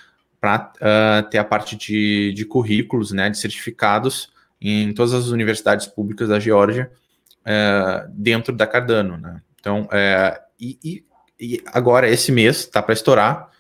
para 0.41 0.73
uh, 0.77 0.79
ah, 0.81 1.23
ter 1.31 1.39
a 1.39 1.45
parte 1.45 1.77
de, 1.77 2.33
de 2.33 2.45
currículos, 2.45 3.13
né, 3.13 3.29
de 3.29 3.37
certificados 3.37 4.33
em 4.61 4.93
todas 4.95 5.13
as 5.13 5.27
universidades 5.29 5.87
públicas 5.87 6.29
da 6.29 6.41
Geórgia 6.41 6.91
uh, 7.47 8.11
dentro 8.11 8.55
da 8.55 8.67
Cardano. 8.67 9.17
Né? 9.17 9.41
Então, 9.61 9.83
uh, 9.83 10.41
e, 10.61 10.79
e, 10.83 11.05
e, 11.39 11.63
agora, 11.67 12.09
esse 12.09 12.33
mês, 12.33 12.59
está 12.59 12.83
para 12.83 12.93
estourar, 12.93 13.51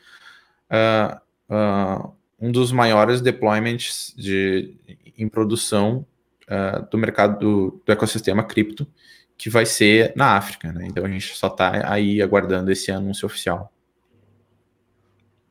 uh, 0.70 2.12
um 2.38 2.52
dos 2.52 2.72
maiores 2.72 3.20
deployments 3.20 4.12
de, 4.16 4.74
em 5.16 5.28
produção 5.28 6.06
uh, 6.44 6.88
do 6.90 6.98
mercado 6.98 7.38
do, 7.38 7.82
do, 7.84 7.92
ecossistema 7.92 8.44
cripto, 8.44 8.86
que 9.36 9.48
vai 9.48 9.64
ser 9.66 10.12
na 10.16 10.36
África. 10.36 10.72
Né? 10.72 10.86
Então 10.86 11.04
a 11.04 11.08
gente 11.08 11.34
só 11.34 11.46
está 11.46 11.90
aí 11.90 12.20
aguardando 12.20 12.70
esse 12.70 12.90
anúncio 12.90 13.26
oficial. 13.26 13.72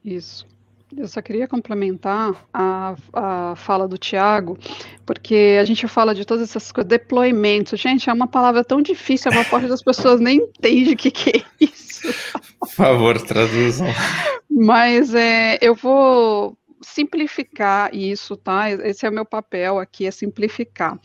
Isso. 0.04 0.48
Eu 0.98 1.08
só 1.08 1.22
queria 1.22 1.48
complementar 1.48 2.48
a, 2.54 2.96
a 3.14 3.56
fala 3.56 3.88
do 3.88 3.98
Tiago, 3.98 4.58
porque 5.06 5.58
a 5.60 5.66
gente 5.66 5.88
fala 5.88 6.16
de 6.16 6.26
todas 6.26 6.50
essas 6.50 6.72
coisas, 6.72 6.88
deploymento. 6.88 7.76
Gente, 7.76 8.10
é 8.10 8.14
uma 8.14 8.28
palavra 8.28 8.64
tão 8.64 8.82
difícil, 8.82 9.32
a 9.32 9.36
maior 9.36 9.50
parte 9.50 9.68
das 9.68 9.82
pessoas 9.82 10.20
nem 10.20 10.38
entende 10.38 10.94
o 10.94 10.98
que, 10.98 11.12
que 11.12 11.30
é 11.38 11.44
isso. 11.60 12.14
Por 12.60 12.70
favor, 12.70 13.22
traduzam. 13.22 13.88
Mas 14.50 15.14
é, 15.14 15.58
eu 15.62 15.76
vou 15.76 16.58
simplificar 16.82 17.94
isso, 17.94 18.38
tá? 18.38 18.70
Esse 18.72 19.06
é 19.06 19.10
o 19.10 19.14
meu 19.14 19.26
papel 19.26 19.80
aqui, 19.80 20.06
é 20.06 20.12
simplificar. 20.12 21.00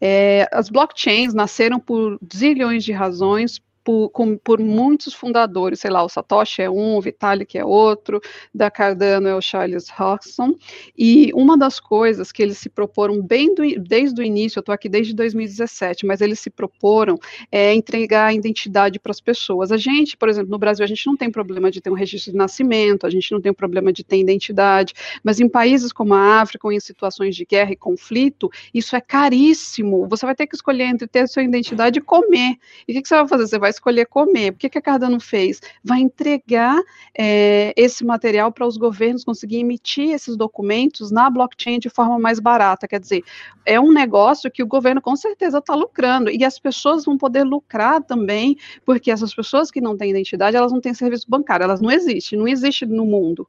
É, 0.00 0.48
as 0.52 0.68
blockchains 0.70 1.34
nasceram 1.34 1.78
por 1.78 2.18
zilhões 2.34 2.84
de 2.84 2.92
razões, 2.92 3.60
por, 3.86 4.10
com, 4.10 4.36
por 4.36 4.58
muitos 4.58 5.14
fundadores, 5.14 5.78
sei 5.78 5.92
lá, 5.92 6.02
o 6.02 6.08
Satoshi 6.08 6.60
é 6.60 6.68
um, 6.68 6.96
o 6.96 7.00
Vitalik 7.00 7.56
é 7.56 7.64
outro, 7.64 8.20
da 8.52 8.68
Cardano 8.68 9.28
é 9.28 9.34
o 9.36 9.40
Charles 9.40 9.86
Hodgson, 9.88 10.56
e 10.98 11.30
uma 11.32 11.56
das 11.56 11.78
coisas 11.78 12.32
que 12.32 12.42
eles 12.42 12.58
se 12.58 12.68
proporam 12.68 13.22
bem 13.22 13.54
do, 13.54 13.62
desde 13.80 14.20
o 14.20 14.24
início, 14.24 14.58
eu 14.58 14.60
estou 14.60 14.72
aqui 14.72 14.88
desde 14.88 15.14
2017, 15.14 16.04
mas 16.04 16.20
eles 16.20 16.40
se 16.40 16.50
proporam 16.50 17.16
é 17.52 17.72
entregar 17.74 18.26
a 18.26 18.34
identidade 18.34 18.98
para 18.98 19.12
as 19.12 19.20
pessoas. 19.20 19.70
A 19.70 19.76
gente, 19.76 20.16
por 20.16 20.28
exemplo, 20.28 20.50
no 20.50 20.58
Brasil, 20.58 20.84
a 20.84 20.88
gente 20.88 21.06
não 21.06 21.16
tem 21.16 21.30
problema 21.30 21.70
de 21.70 21.80
ter 21.80 21.88
um 21.88 21.94
registro 21.94 22.32
de 22.32 22.38
nascimento, 22.38 23.06
a 23.06 23.10
gente 23.10 23.30
não 23.30 23.40
tem 23.40 23.54
problema 23.54 23.92
de 23.92 24.02
ter 24.02 24.18
identidade, 24.18 24.94
mas 25.22 25.38
em 25.38 25.48
países 25.48 25.92
como 25.92 26.12
a 26.12 26.40
África 26.40 26.66
ou 26.66 26.72
em 26.72 26.80
situações 26.80 27.36
de 27.36 27.44
guerra 27.44 27.70
e 27.70 27.76
conflito, 27.76 28.50
isso 28.74 28.96
é 28.96 29.00
caríssimo. 29.00 30.08
Você 30.08 30.26
vai 30.26 30.34
ter 30.34 30.48
que 30.48 30.56
escolher 30.56 30.86
entre 30.86 31.06
ter 31.06 31.28
sua 31.28 31.44
identidade 31.44 32.00
e 32.00 32.02
comer. 32.02 32.56
E 32.88 32.90
o 32.90 32.96
que, 32.96 33.02
que 33.02 33.08
você 33.08 33.14
vai 33.14 33.28
fazer? 33.28 33.46
Você 33.46 33.58
vai 33.60 33.75
escolher 33.76 34.06
comer. 34.06 34.52
O 34.52 34.56
que, 34.56 34.68
que 34.68 34.78
a 34.78 34.82
Cardano 34.82 35.20
fez? 35.20 35.60
Vai 35.82 36.00
entregar 36.00 36.80
é, 37.16 37.72
esse 37.76 38.04
material 38.04 38.52
para 38.52 38.66
os 38.66 38.76
governos 38.76 39.24
conseguirem 39.24 39.64
emitir 39.64 40.10
esses 40.10 40.36
documentos 40.36 41.10
na 41.10 41.30
blockchain 41.30 41.78
de 41.78 41.88
forma 41.88 42.18
mais 42.18 42.40
barata. 42.40 42.88
Quer 42.88 43.00
dizer, 43.00 43.22
é 43.64 43.80
um 43.80 43.92
negócio 43.92 44.50
que 44.50 44.62
o 44.62 44.66
governo 44.66 45.00
com 45.00 45.16
certeza 45.16 45.58
está 45.58 45.74
lucrando 45.74 46.30
e 46.30 46.44
as 46.44 46.58
pessoas 46.58 47.04
vão 47.04 47.16
poder 47.16 47.44
lucrar 47.44 48.02
também, 48.02 48.56
porque 48.84 49.10
essas 49.10 49.34
pessoas 49.34 49.70
que 49.70 49.80
não 49.80 49.96
têm 49.96 50.10
identidade, 50.10 50.56
elas 50.56 50.72
não 50.72 50.80
têm 50.80 50.94
serviço 50.94 51.26
bancário, 51.28 51.64
elas 51.64 51.80
não 51.80 51.90
existem, 51.90 52.38
não 52.38 52.48
existe 52.48 52.86
no 52.86 53.04
mundo. 53.04 53.46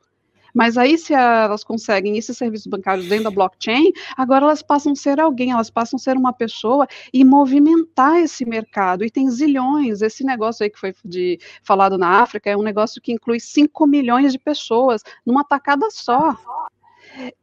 Mas 0.57 0.75
aí, 0.75 0.97
se 0.97 1.13
elas 1.13 1.63
conseguem 1.63 2.17
esses 2.17 2.35
serviços 2.35 2.65
bancários 2.65 3.07
dentro 3.07 3.25
da 3.25 3.29
blockchain, 3.29 3.93
agora 4.17 4.43
elas 4.43 4.63
passam 4.63 4.93
a 4.93 4.95
ser 4.95 5.19
alguém, 5.19 5.51
elas 5.51 5.69
passam 5.69 5.97
a 5.97 5.99
ser 5.99 6.17
uma 6.17 6.33
pessoa 6.33 6.87
e 7.13 7.23
movimentar 7.23 8.17
esse 8.17 8.43
mercado. 8.43 9.05
E 9.05 9.11
tem 9.11 9.29
zilhões. 9.29 10.01
Esse 10.01 10.23
negócio 10.23 10.63
aí 10.63 10.71
que 10.71 10.79
foi 10.79 10.95
de, 11.05 11.39
falado 11.61 11.95
na 11.95 12.23
África 12.23 12.49
é 12.49 12.57
um 12.57 12.63
negócio 12.63 12.99
que 12.99 13.11
inclui 13.11 13.39
5 13.39 13.85
milhões 13.85 14.33
de 14.33 14.39
pessoas 14.39 15.03
numa 15.23 15.43
tacada 15.43 15.91
só. 15.91 16.35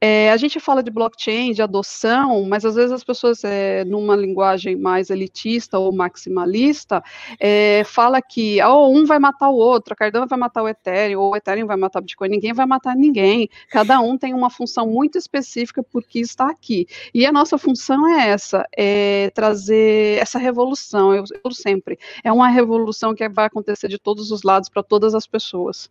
É, 0.00 0.30
a 0.30 0.36
gente 0.36 0.60
fala 0.60 0.82
de 0.82 0.90
blockchain, 0.90 1.52
de 1.52 1.62
adoção, 1.62 2.44
mas 2.44 2.64
às 2.64 2.74
vezes 2.76 2.92
as 2.92 3.02
pessoas, 3.02 3.42
é, 3.44 3.84
numa 3.84 4.14
linguagem 4.14 4.76
mais 4.76 5.10
elitista 5.10 5.78
ou 5.78 5.92
maximalista, 5.92 7.02
é, 7.40 7.82
fala 7.84 8.22
que 8.22 8.62
oh, 8.62 8.88
um 8.90 9.04
vai 9.04 9.18
matar 9.18 9.48
o 9.48 9.56
outro, 9.56 9.92
a 9.92 9.96
Cardano 9.96 10.26
vai 10.26 10.38
matar 10.38 10.62
o 10.62 10.68
Ethereum, 10.68 11.20
ou 11.20 11.32
o 11.32 11.36
Ethereum 11.36 11.66
vai 11.66 11.76
matar 11.76 11.98
o 11.98 12.02
Bitcoin, 12.02 12.28
ninguém 12.28 12.52
vai 12.52 12.66
matar 12.66 12.94
ninguém. 12.94 13.48
Cada 13.70 14.00
um 14.00 14.16
tem 14.16 14.34
uma 14.34 14.50
função 14.50 14.86
muito 14.86 15.18
específica 15.18 15.82
porque 15.82 16.20
está 16.20 16.48
aqui. 16.48 16.86
E 17.12 17.26
a 17.26 17.32
nossa 17.32 17.58
função 17.58 18.06
é 18.08 18.28
essa, 18.28 18.66
é 18.76 19.30
trazer 19.30 20.18
essa 20.20 20.38
revolução, 20.38 21.14
eu, 21.14 21.24
eu 21.44 21.50
sempre. 21.52 21.98
É 22.22 22.32
uma 22.32 22.48
revolução 22.48 23.14
que 23.14 23.28
vai 23.28 23.46
acontecer 23.46 23.88
de 23.88 23.98
todos 23.98 24.30
os 24.30 24.42
lados 24.42 24.68
para 24.68 24.82
todas 24.82 25.14
as 25.14 25.26
pessoas. 25.26 25.90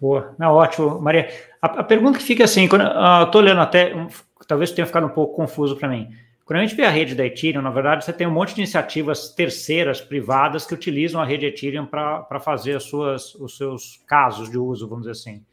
Boa, 0.00 0.34
não, 0.38 0.52
ótimo, 0.52 1.00
Maria. 1.00 1.28
A, 1.60 1.80
a 1.80 1.84
pergunta 1.84 2.18
que 2.18 2.24
fica 2.24 2.44
assim, 2.44 2.68
quando 2.68 2.82
uh, 2.82 3.24
estou 3.24 3.40
olhando 3.40 3.60
até, 3.60 3.94
um, 3.94 4.08
talvez 4.46 4.70
tenha 4.70 4.86
ficado 4.86 5.06
um 5.06 5.10
pouco 5.10 5.34
confuso 5.34 5.76
para 5.76 5.88
mim. 5.88 6.08
Quando 6.44 6.60
a 6.60 6.62
gente 6.62 6.76
vê 6.76 6.84
a 6.84 6.90
rede 6.90 7.14
da 7.14 7.26
Ethereum, 7.26 7.60
na 7.60 7.70
verdade, 7.70 8.04
você 8.04 8.12
tem 8.12 8.26
um 8.26 8.30
monte 8.30 8.54
de 8.54 8.62
iniciativas 8.62 9.28
terceiras, 9.34 10.00
privadas, 10.00 10.64
que 10.64 10.72
utilizam 10.72 11.20
a 11.20 11.24
rede 11.24 11.44
Ethereum 11.44 11.84
para 11.84 12.40
fazer 12.40 12.74
as 12.76 12.84
suas, 12.84 13.34
os 13.34 13.56
seus 13.56 14.02
casos 14.06 14.48
de 14.50 14.56
uso, 14.56 14.88
vamos 14.88 15.06
dizer 15.06 15.12
assim. 15.12 15.44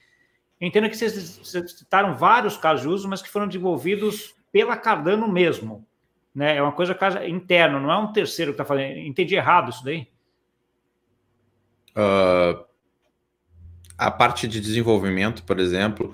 Eu 0.61 0.67
entendo 0.67 0.89
que 0.89 0.95
vocês, 0.95 1.37
vocês 1.37 1.71
citaram 1.71 2.15
vários 2.15 2.55
casos 2.55 2.83
de 2.83 2.87
uso, 2.87 3.09
mas 3.09 3.21
que 3.21 3.29
foram 3.29 3.47
desenvolvidos 3.47 4.35
pela 4.53 4.77
Cardano 4.77 5.27
mesmo. 5.27 5.85
Né? 6.33 6.55
É 6.55 6.61
uma 6.61 6.71
coisa 6.71 6.97
interna, 7.27 7.77
não 7.77 7.91
é 7.91 7.97
um 7.97 8.13
terceiro 8.13 8.51
que 8.51 8.61
está 8.61 8.65
fazendo. 8.65 8.99
Entendi 8.99 9.35
errado 9.35 9.71
isso 9.71 9.83
daí? 9.83 10.07
Uh, 11.91 12.64
a 13.97 14.11
parte 14.11 14.47
de 14.47 14.59
desenvolvimento, 14.59 15.43
por 15.43 15.59
exemplo, 15.59 16.13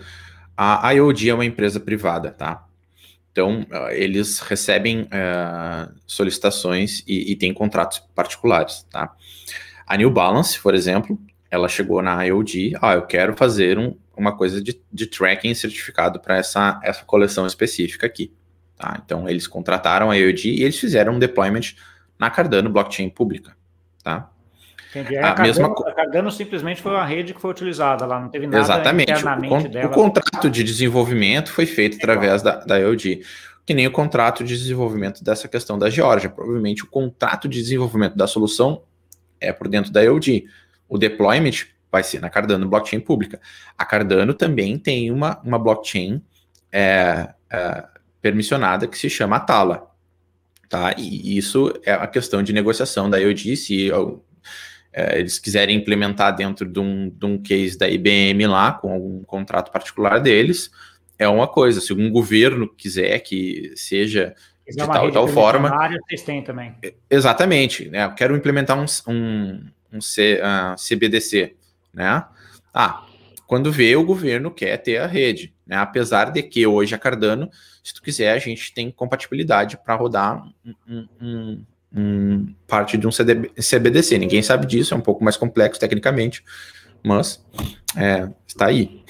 a 0.56 0.92
IOD 0.92 1.30
é 1.30 1.34
uma 1.34 1.46
empresa 1.46 1.80
privada, 1.80 2.32
tá? 2.32 2.68
Então, 3.32 3.66
ah, 3.72 3.94
eles 3.94 4.40
recebem 4.40 5.04
uh, 5.04 5.92
solicitações 6.06 7.04
e, 7.08 7.32
e 7.32 7.36
têm 7.36 7.54
contratos 7.54 8.00
particulares, 8.14 8.86
tá? 8.90 9.16
A 9.88 9.98
New 9.98 10.12
Balance, 10.12 10.60
por 10.60 10.76
exemplo, 10.76 11.20
ela 11.50 11.68
chegou 11.68 12.02
na 12.02 12.24
IOD, 12.24 12.74
ah, 12.82 12.94
eu 12.94 13.04
quero 13.04 13.36
fazer 13.36 13.78
um, 13.78 13.96
uma 14.16 14.36
coisa 14.36 14.62
de, 14.62 14.82
de 14.92 15.06
tracking 15.08 15.54
certificado 15.54 16.20
para 16.20 16.38
essa, 16.38 16.80
essa 16.84 17.04
coleção 17.06 17.48
específica 17.48 18.06
aqui, 18.06 18.34
tá? 18.78 19.02
Então, 19.04 19.28
eles 19.28 19.48
contrataram 19.48 20.12
a 20.12 20.16
IOD 20.16 20.50
e 20.50 20.64
eles 20.64 20.78
fizeram 20.78 21.14
um 21.14 21.20
deployment 21.20 21.76
na 22.20 22.30
Cardano 22.30 22.70
blockchain 22.70 23.10
pública, 23.10 23.56
tá? 24.04 24.31
Entendi. 24.92 25.18
A, 25.18 25.32
a 25.32 25.34
Cardano, 25.34 25.48
mesma... 25.48 25.90
a 25.90 25.94
Cardano 25.94 26.32
simplesmente 26.32 26.82
foi 26.82 26.92
uma 26.92 27.06
rede 27.06 27.34
que 27.34 27.40
foi 27.40 27.52
utilizada 27.52 28.06
lá, 28.06 28.20
não 28.20 28.30
teve 28.30 28.46
nada 28.46 28.60
Exatamente. 28.60 29.12
internamente 29.12 29.68
o, 29.68 29.70
dela. 29.70 29.88
O 29.88 29.92
contrato 29.92 30.50
de 30.50 30.64
desenvolvimento 30.64 31.52
foi 31.52 31.66
feito 31.66 31.98
através 31.98 32.42
da, 32.42 32.58
da 32.58 32.78
IOD, 32.78 33.22
que 33.66 33.74
nem 33.74 33.88
o 33.88 33.92
contrato 33.92 34.44
de 34.44 34.58
desenvolvimento 34.58 35.24
dessa 35.24 35.48
questão 35.48 35.80
da 35.80 35.90
Geórgia. 35.90 36.30
Provavelmente 36.30 36.84
o 36.84 36.88
contrato 36.88 37.48
de 37.48 37.60
desenvolvimento 37.60 38.18
da 38.18 38.28
solução 38.28 38.84
é 39.40 39.54
por 39.54 39.70
dentro 39.70 39.92
da 39.92 40.02
IOD. 40.02 40.46
O 40.90 40.98
deployment 40.98 41.68
vai 41.90 42.04
ser 42.04 42.20
na 42.20 42.30
Cardano 42.30 42.68
blockchain 42.68 43.00
pública. 43.00 43.40
A 43.78 43.86
Cardano 43.86 44.34
também 44.34 44.78
tem 44.78 45.10
uma, 45.10 45.40
uma 45.44 45.58
blockchain 45.58 46.22
é, 46.70 47.30
é, 47.50 47.86
permissionada 48.22 48.88
que 48.88 48.98
se 48.98 49.10
chama 49.10 49.40
Tala. 49.40 49.90
Tá? 50.68 50.96
E 50.98 51.38
isso 51.38 51.74
é 51.84 51.92
a 51.92 52.08
questão 52.08 52.42
de 52.44 52.54
negociação 52.54 53.10
da 53.10 53.18
IOD, 53.18 53.58
se 53.58 53.90
é, 54.94 55.20
eles 55.20 55.40
quiserem 55.40 55.78
implementar 55.78 56.36
dentro 56.36 56.68
de 56.68 56.80
um, 56.80 57.10
de 57.10 57.26
um 57.26 57.42
case 57.42 57.78
da 57.78 57.90
IBM 57.90 58.46
lá, 58.48 58.74
com 58.74 58.92
algum 58.94 59.24
contrato 59.24 59.72
particular 59.72 60.20
deles, 60.20 60.70
é 61.18 61.28
uma 61.28 61.48
coisa. 61.48 61.80
Se 61.80 61.92
algum 61.92 62.10
governo 62.10 62.68
quiser 62.68 63.20
que 63.20 63.72
seja 63.76 64.36
de 64.68 64.78
tal, 64.78 65.12
tal 65.12 65.28
forma. 65.28 65.72
Vocês 66.08 66.24
têm 66.24 66.44
também. 66.44 66.76
Exatamente. 67.10 67.90
Né? 67.90 68.06
Eu 68.06 68.14
quero 68.14 68.36
implementar 68.36 68.78
um, 68.78 68.86
um, 69.08 69.66
um 69.94 70.02
C, 70.02 70.36
uh, 70.36 70.46
ah, 70.46 70.76
CBDC. 70.78 71.56
Né? 71.94 72.24
Ah, 72.74 73.06
quando 73.46 73.72
vê, 73.72 73.96
o 73.96 74.06
governo 74.06 74.50
quer 74.52 74.78
ter 74.78 74.98
a 74.98 75.08
rede. 75.08 75.54
Né? 75.66 75.76
Apesar 75.76 76.32
de 76.32 76.42
que 76.42 76.66
hoje 76.66 76.96
a 76.96 76.98
Cardano, 76.98 77.50
se 77.84 77.94
tu 77.94 78.02
quiser, 78.02 78.34
a 78.34 78.40
gente 78.40 78.74
tem 78.74 78.90
compatibilidade 78.92 79.78
para 79.78 79.96
rodar 79.96 80.44
um, 80.88 81.08
um, 81.22 81.66
um, 81.96 82.54
parte 82.68 82.98
de 82.98 83.08
um 83.08 83.12
CDB, 83.12 83.52
CBDC. 83.60 84.18
Ninguém 84.18 84.42
sabe 84.42 84.66
disso, 84.66 84.94
é 84.94 84.98
um 84.98 85.02
pouco 85.02 85.24
mais 85.24 85.38
complexo 85.38 85.80
tecnicamente, 85.80 86.44
mas 87.04 87.44
é, 87.96 88.30
está 88.48 88.68
aí. 88.68 89.04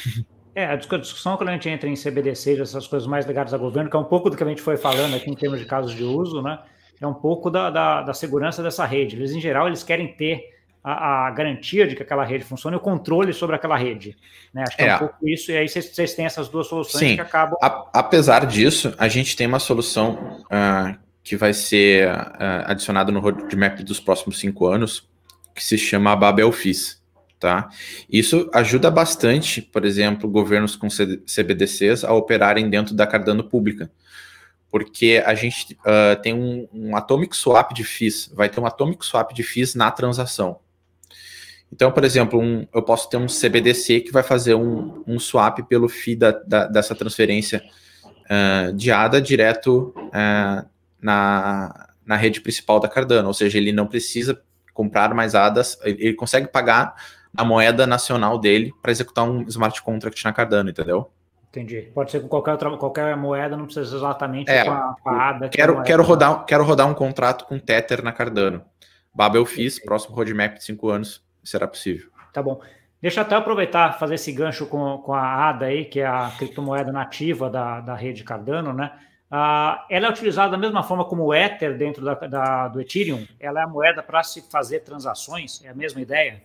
É, 0.53 0.65
a 0.65 0.75
discussão 0.75 1.37
quando 1.37 1.49
a 1.49 1.53
gente 1.53 1.69
entra 1.69 1.89
em 1.89 1.95
CBDC, 1.95 2.61
essas 2.61 2.85
coisas 2.85 3.07
mais 3.07 3.25
ligadas 3.25 3.53
ao 3.53 3.59
governo, 3.59 3.89
que 3.89 3.95
é 3.95 3.99
um 3.99 4.05
pouco 4.05 4.29
do 4.29 4.35
que 4.35 4.43
a 4.43 4.47
gente 4.47 4.61
foi 4.61 4.75
falando 4.75 5.15
aqui 5.15 5.29
em 5.29 5.35
termos 5.35 5.59
de 5.59 5.65
casos 5.65 5.93
de 5.95 6.03
uso, 6.03 6.41
né? 6.41 6.59
É 6.99 7.07
um 7.07 7.13
pouco 7.13 7.49
da, 7.49 7.69
da, 7.69 8.01
da 8.03 8.13
segurança 8.13 8.61
dessa 8.61 8.85
rede. 8.85 9.15
Eles, 9.15 9.31
em 9.31 9.41
geral, 9.41 9.67
eles 9.67 9.81
querem 9.81 10.13
ter 10.13 10.51
a, 10.83 11.27
a, 11.27 11.31
garantia 11.31 11.87
de 11.87 11.95
que 11.95 12.03
aquela 12.03 12.23
rede 12.23 12.43
funcione 12.43 12.75
e 12.75 12.77
o 12.77 12.79
controle 12.79 13.33
sobre 13.33 13.55
aquela 13.55 13.75
rede. 13.77 14.15
Né? 14.53 14.63
Acho 14.67 14.77
que 14.77 14.83
é, 14.83 14.87
é 14.87 14.95
um 14.95 14.99
pouco 14.99 15.27
isso, 15.27 15.51
e 15.51 15.57
aí 15.57 15.67
vocês, 15.67 15.85
vocês 15.85 16.13
têm 16.13 16.25
essas 16.25 16.49
duas 16.49 16.67
soluções 16.67 16.99
Sim. 16.99 17.15
que 17.15 17.21
acabam. 17.21 17.57
A, 17.61 17.89
apesar 17.93 18.45
disso, 18.45 18.93
a 18.97 19.07
gente 19.07 19.35
tem 19.35 19.47
uma 19.47 19.59
solução 19.59 20.43
uh, 20.45 20.97
que 21.23 21.35
vai 21.35 21.53
ser 21.53 22.07
uh, 22.09 22.65
adicionada 22.65 23.11
no 23.11 23.19
roadmap 23.19 23.79
dos 23.81 23.99
próximos 23.99 24.39
cinco 24.39 24.67
anos, 24.67 25.07
que 25.53 25.63
se 25.63 25.77
chama 25.77 26.15
Babel 26.15 26.51
Fis. 26.51 27.01
Tá? 27.39 27.69
Isso 28.07 28.49
ajuda 28.53 28.91
bastante, 28.91 29.63
por 29.63 29.83
exemplo, 29.83 30.29
governos 30.29 30.75
com 30.75 30.87
CBDCs 30.87 32.03
a 32.03 32.13
operarem 32.13 32.69
dentro 32.69 32.93
da 32.93 33.07
Cardano 33.07 33.43
pública, 33.43 33.91
porque 34.69 35.23
a 35.25 35.33
gente 35.33 35.73
uh, 35.81 36.21
tem 36.21 36.35
um, 36.35 36.67
um, 36.71 36.95
atomic 36.95 37.35
swap 37.35 37.73
de 37.73 37.83
FIIs, 37.83 38.31
vai 38.33 38.47
ter 38.47 38.59
um 38.59 38.65
atomic 38.67 39.03
swap 39.03 39.33
de 39.33 39.41
FIIs 39.41 39.73
na 39.73 39.89
transação. 39.89 40.59
Então, 41.73 41.91
por 41.91 42.03
exemplo, 42.03 42.39
um, 42.39 42.67
eu 42.73 42.83
posso 42.83 43.09
ter 43.09 43.17
um 43.17 43.27
CBDC 43.27 44.01
que 44.01 44.11
vai 44.11 44.21
fazer 44.21 44.53
um, 44.53 45.03
um 45.07 45.17
swap 45.17 45.59
pelo 45.67 45.89
FII 45.89 46.15
da, 46.15 46.31
da, 46.31 46.67
dessa 46.67 46.93
transferência 46.93 47.63
uh, 48.05 48.71
de 48.73 48.91
ADA 48.91 49.19
direto 49.19 49.93
uh, 49.97 50.69
na, 51.01 51.89
na 52.05 52.15
rede 52.15 52.41
principal 52.41 52.79
da 52.79 52.87
Cardano, 52.87 53.27
ou 53.27 53.33
seja, 53.33 53.57
ele 53.57 53.71
não 53.71 53.87
precisa 53.87 54.41
comprar 54.73 55.13
mais 55.13 55.35
ADAs, 55.35 55.77
ele 55.83 56.13
consegue 56.13 56.47
pagar 56.47 56.95
a 57.35 57.43
moeda 57.43 57.87
nacional 57.87 58.37
dele 58.37 58.73
para 58.81 58.91
executar 58.91 59.25
um 59.25 59.41
smart 59.43 59.81
contract 59.81 60.23
na 60.23 60.33
Cardano, 60.33 60.69
entendeu? 60.69 61.11
Entendi. 61.49 61.91
Pode 61.93 62.11
ser 62.11 62.21
com 62.21 62.29
qualquer 62.29 62.51
outra, 62.51 62.77
qualquer 62.77 63.17
moeda, 63.17 63.57
não 63.57 63.65
precisa 63.65 63.97
exatamente 63.97 64.49
é, 64.49 64.63
com 64.63 64.71
a, 64.71 64.95
com 65.01 65.09
a 65.09 65.29
ADA. 65.29 65.49
Quero, 65.49 65.79
é 65.79 65.83
quero, 65.83 66.03
rodar, 66.03 66.45
quero 66.45 66.63
rodar 66.63 66.87
um 66.87 66.93
contrato 66.93 67.45
com 67.45 67.59
Tether 67.59 68.01
na 68.01 68.13
Cardano. 68.13 68.63
Babel 69.13 69.45
fiz, 69.45 69.77
próximo 69.77 70.15
roadmap 70.15 70.55
de 70.55 70.63
cinco 70.63 70.89
anos 70.89 71.21
será 71.43 71.67
possível. 71.67 72.09
Tá 72.31 72.41
bom. 72.41 72.61
Deixa 73.01 73.19
eu 73.19 73.23
até 73.23 73.35
aproveitar 73.35 73.97
fazer 73.99 74.15
esse 74.15 74.31
gancho 74.31 74.65
com, 74.67 74.99
com 74.99 75.13
a 75.13 75.49
ADA 75.49 75.65
aí, 75.65 75.85
que 75.85 75.99
é 75.99 76.05
a 76.05 76.31
criptomoeda 76.37 76.91
nativa 76.91 77.49
da, 77.49 77.81
da 77.81 77.95
rede 77.95 78.23
Cardano, 78.23 78.71
né? 78.71 78.91
Ah, 79.33 79.85
ela 79.89 80.07
é 80.07 80.09
utilizada 80.09 80.51
da 80.51 80.57
mesma 80.57 80.83
forma 80.83 81.05
como 81.05 81.23
o 81.23 81.33
Ether 81.33 81.77
dentro 81.77 82.03
da, 82.03 82.15
da 82.15 82.67
do 82.67 82.81
Ethereum? 82.81 83.25
Ela 83.39 83.61
é 83.61 83.63
a 83.63 83.67
moeda 83.67 84.03
para 84.03 84.21
se 84.23 84.41
fazer 84.41 84.81
transações? 84.81 85.63
É 85.63 85.69
a 85.69 85.73
mesma 85.73 86.01
ideia? 86.01 86.43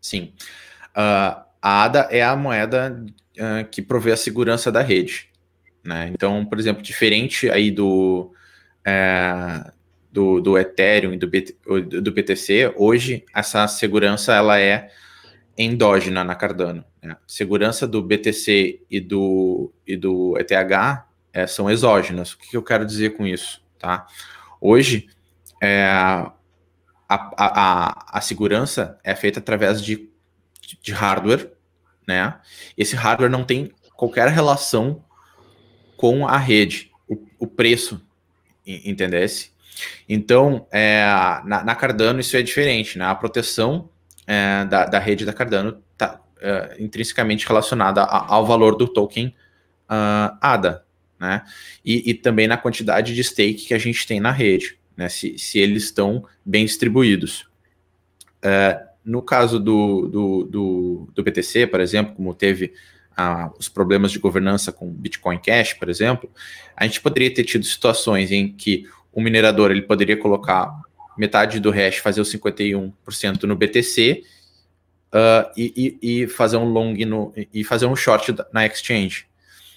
Sim. 0.00 0.32
Uh, 0.90 1.42
a 1.60 1.84
ADA 1.84 2.08
é 2.12 2.22
a 2.22 2.36
moeda 2.36 3.04
uh, 3.36 3.68
que 3.68 3.82
provê 3.82 4.12
a 4.12 4.16
segurança 4.16 4.70
da 4.70 4.80
rede. 4.82 5.30
Né? 5.82 6.10
Então, 6.14 6.44
por 6.44 6.60
exemplo, 6.60 6.80
diferente 6.80 7.50
aí 7.50 7.72
do, 7.72 8.32
é, 8.84 9.72
do, 10.12 10.40
do, 10.40 10.56
Ethereum 10.56 11.14
e 11.14 11.16
do, 11.16 11.28
do 12.00 12.12
BTC, 12.12 12.72
hoje 12.76 13.24
essa 13.34 13.66
segurança 13.66 14.32
ela 14.32 14.60
é 14.60 14.90
endógena 15.58 16.22
na 16.22 16.36
Cardano. 16.36 16.84
Né? 17.02 17.16
Segurança 17.26 17.84
do 17.84 18.00
BTC 18.00 18.80
e 18.88 19.00
do, 19.00 19.72
e 19.84 19.96
do 19.96 20.38
ETH 20.38 21.02
é, 21.32 21.46
são 21.46 21.70
exógenas. 21.70 22.32
O 22.32 22.38
que, 22.38 22.56
eu 22.56 22.62
quero 22.62 22.84
dizer 22.84 23.16
com 23.16 23.26
isso? 23.26 23.62
Tá? 23.78 24.06
Hoje, 24.60 25.08
é, 25.60 25.86
a, 25.88 26.34
a, 27.08 28.18
a 28.18 28.20
segurança 28.20 28.98
é 29.02 29.14
feita 29.14 29.38
através 29.38 29.82
de, 29.82 30.08
de 30.80 30.92
hardware, 30.92 31.52
né? 32.06 32.38
Esse 32.76 32.96
hardware 32.96 33.30
não 33.30 33.44
tem 33.44 33.72
qualquer 33.96 34.28
relação 34.28 35.04
com 35.96 36.26
a 36.26 36.36
rede, 36.36 36.90
o, 37.08 37.16
o 37.38 37.46
preço, 37.46 38.04
entendesse? 38.66 39.52
Então, 40.08 40.66
é, 40.70 41.04
na, 41.44 41.64
na, 41.64 41.74
Cardano 41.74 42.20
isso 42.20 42.36
é 42.36 42.42
diferente, 42.42 42.98
né? 42.98 43.04
A 43.04 43.14
proteção 43.14 43.88
é, 44.26 44.64
da, 44.64 44.86
da, 44.86 44.98
rede 44.98 45.24
da 45.24 45.32
Cardano 45.32 45.82
está 45.92 46.20
é, 46.40 46.76
intrinsecamente 46.78 47.46
relacionada 47.46 48.02
a, 48.02 48.34
ao 48.34 48.44
valor 48.46 48.76
do 48.76 48.88
token 48.88 49.34
uh, 49.88 50.36
ADA, 50.40 50.84
né? 51.22 51.42
E, 51.84 52.10
e, 52.10 52.14
também 52.14 52.48
na 52.48 52.56
quantidade 52.56 53.14
de 53.14 53.22
stake 53.22 53.66
que 53.66 53.74
a 53.74 53.78
gente 53.78 54.04
tem 54.08 54.18
na 54.18 54.32
rede 54.32 54.76
né, 54.96 55.08
se, 55.08 55.38
se 55.38 55.56
eles 55.60 55.84
estão 55.84 56.24
bem 56.44 56.64
distribuídos. 56.64 57.48
É, 58.42 58.82
no 59.04 59.22
caso 59.22 59.60
do, 59.60 60.08
do, 60.08 60.44
do, 60.44 61.08
do, 61.14 61.22
BTC, 61.22 61.68
por 61.68 61.80
exemplo, 61.80 62.16
como 62.16 62.34
teve 62.34 62.72
ah, 63.16 63.52
os 63.56 63.68
problemas 63.68 64.10
de 64.10 64.18
governança 64.18 64.72
com 64.72 64.92
Bitcoin 64.92 65.38
Cash, 65.38 65.74
por 65.74 65.88
exemplo, 65.88 66.28
a 66.76 66.84
gente 66.86 67.00
poderia 67.00 67.32
ter 67.32 67.44
tido 67.44 67.64
situações 67.64 68.32
em 68.32 68.52
que 68.52 68.88
o 69.12 69.20
minerador 69.20 69.70
ele 69.70 69.82
poderia 69.82 70.16
colocar 70.16 70.72
metade 71.16 71.60
do 71.60 71.70
hash, 71.70 71.98
fazer 71.98 72.20
os 72.20 72.32
51% 72.34 73.44
no 73.44 73.54
BTC 73.54 74.24
uh, 75.12 75.16
ah, 75.16 75.52
e, 75.56 75.98
e, 76.02 76.22
e, 76.22 76.26
fazer 76.26 76.56
um 76.56 76.64
long 76.64 76.94
no, 77.06 77.32
e 77.54 77.62
fazer 77.62 77.86
um 77.86 77.94
short 77.94 78.34
na 78.52 78.66
exchange. 78.66 79.30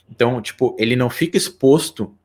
Então, 0.10 0.42
tipo, 0.42 0.76
ele 0.80 0.96
não 0.96 1.10
fica 1.10 1.38
exposto 1.38 2.16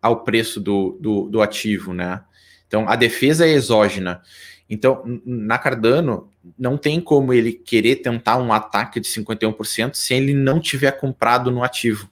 ao 0.00 0.22
preço 0.22 0.60
do, 0.60 0.96
do, 1.00 1.28
do 1.28 1.42
ativo, 1.42 1.92
né? 1.92 2.22
Então, 2.66 2.88
a 2.88 2.96
defesa 2.96 3.46
é 3.46 3.50
exógena. 3.50 4.22
Então, 4.68 5.02
na 5.24 5.58
Cardano, 5.58 6.28
não 6.58 6.76
tem 6.76 7.00
como 7.00 7.32
ele 7.32 7.52
querer 7.52 7.96
tentar 7.96 8.36
um 8.38 8.52
ataque 8.52 9.00
de 9.00 9.08
51% 9.08 9.94
se 9.94 10.14
ele 10.14 10.34
não 10.34 10.60
tiver 10.60 10.92
comprado 10.92 11.50
no 11.50 11.64
ativo. 11.64 12.08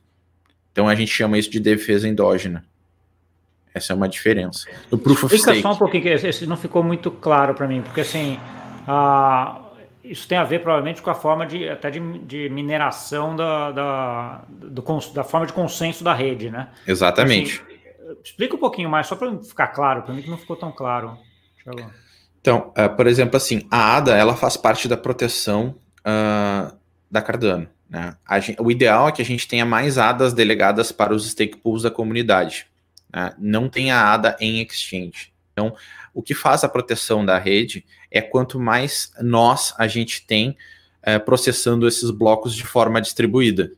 Então, 0.72 0.88
a 0.88 0.94
gente 0.94 1.12
chama 1.12 1.38
isso 1.38 1.50
de 1.50 1.60
defesa 1.60 2.08
endógena. 2.08 2.64
Essa 3.74 3.92
é 3.92 3.96
uma 3.96 4.08
diferença. 4.08 4.66
No 4.90 4.96
Proof 4.96 5.24
of 5.24 5.38
Stake. 5.38 5.60
só 5.60 5.72
um 5.72 5.76
pouquinho, 5.76 6.08
esse 6.08 6.46
não 6.46 6.56
ficou 6.56 6.82
muito 6.82 7.10
claro 7.10 7.54
para 7.54 7.68
mim, 7.68 7.82
porque 7.82 8.00
assim, 8.00 8.40
a, 8.88 9.65
isso 10.10 10.28
tem 10.28 10.38
a 10.38 10.44
ver 10.44 10.60
provavelmente 10.60 11.02
com 11.02 11.10
a 11.10 11.14
forma 11.14 11.46
de 11.46 11.68
até 11.68 11.90
de, 11.90 12.00
de 12.18 12.48
mineração 12.48 13.34
da, 13.34 13.72
da, 13.72 14.44
do, 14.48 14.82
da 15.12 15.24
forma 15.24 15.46
de 15.46 15.52
consenso 15.52 16.04
da 16.04 16.14
rede, 16.14 16.50
né? 16.50 16.68
Exatamente. 16.86 17.62
Assim, 17.62 17.76
explica 18.24 18.54
um 18.54 18.58
pouquinho 18.58 18.88
mais, 18.88 19.06
só 19.06 19.16
para 19.16 19.36
ficar 19.38 19.68
claro, 19.68 20.02
para 20.02 20.14
mim 20.14 20.22
que 20.22 20.30
não 20.30 20.38
ficou 20.38 20.56
tão 20.56 20.70
claro. 20.70 21.18
Então, 22.40 22.72
uh, 22.78 22.94
por 22.94 23.06
exemplo, 23.06 23.36
assim, 23.36 23.66
a 23.70 23.96
ADA 23.96 24.16
ela 24.16 24.36
faz 24.36 24.56
parte 24.56 24.86
da 24.86 24.96
proteção 24.96 25.74
uh, 26.00 26.74
da 27.10 27.20
Cardano. 27.20 27.68
Né? 27.88 28.16
Gente, 28.40 28.60
o 28.60 28.70
ideal 28.70 29.08
é 29.08 29.12
que 29.12 29.22
a 29.22 29.24
gente 29.24 29.48
tenha 29.48 29.64
mais 29.64 29.98
ADAs 29.98 30.32
delegadas 30.32 30.92
para 30.92 31.14
os 31.14 31.28
stake 31.30 31.56
pools 31.56 31.82
da 31.82 31.90
comunidade. 31.90 32.66
Né? 33.12 33.34
Não 33.38 33.68
tem 33.68 33.90
a 33.90 34.12
ADA 34.12 34.36
em 34.40 34.62
exchange. 34.62 35.32
Então, 35.52 35.74
o 36.16 36.22
que 36.22 36.34
faz 36.34 36.64
a 36.64 36.68
proteção 36.68 37.26
da 37.26 37.36
rede 37.36 37.84
é 38.10 38.22
quanto 38.22 38.58
mais 38.58 39.12
nós 39.20 39.74
a 39.76 39.86
gente 39.86 40.26
tem 40.26 40.56
uh, 41.06 41.22
processando 41.22 41.86
esses 41.86 42.10
blocos 42.10 42.54
de 42.54 42.64
forma 42.64 43.02
distribuída. 43.02 43.70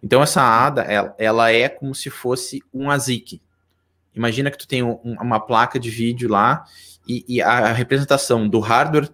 Então, 0.00 0.22
essa 0.22 0.40
ADA, 0.40 0.82
ela, 0.82 1.14
ela 1.18 1.50
é 1.50 1.68
como 1.68 1.92
se 1.92 2.08
fosse 2.08 2.62
um 2.72 2.88
ASIC. 2.88 3.42
Imagina 4.14 4.48
que 4.48 4.58
tu 4.58 4.68
tem 4.68 4.84
um, 4.84 5.00
uma 5.02 5.40
placa 5.40 5.76
de 5.80 5.90
vídeo 5.90 6.28
lá 6.28 6.64
e, 7.04 7.24
e 7.26 7.42
a 7.42 7.72
representação 7.72 8.48
do 8.48 8.60
hardware 8.60 9.10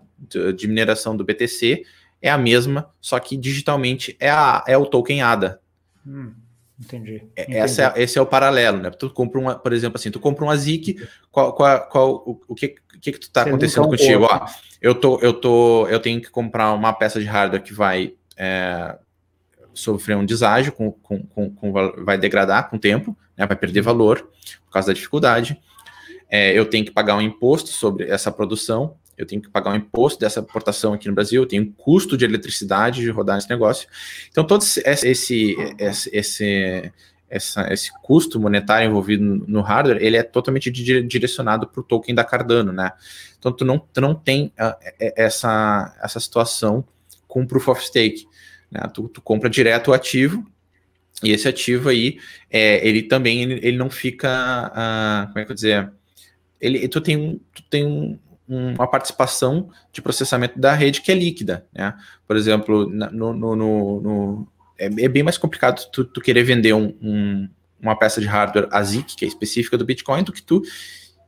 de 0.55 0.69
mineração 0.69 1.17
do 1.17 1.25
BTC 1.25 1.85
é 2.21 2.31
a 2.31 2.37
mesma, 2.37 2.91
só 3.01 3.19
que 3.19 3.35
digitalmente 3.35 4.15
é, 4.21 4.29
a, 4.29 4.63
é 4.69 4.77
o 4.77 4.85
token 4.85 5.23
ADA. 5.23 5.59
Hum, 6.07 6.35
entendi. 6.83 7.23
É, 7.37 7.43
entendi. 7.43 7.59
Essa 7.59 7.93
é, 7.97 8.03
esse 8.03 8.19
é 8.19 8.23
o 8.23 8.27
paralelo, 8.27 8.79
né? 8.79 8.91
Tu 8.91 9.09
compra 9.11 9.41
uma, 9.41 9.55
por 9.55 9.73
exemplo, 9.73 9.99
assim, 9.99 10.11
tu 10.11 10.21
compra 10.21 10.45
um 10.45 10.51
ASIC, 10.51 10.97
qual, 11.31 11.53
qual, 11.55 11.89
qual 11.89 12.11
o, 12.27 12.41
o 12.49 12.55
que, 12.55 12.75
que, 13.01 13.13
que 13.13 13.21
tu 13.21 13.31
tá 13.31 13.43
acontecendo 13.43 13.89
contigo? 13.89 14.25
Ó, 14.25 14.47
eu, 14.81 14.95
tô, 14.95 15.19
eu, 15.21 15.33
tô, 15.33 15.87
eu 15.89 16.01
tenho 16.01 16.21
que 16.21 16.31
comprar 16.31 16.73
uma 16.73 16.93
peça 16.93 17.21
de 17.21 17.27
hardware 17.27 17.63
que 17.63 17.73
vai 17.73 18.15
é, 18.37 18.97
sofrer 19.73 20.17
um 20.17 20.25
deságio, 20.25 20.73
com, 20.73 20.93
com, 20.93 21.23
com, 21.23 21.51
com, 21.51 21.73
vai 22.05 22.19
degradar 22.19 22.69
com 22.69 22.77
o 22.77 22.81
tempo, 22.81 23.17
né, 23.37 23.47
vai 23.47 23.57
perder 23.57 23.81
valor 23.81 24.29
por 24.65 24.73
causa 24.73 24.89
da 24.89 24.95
dificuldade. 24.95 25.61
É, 26.29 26.53
eu 26.59 26.65
tenho 26.65 26.85
que 26.85 26.91
pagar 26.91 27.17
um 27.17 27.21
imposto 27.21 27.71
sobre 27.71 28.09
essa 28.09 28.33
produção, 28.33 28.97
eu 29.23 29.27
tenho 29.27 29.41
que 29.41 29.49
pagar 29.49 29.71
um 29.71 29.77
imposto 29.77 30.21
dessa 30.21 30.41
importação 30.41 30.93
aqui 30.93 31.09
no 31.09 31.15
Brasil, 31.15 31.43
eu 31.43 31.47
tenho 31.47 31.63
um 31.63 31.73
custo 31.73 32.17
de 32.17 32.25
eletricidade 32.25 33.01
de 33.01 33.11
rodar 33.11 33.39
esse 33.39 33.49
negócio. 33.49 33.89
Então, 34.31 34.45
todo 34.45 34.63
esse, 34.63 34.83
esse, 34.85 35.57
esse, 36.13 36.93
essa, 37.29 37.73
esse 37.73 37.91
custo 38.03 38.39
monetário 38.39 38.89
envolvido 38.89 39.25
no 39.25 39.63
hardware, 39.63 40.03
ele 40.03 40.17
é 40.17 40.23
totalmente 40.23 40.71
direcionado 40.71 41.67
para 41.67 41.81
o 41.81 41.85
token 41.85 42.15
da 42.15 42.25
Cardano, 42.25 42.73
né? 42.73 42.93
Então, 43.39 43.51
tu 43.51 43.65
não, 43.65 43.79
tu 43.79 44.01
não 44.01 44.15
tem 44.15 44.53
uh, 44.61 44.77
essa, 45.17 45.97
essa 46.03 46.21
situação 46.21 46.85
com 47.27 47.47
Proof 47.47 47.69
of 47.69 47.85
Stake. 47.85 48.27
Né? 48.71 48.81
Tu, 48.93 49.09
tu, 49.09 49.21
compra 49.21 49.49
direto 49.49 49.91
o 49.91 49.95
ativo, 49.95 50.47
e 51.23 51.31
esse 51.31 51.49
ativo 51.49 51.89
aí, 51.89 52.19
é, 52.51 52.87
ele 52.87 53.03
também 53.03 53.43
ele 53.43 53.77
não 53.77 53.89
fica, 53.89 54.69
uh, 54.69 55.27
como 55.29 55.39
é 55.39 55.45
que 55.45 55.45
eu 55.45 55.47
vou 55.49 55.55
dizer, 55.55 55.93
ele, 56.61 56.87
tu 56.89 57.01
tem, 57.01 57.17
um, 57.17 57.41
tu 57.55 57.63
tem 57.69 57.85
um, 57.85 58.19
uma 58.49 58.87
participação 58.87 59.71
de 59.93 60.03
processamento 60.03 60.59
da 60.59 60.75
rede 60.75 61.01
que 61.01 61.11
é 61.11 61.15
líquida, 61.15 61.67
né? 61.73 61.95
Por 62.27 62.37
exemplo, 62.37 62.89
no, 62.89 63.33
no, 63.33 63.57
no, 63.57 64.01
no 64.01 64.49
é, 64.79 64.87
é, 64.87 65.09
bem 65.09 65.23
mais 65.23 65.39
complicado 65.39 65.89
tu, 65.91 66.05
tu 66.05 66.21
querer 66.21 66.43
vender 66.43 66.73
um, 66.75 66.95
um, 67.01 67.49
uma 67.81 67.97
peça 67.97 68.21
de 68.21 68.27
hardware 68.27 68.69
ASIC, 68.71 69.17
que 69.17 69.25
é 69.25 69.29
específica 69.29 69.79
do 69.79 69.85
Bitcoin, 69.85 70.23
do 70.23 70.33
que 70.33 70.43
tu 70.43 70.63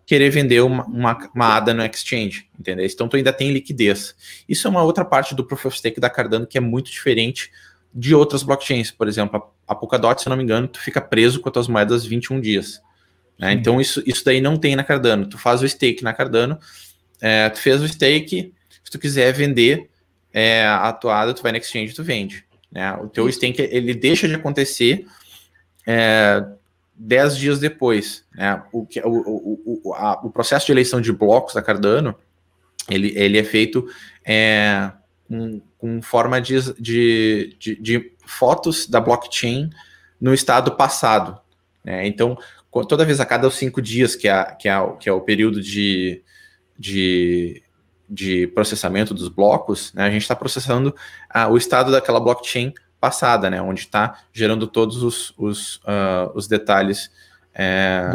querer 0.07 0.31
vender 0.31 0.61
uma, 0.61 0.85
uma, 0.85 1.31
uma 1.35 1.57
ADA 1.57 1.73
no 1.73 1.85
exchange, 1.85 2.49
entendeu? 2.59 2.85
Então 2.85 3.09
tu 3.09 3.17
ainda 3.17 3.33
tem 3.33 3.53
liquidez. 3.53 4.15
Isso 4.49 4.67
é 4.67 4.71
uma 4.71 4.83
outra 4.83 5.05
parte 5.05 5.35
do 5.35 5.45
Proof 5.45 5.67
of 5.67 5.79
Stake 5.79 6.01
da 6.01 6.11
Cardano 6.11 6.47
que 6.47 6.59
é 6.59 6.61
muito 6.61 6.91
diferente 6.91 7.51
de 7.95 8.15
outras 8.15 8.43
blockchains. 8.43 8.91
Por 8.91 9.09
exemplo, 9.09 9.43
a 9.67 9.75
Polkadot, 9.75 10.21
se 10.21 10.29
não 10.29 10.37
me 10.37 10.43
engano, 10.43 10.69
tu 10.69 10.81
fica 10.81 11.01
preso 11.01 11.41
com 11.41 11.49
as 11.49 11.53
tuas 11.53 11.69
moedas 11.69 12.05
21 12.05 12.41
dias. 12.41 12.83
Né? 13.39 13.53
Então 13.53 13.81
isso, 13.81 14.03
isso 14.07 14.25
daí 14.25 14.41
não 14.41 14.57
tem 14.57 14.77
na 14.77 14.85
Cardano. 14.85 15.27
Tu 15.27 15.39
faz 15.39 15.63
o 15.63 15.69
stake 15.69 16.05
na 16.05 16.13
Cardano, 16.13 16.59
é, 17.27 17.49
tu 17.49 17.59
fez 17.59 17.81
o 17.81 17.89
stake, 17.89 18.53
se 18.85 18.91
tu 18.91 18.99
quiser 18.99 19.33
vender 19.33 19.89
é, 20.31 20.67
a 20.67 20.93
tua 20.93 21.23
ADA, 21.23 21.33
tu 21.33 21.43
vai 21.43 21.53
no 21.53 21.57
exchange 21.57 21.93
e 21.93 21.95
tu 21.95 22.05
vende. 22.05 22.45
Né? 22.71 22.93
O 23.01 23.09
teu 23.09 23.33
stake, 23.33 23.63
ele 23.63 23.95
deixa 23.95 24.29
de 24.29 24.35
acontecer 24.35 25.07
é, 25.87 26.45
dez 26.95 27.35
dias 27.35 27.59
depois. 27.59 28.27
Né? 28.35 28.63
O, 28.71 28.87
o, 29.05 29.81
o, 29.85 29.95
a, 29.95 30.21
o 30.23 30.31
processo 30.31 30.67
de 30.67 30.73
eleição 30.73 31.01
de 31.01 31.15
blocos 31.15 31.55
da 31.55 31.63
Cardano, 31.63 32.15
ele, 32.91 33.15
ele 33.17 33.39
é 33.39 33.45
feito 33.45 33.89
é, 34.23 34.93
com, 35.27 35.63
com, 35.79 36.03
forma 36.03 36.43
de, 36.43 36.75
de, 36.75 37.57
de, 37.59 37.77
de, 37.77 38.13
fotos 38.27 38.87
da 38.87 39.01
blockchain 39.01 39.71
no 40.21 40.35
estado 40.35 40.73
passado. 40.73 41.41
Né? 41.83 42.07
Então, 42.07 42.37
toda 42.87 43.07
vez 43.07 43.19
a 43.19 43.25
cada 43.25 43.51
cinco 43.51 43.81
dias, 43.81 44.15
que 44.15 44.29
é, 44.29 44.45
que 44.61 44.69
é, 44.69 44.75
que 45.01 45.09
é 45.09 45.13
o 45.13 45.23
período 45.23 45.63
de, 45.63 46.23
de, 46.79 47.63
de 48.09 48.47
processamento 48.49 49.15
dos 49.15 49.29
blocos, 49.29 49.93
né, 49.95 50.05
a 50.05 50.11
gente 50.11 50.23
está 50.23 50.37
processando 50.37 50.95
ah, 51.29 51.49
o 51.49 51.57
estado 51.57 51.91
daquela 51.93 52.21
blockchain 52.21 52.73
passada, 53.01 53.51
né, 53.51 53.61
onde 53.61 53.81
está 53.81 54.21
gerando 54.33 54.67
todos 54.67 55.03
os, 55.03 55.35
os, 55.37 55.77
uh, 55.77 56.33
os 56.35 56.49
detalhes 56.49 57.11
é, 57.55 58.11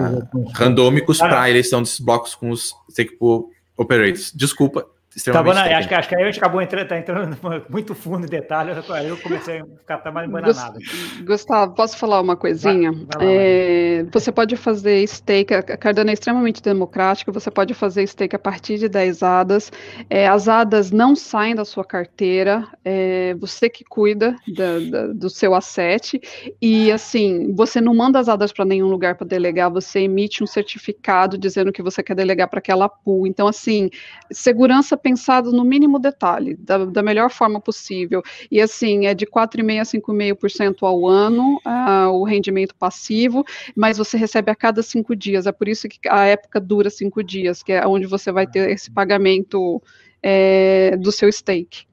randômicos 0.54 1.18
para 1.18 1.44
a 1.44 1.50
eleição 1.50 1.82
desses 1.82 2.00
blocos 2.00 2.36
com 2.36 2.50
os 2.50 2.76
stake 2.92 3.16
pool 3.16 3.52
operators. 3.78 4.34
Desculpa, 4.36 4.86
extremamente. 5.16 5.56
Tá 5.56 5.64
bom, 5.64 5.76
acho, 5.76 5.88
que, 5.88 5.94
acho 5.96 6.10
que 6.10 6.16
aí 6.16 6.24
a 6.24 6.26
gente 6.28 6.38
acabou 6.38 6.62
entrando, 6.62 6.88
tá 6.88 6.98
entrando 6.98 7.38
muito 7.70 7.96
fundo 7.96 8.26
em 8.26 8.30
detalhes, 8.30 8.78
eu 8.78 9.18
comecei 9.18 9.60
a 9.60 9.66
ficar 9.66 9.96
até 9.96 10.12
mais 10.12 10.28
embananado. 10.28 10.80
Gustavo, 11.26 11.74
posso 11.74 11.98
falar 11.98 12.22
uma 12.22 12.36
coisinha? 12.36 12.92
Vai, 12.92 13.06
vai 13.06 13.26
lá, 13.26 13.32
é, 13.32 14.06
você 14.12 14.32
pode 14.32 14.56
fazer 14.56 15.06
stake, 15.08 15.54
a 15.54 15.64
Cardano 15.64 16.12
é 16.12 16.14
extremamente 16.14 16.62
democrática, 16.62 17.32
você 17.32 17.50
pode 17.50 17.74
fazer 17.74 18.06
stake 18.06 18.36
a 18.36 18.40
partir 18.40 18.78
de 18.78 18.88
10 18.88 19.24
ADAs, 19.24 19.72
é, 20.10 20.28
as 20.28 20.48
ADAs 20.48 20.92
não 20.92 21.16
saem 21.16 21.56
da 21.56 21.66
sua 21.66 21.84
carteira, 21.84 22.68
é, 22.86 23.34
você 23.40 23.68
que 23.68 23.84
cuida 23.84 24.36
da, 24.56 24.80
da, 24.80 25.08
do 25.08 25.30
seu 25.30 25.56
asset, 25.56 26.22
e 26.62 26.92
assim, 26.92 27.52
você 27.56 27.82
não 27.82 27.96
manda 27.96 28.20
as 28.20 28.30
ADAs 28.30 28.52
para 28.52 28.66
nenhum 28.66 28.88
lugar 28.88 29.16
para 29.16 29.26
delegar, 29.26 29.72
você 29.72 30.02
emite 30.02 30.44
um 30.44 30.48
certificado 30.48 31.36
dizendo 31.36 31.72
que 31.72 31.82
você 31.82 32.04
quer 32.04 32.16
delegar 32.16 32.48
para 32.48 32.60
aquela 32.60 32.88
pool, 32.88 33.26
então 33.26 33.48
assim, 33.48 33.90
segurança 34.32 34.99
pensado 35.00 35.52
no 35.52 35.64
mínimo 35.64 35.98
detalhe, 35.98 36.56
da, 36.56 36.86
da 36.86 37.02
melhor 37.02 37.32
forma 37.32 37.60
possível. 37.60 38.22
E 38.52 38.62
assim, 38.62 39.06
é 39.08 39.14
de 39.14 39.26
4,5% 39.26 39.80
a 39.80 39.84
5,5% 39.84 40.76
ao 40.82 41.08
ano 41.08 41.60
uh, 41.66 42.10
o 42.12 42.24
rendimento 42.24 42.76
passivo, 42.76 43.44
mas 43.76 43.98
você 43.98 44.18
recebe 44.18 44.52
a 44.52 44.56
cada 44.56 44.84
cinco 44.84 45.16
dias. 45.16 45.48
É 45.48 45.52
por 45.52 45.68
isso 45.68 45.88
que 45.88 46.08
a 46.08 46.26
época 46.26 46.60
dura 46.60 46.90
cinco 46.90 47.24
dias, 47.24 47.64
que 47.64 47.72
é 47.72 47.88
onde 47.88 48.06
você 48.06 48.32
vai 48.32 48.46
ter 48.46 48.70
esse 48.70 48.92
pagamento 48.92 49.82
é, 50.22 50.96
do 50.98 51.12
seu 51.12 51.32
stake. 51.32 51.86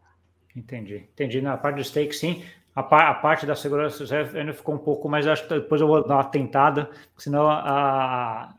Entendi, 0.54 1.04
entendi. 1.12 1.40
Na 1.40 1.56
parte 1.56 1.76
do 1.76 1.84
stake, 1.84 2.14
sim. 2.14 2.42
A, 2.74 2.80
a, 2.80 3.14
parte 3.14 3.46
da 3.46 3.54
segurança 3.54 4.04
ainda 4.34 4.52
ficou 4.52 4.74
um 4.74 4.78
pouco, 4.78 5.08
mas 5.08 5.26
acho 5.26 5.44
que 5.44 5.54
depois 5.54 5.80
eu 5.80 5.86
vou 5.86 6.06
dar 6.06 6.16
uma 6.16 6.24
tentada, 6.24 6.90
senão 7.16 7.48
a, 7.48 8.54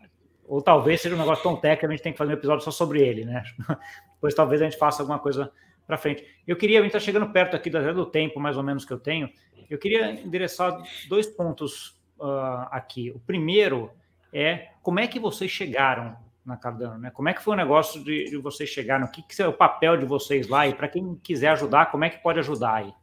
ou 0.47 0.61
talvez 0.61 1.01
seja 1.01 1.13
um 1.15 1.19
negócio 1.19 1.43
tão 1.43 1.55
técnico, 1.55 1.87
a 1.87 1.95
gente 1.95 2.03
tem 2.03 2.11
que 2.13 2.17
fazer 2.17 2.31
um 2.31 2.37
episódio 2.37 2.63
só 2.63 2.71
sobre 2.71 3.01
ele, 3.01 3.25
né? 3.25 3.43
Depois 4.15 4.33
talvez 4.33 4.61
a 4.61 4.65
gente 4.65 4.77
faça 4.77 5.03
alguma 5.03 5.19
coisa 5.19 5.51
para 5.85 5.97
frente. 5.97 6.25
Eu 6.47 6.55
queria, 6.55 6.79
a 6.79 6.81
gente 6.81 6.95
está 6.95 6.99
chegando 6.99 7.31
perto 7.31 7.55
aqui 7.55 7.69
do 7.69 8.05
tempo, 8.05 8.39
mais 8.39 8.57
ou 8.57 8.63
menos, 8.63 8.85
que 8.85 8.91
eu 8.91 8.99
tenho. 8.99 9.29
Eu 9.69 9.77
queria 9.77 10.11
endereçar 10.11 10.81
dois 11.09 11.27
pontos 11.27 11.99
uh, 12.19 12.67
aqui. 12.71 13.11
O 13.11 13.19
primeiro 13.19 13.91
é 14.33 14.69
como 14.81 14.99
é 14.99 15.07
que 15.07 15.19
vocês 15.19 15.51
chegaram 15.51 16.15
na 16.45 16.55
Cardano, 16.55 16.97
né? 16.97 17.11
Como 17.11 17.27
é 17.27 17.33
que 17.33 17.43
foi 17.43 17.53
o 17.53 17.57
negócio 17.57 18.01
de, 18.03 18.29
de 18.29 18.37
vocês 18.37 18.69
chegarem? 18.69 19.05
O 19.05 19.11
que, 19.11 19.21
que 19.21 19.41
é 19.41 19.47
o 19.47 19.53
papel 19.53 19.97
de 19.97 20.05
vocês 20.05 20.47
lá? 20.47 20.65
E 20.65 20.73
para 20.73 20.87
quem 20.87 21.15
quiser 21.21 21.49
ajudar, 21.49 21.91
como 21.91 22.05
é 22.05 22.09
que 22.09 22.23
pode 22.23 22.39
ajudar 22.39 22.75
aí? 22.75 22.93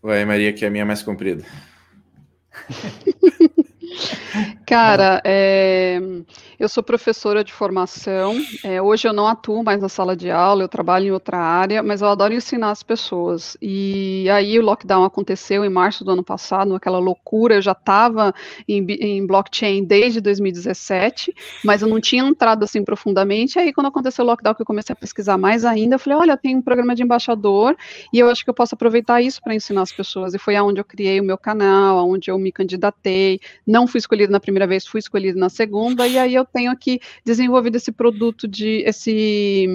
Vai, 0.00 0.24
Maria, 0.24 0.52
que 0.52 0.64
é 0.64 0.68
a 0.68 0.70
minha 0.70 0.86
mais 0.86 1.02
comprida. 1.02 1.44
Cara, 4.72 5.20
é, 5.22 6.00
eu 6.62 6.68
sou 6.68 6.80
professora 6.80 7.42
de 7.42 7.52
formação. 7.52 8.36
É, 8.62 8.80
hoje 8.80 9.08
eu 9.08 9.12
não 9.12 9.26
atuo 9.26 9.64
mais 9.64 9.82
na 9.82 9.88
sala 9.88 10.14
de 10.14 10.30
aula, 10.30 10.62
eu 10.62 10.68
trabalho 10.68 11.06
em 11.06 11.10
outra 11.10 11.36
área, 11.36 11.82
mas 11.82 12.02
eu 12.02 12.06
adoro 12.06 12.32
ensinar 12.32 12.70
as 12.70 12.84
pessoas. 12.84 13.56
E 13.60 14.30
aí 14.30 14.56
o 14.60 14.62
lockdown 14.62 15.02
aconteceu 15.02 15.64
em 15.64 15.68
março 15.68 16.04
do 16.04 16.12
ano 16.12 16.22
passado, 16.22 16.72
aquela 16.72 17.00
loucura. 17.00 17.56
Eu 17.56 17.62
já 17.62 17.72
estava 17.72 18.32
em, 18.68 18.86
em, 18.92 19.26
blockchain 19.26 19.82
desde 19.82 20.20
2017, 20.20 21.34
mas 21.64 21.82
eu 21.82 21.88
não 21.88 22.00
tinha 22.00 22.22
entrado 22.22 22.62
assim 22.62 22.84
profundamente. 22.84 23.58
Aí 23.58 23.72
quando 23.72 23.88
aconteceu 23.88 24.24
o 24.24 24.28
lockdown, 24.28 24.54
que 24.54 24.62
eu 24.62 24.66
comecei 24.66 24.92
a 24.92 24.96
pesquisar 24.96 25.36
mais 25.36 25.64
ainda, 25.64 25.96
eu 25.96 25.98
falei: 25.98 26.16
olha, 26.20 26.36
tem 26.36 26.54
um 26.54 26.62
programa 26.62 26.94
de 26.94 27.02
embaixador 27.02 27.76
e 28.12 28.20
eu 28.20 28.30
acho 28.30 28.44
que 28.44 28.50
eu 28.50 28.54
posso 28.54 28.76
aproveitar 28.76 29.20
isso 29.20 29.42
para 29.42 29.52
ensinar 29.52 29.82
as 29.82 29.90
pessoas. 29.90 30.32
E 30.32 30.38
foi 30.38 30.54
aonde 30.54 30.80
eu 30.80 30.84
criei 30.84 31.18
o 31.18 31.24
meu 31.24 31.36
canal, 31.36 31.98
aonde 31.98 32.30
eu 32.30 32.38
me 32.38 32.52
candidatei. 32.52 33.40
Não 33.66 33.88
fui 33.88 33.98
escolhido 33.98 34.30
na 34.30 34.38
primeira 34.38 34.68
vez, 34.68 34.86
fui 34.86 35.00
escolhido 35.00 35.40
na 35.40 35.48
segunda, 35.48 36.06
e 36.06 36.16
aí 36.16 36.36
eu 36.36 36.51
tenho 36.52 36.70
aqui 36.70 37.00
desenvolvido 37.24 37.76
esse 37.76 37.90
produto 37.90 38.46
de 38.46 38.84
esse 38.86 39.66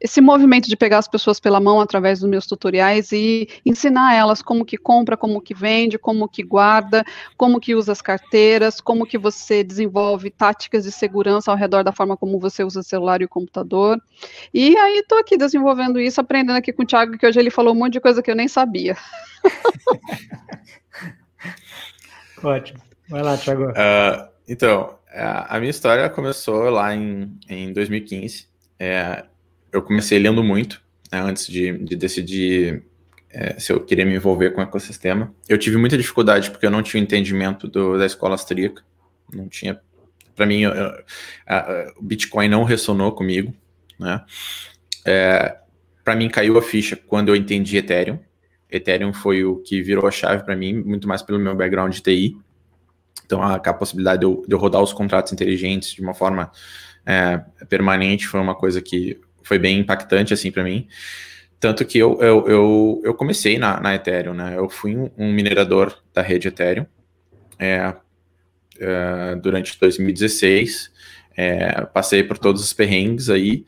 esse 0.00 0.20
movimento 0.20 0.66
de 0.66 0.76
pegar 0.76 0.98
as 0.98 1.06
pessoas 1.06 1.38
pela 1.38 1.60
mão 1.60 1.78
através 1.78 2.20
dos 2.20 2.30
meus 2.30 2.46
tutoriais 2.46 3.12
e 3.12 3.46
ensinar 3.66 4.14
elas 4.14 4.40
como 4.40 4.64
que 4.64 4.78
compra, 4.78 5.14
como 5.14 5.42
que 5.42 5.52
vende, 5.52 5.98
como 5.98 6.26
que 6.26 6.42
guarda, 6.42 7.04
como 7.36 7.60
que 7.60 7.74
usa 7.74 7.92
as 7.92 8.00
carteiras, 8.00 8.80
como 8.80 9.04
que 9.04 9.18
você 9.18 9.62
desenvolve 9.62 10.30
táticas 10.30 10.84
de 10.84 10.92
segurança 10.92 11.50
ao 11.50 11.56
redor 11.56 11.84
da 11.84 11.92
forma 11.92 12.16
como 12.16 12.40
você 12.40 12.64
usa 12.64 12.80
o 12.80 12.84
celular 12.84 13.20
e 13.20 13.26
o 13.26 13.28
computador. 13.28 14.00
E 14.54 14.74
aí 14.78 15.00
estou 15.00 15.18
aqui 15.18 15.36
desenvolvendo 15.36 16.00
isso, 16.00 16.18
aprendendo 16.18 16.56
aqui 16.56 16.72
com 16.72 16.82
o 16.82 16.86
Thiago, 16.86 17.18
que 17.18 17.26
hoje 17.26 17.38
ele 17.38 17.50
falou 17.50 17.74
um 17.74 17.78
monte 17.78 17.92
de 17.94 18.00
coisa 18.00 18.22
que 18.22 18.30
eu 18.30 18.36
nem 18.36 18.48
sabia. 18.48 18.96
Ótimo. 22.42 22.80
Vai 23.10 23.22
lá, 23.22 23.36
Thiago. 23.36 23.64
Uh, 23.64 24.30
então, 24.52 24.98
a, 25.08 25.58
minha 25.60 25.70
história 25.70 26.10
começou 26.10 26.70
lá 26.70 26.92
em, 26.94 27.38
em 27.48 27.72
2015. 27.72 28.48
É, 28.78 29.24
eu 29.72 29.80
comecei 29.80 30.18
lendo 30.18 30.42
muito 30.42 30.82
né, 31.12 31.20
antes 31.20 31.46
de, 31.46 31.78
de 31.78 31.94
decidir 31.94 32.82
é, 33.30 33.58
se 33.60 33.72
eu 33.72 33.80
queria 33.80 34.04
me 34.04 34.14
envolver 34.14 34.50
com 34.50 34.60
o 34.60 34.64
ecossistema. 34.64 35.32
Eu 35.48 35.56
tive 35.56 35.76
muita 35.76 35.96
dificuldade 35.96 36.50
porque 36.50 36.66
eu 36.66 36.70
não 36.70 36.82
tinha 36.82 37.00
entendimento 37.00 37.68
do, 37.68 37.96
da 37.96 38.04
escola 38.04 38.34
austríaca. 38.34 38.82
Não 39.32 39.48
tinha. 39.48 39.80
Para 40.34 40.46
mim, 40.46 40.62
eu, 40.62 40.72
o 41.96 42.02
Bitcoin 42.02 42.48
não 42.48 42.64
ressonou 42.64 43.12
comigo. 43.12 43.54
Né? 43.98 44.24
É, 45.04 45.58
para 46.02 46.16
mim, 46.16 46.28
caiu 46.28 46.58
a 46.58 46.62
ficha 46.62 46.96
quando 46.96 47.28
eu 47.28 47.36
entendi 47.36 47.76
Ethereum. 47.76 48.18
Ethereum 48.68 49.12
foi 49.12 49.44
o 49.44 49.56
que 49.56 49.80
virou 49.80 50.06
a 50.08 50.10
chave 50.10 50.44
para 50.44 50.56
mim, 50.56 50.74
muito 50.74 51.06
mais 51.06 51.22
pelo 51.22 51.38
meu 51.38 51.54
background 51.54 51.92
de 51.92 52.02
TI. 52.02 52.36
Então, 53.30 53.40
a, 53.44 53.54
a 53.54 53.72
possibilidade 53.72 54.18
de 54.18 54.26
eu, 54.26 54.42
de 54.44 54.52
eu, 54.52 54.58
rodar 54.58 54.82
os 54.82 54.92
contratos 54.92 55.32
inteligentes 55.32 55.92
de 55.92 56.02
uma 56.02 56.12
forma 56.12 56.50
é, 57.06 57.40
permanente 57.68 58.26
foi 58.26 58.40
uma 58.40 58.56
coisa 58.56 58.82
que 58.82 59.20
foi 59.44 59.56
bem 59.56 59.78
impactante 59.78 60.34
assim 60.34 60.50
para 60.50 60.64
mim. 60.64 60.88
Tanto 61.60 61.84
que 61.84 61.96
eu, 61.96 62.18
eu, 62.20 62.48
eu, 62.48 63.02
eu 63.04 63.14
comecei 63.14 63.56
na, 63.56 63.80
na, 63.80 63.94
Ethereum, 63.94 64.34
né? 64.34 64.54
Eu 64.56 64.68
fui 64.68 64.96
um, 65.16 65.32
minerador 65.32 65.96
da 66.12 66.22
rede 66.22 66.48
Ethereum 66.48 66.86
é, 67.56 67.94
é, 68.80 69.36
durante 69.36 69.78
2016. 69.78 70.90
É, 71.36 71.82
passei 71.82 72.24
por 72.24 72.36
todos 72.36 72.64
os 72.64 72.72
perrengues 72.72 73.30
aí 73.30 73.64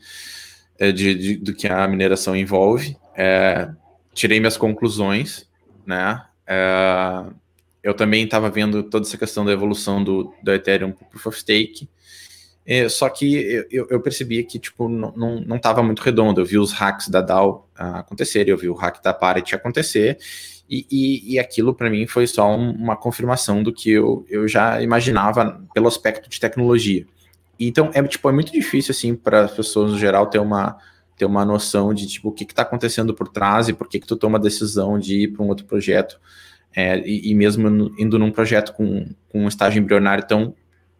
é, 0.77 0.91
de, 0.91 1.15
de, 1.15 1.35
do 1.37 1.53
que 1.53 1.67
a 1.67 1.87
mineração 1.87 2.35
envolve. 2.35 2.97
É, 3.15 3.69
tirei 4.13 4.41
minhas 4.41 4.57
conclusões, 4.57 5.49
né? 5.85 6.21
Eu 7.83 7.93
também 7.93 8.23
estava 8.23 8.49
vendo 8.49 8.81
toda 8.83 9.05
essa 9.05 9.17
questão 9.17 9.43
da 9.43 9.51
evolução 9.51 10.01
do, 10.01 10.33
do 10.41 10.53
Ethereum 10.53 10.91
para 10.91 11.05
Proof 11.07 11.27
of 11.27 11.39
Stake. 11.39 11.89
É, 12.65 12.87
só 12.87 13.09
que 13.09 13.65
eu, 13.69 13.87
eu 13.89 13.99
percebi 13.99 14.41
que 14.45 14.57
tipo, 14.57 14.87
não 14.87 15.57
estava 15.57 15.83
muito 15.83 16.01
redondo. 16.01 16.39
Eu 16.39 16.45
vi 16.45 16.57
os 16.57 16.71
hacks 16.71 17.09
da 17.09 17.19
DAO 17.19 17.67
uh, 17.77 17.97
acontecerem, 17.97 18.51
eu 18.51 18.57
vi 18.57 18.69
o 18.69 18.73
hack 18.73 19.03
da 19.03 19.13
Parity 19.13 19.53
acontecer, 19.53 20.17
e, 20.69 20.85
e, 20.89 21.33
e 21.33 21.39
aquilo 21.39 21.73
para 21.73 21.89
mim 21.89 22.07
foi 22.07 22.25
só 22.25 22.55
um, 22.55 22.71
uma 22.71 22.95
confirmação 22.95 23.61
do 23.61 23.73
que 23.73 23.91
eu, 23.91 24.25
eu 24.29 24.47
já 24.47 24.81
imaginava 24.81 25.61
pelo 25.73 25.87
aspecto 25.87 26.29
de 26.29 26.39
tecnologia. 26.39 27.05
Então 27.59 27.91
é, 27.93 28.01
tipo, 28.03 28.29
é 28.29 28.31
muito 28.31 28.51
difícil 28.51 28.93
assim 28.93 29.13
para 29.13 29.41
as 29.41 29.51
pessoas 29.51 29.91
no 29.91 29.99
geral 29.99 30.27
ter 30.27 30.39
uma, 30.39 30.77
ter 31.17 31.25
uma 31.25 31.43
noção 31.43 31.93
de 31.93 32.07
tipo, 32.07 32.29
o 32.29 32.31
que 32.31 32.45
está 32.45 32.61
acontecendo 32.61 33.13
por 33.13 33.27
trás 33.27 33.67
e 33.67 33.73
por 33.73 33.89
que, 33.89 33.99
que 33.99 34.07
tu 34.07 34.15
toma 34.15 34.37
a 34.37 34.41
decisão 34.41 34.97
de 34.97 35.23
ir 35.23 35.27
para 35.33 35.43
um 35.43 35.49
outro 35.49 35.65
projeto. 35.65 36.17
É, 36.75 36.97
e, 36.99 37.31
e, 37.31 37.35
mesmo 37.35 37.93
indo 37.99 38.17
num 38.17 38.31
projeto 38.31 38.73
com, 38.73 39.07
com 39.29 39.45
um 39.45 39.47
estágio 39.47 39.79
embrionário 39.79 40.25
tão, 40.25 40.55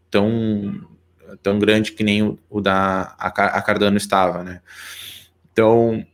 tão 0.09 0.85
tão 1.41 1.57
grande 1.57 1.91
que 1.91 2.03
nem 2.03 2.21
o, 2.21 2.37
o 2.49 2.61
da 2.61 3.15
a, 3.17 3.27
a, 3.27 3.61
Cardano 3.61 3.97
estava, 3.97 4.43
né? 4.43 4.61
Então, 5.51 6.05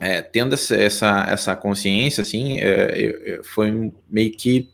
é, 0.00 0.20
tendo 0.20 0.54
essa, 0.54 0.74
essa, 0.74 1.26
essa, 1.28 1.56
consciência, 1.56 2.22
assim, 2.22 2.58
é, 2.58 3.40
foi 3.44 3.92
meio 4.08 4.32
que 4.32 4.68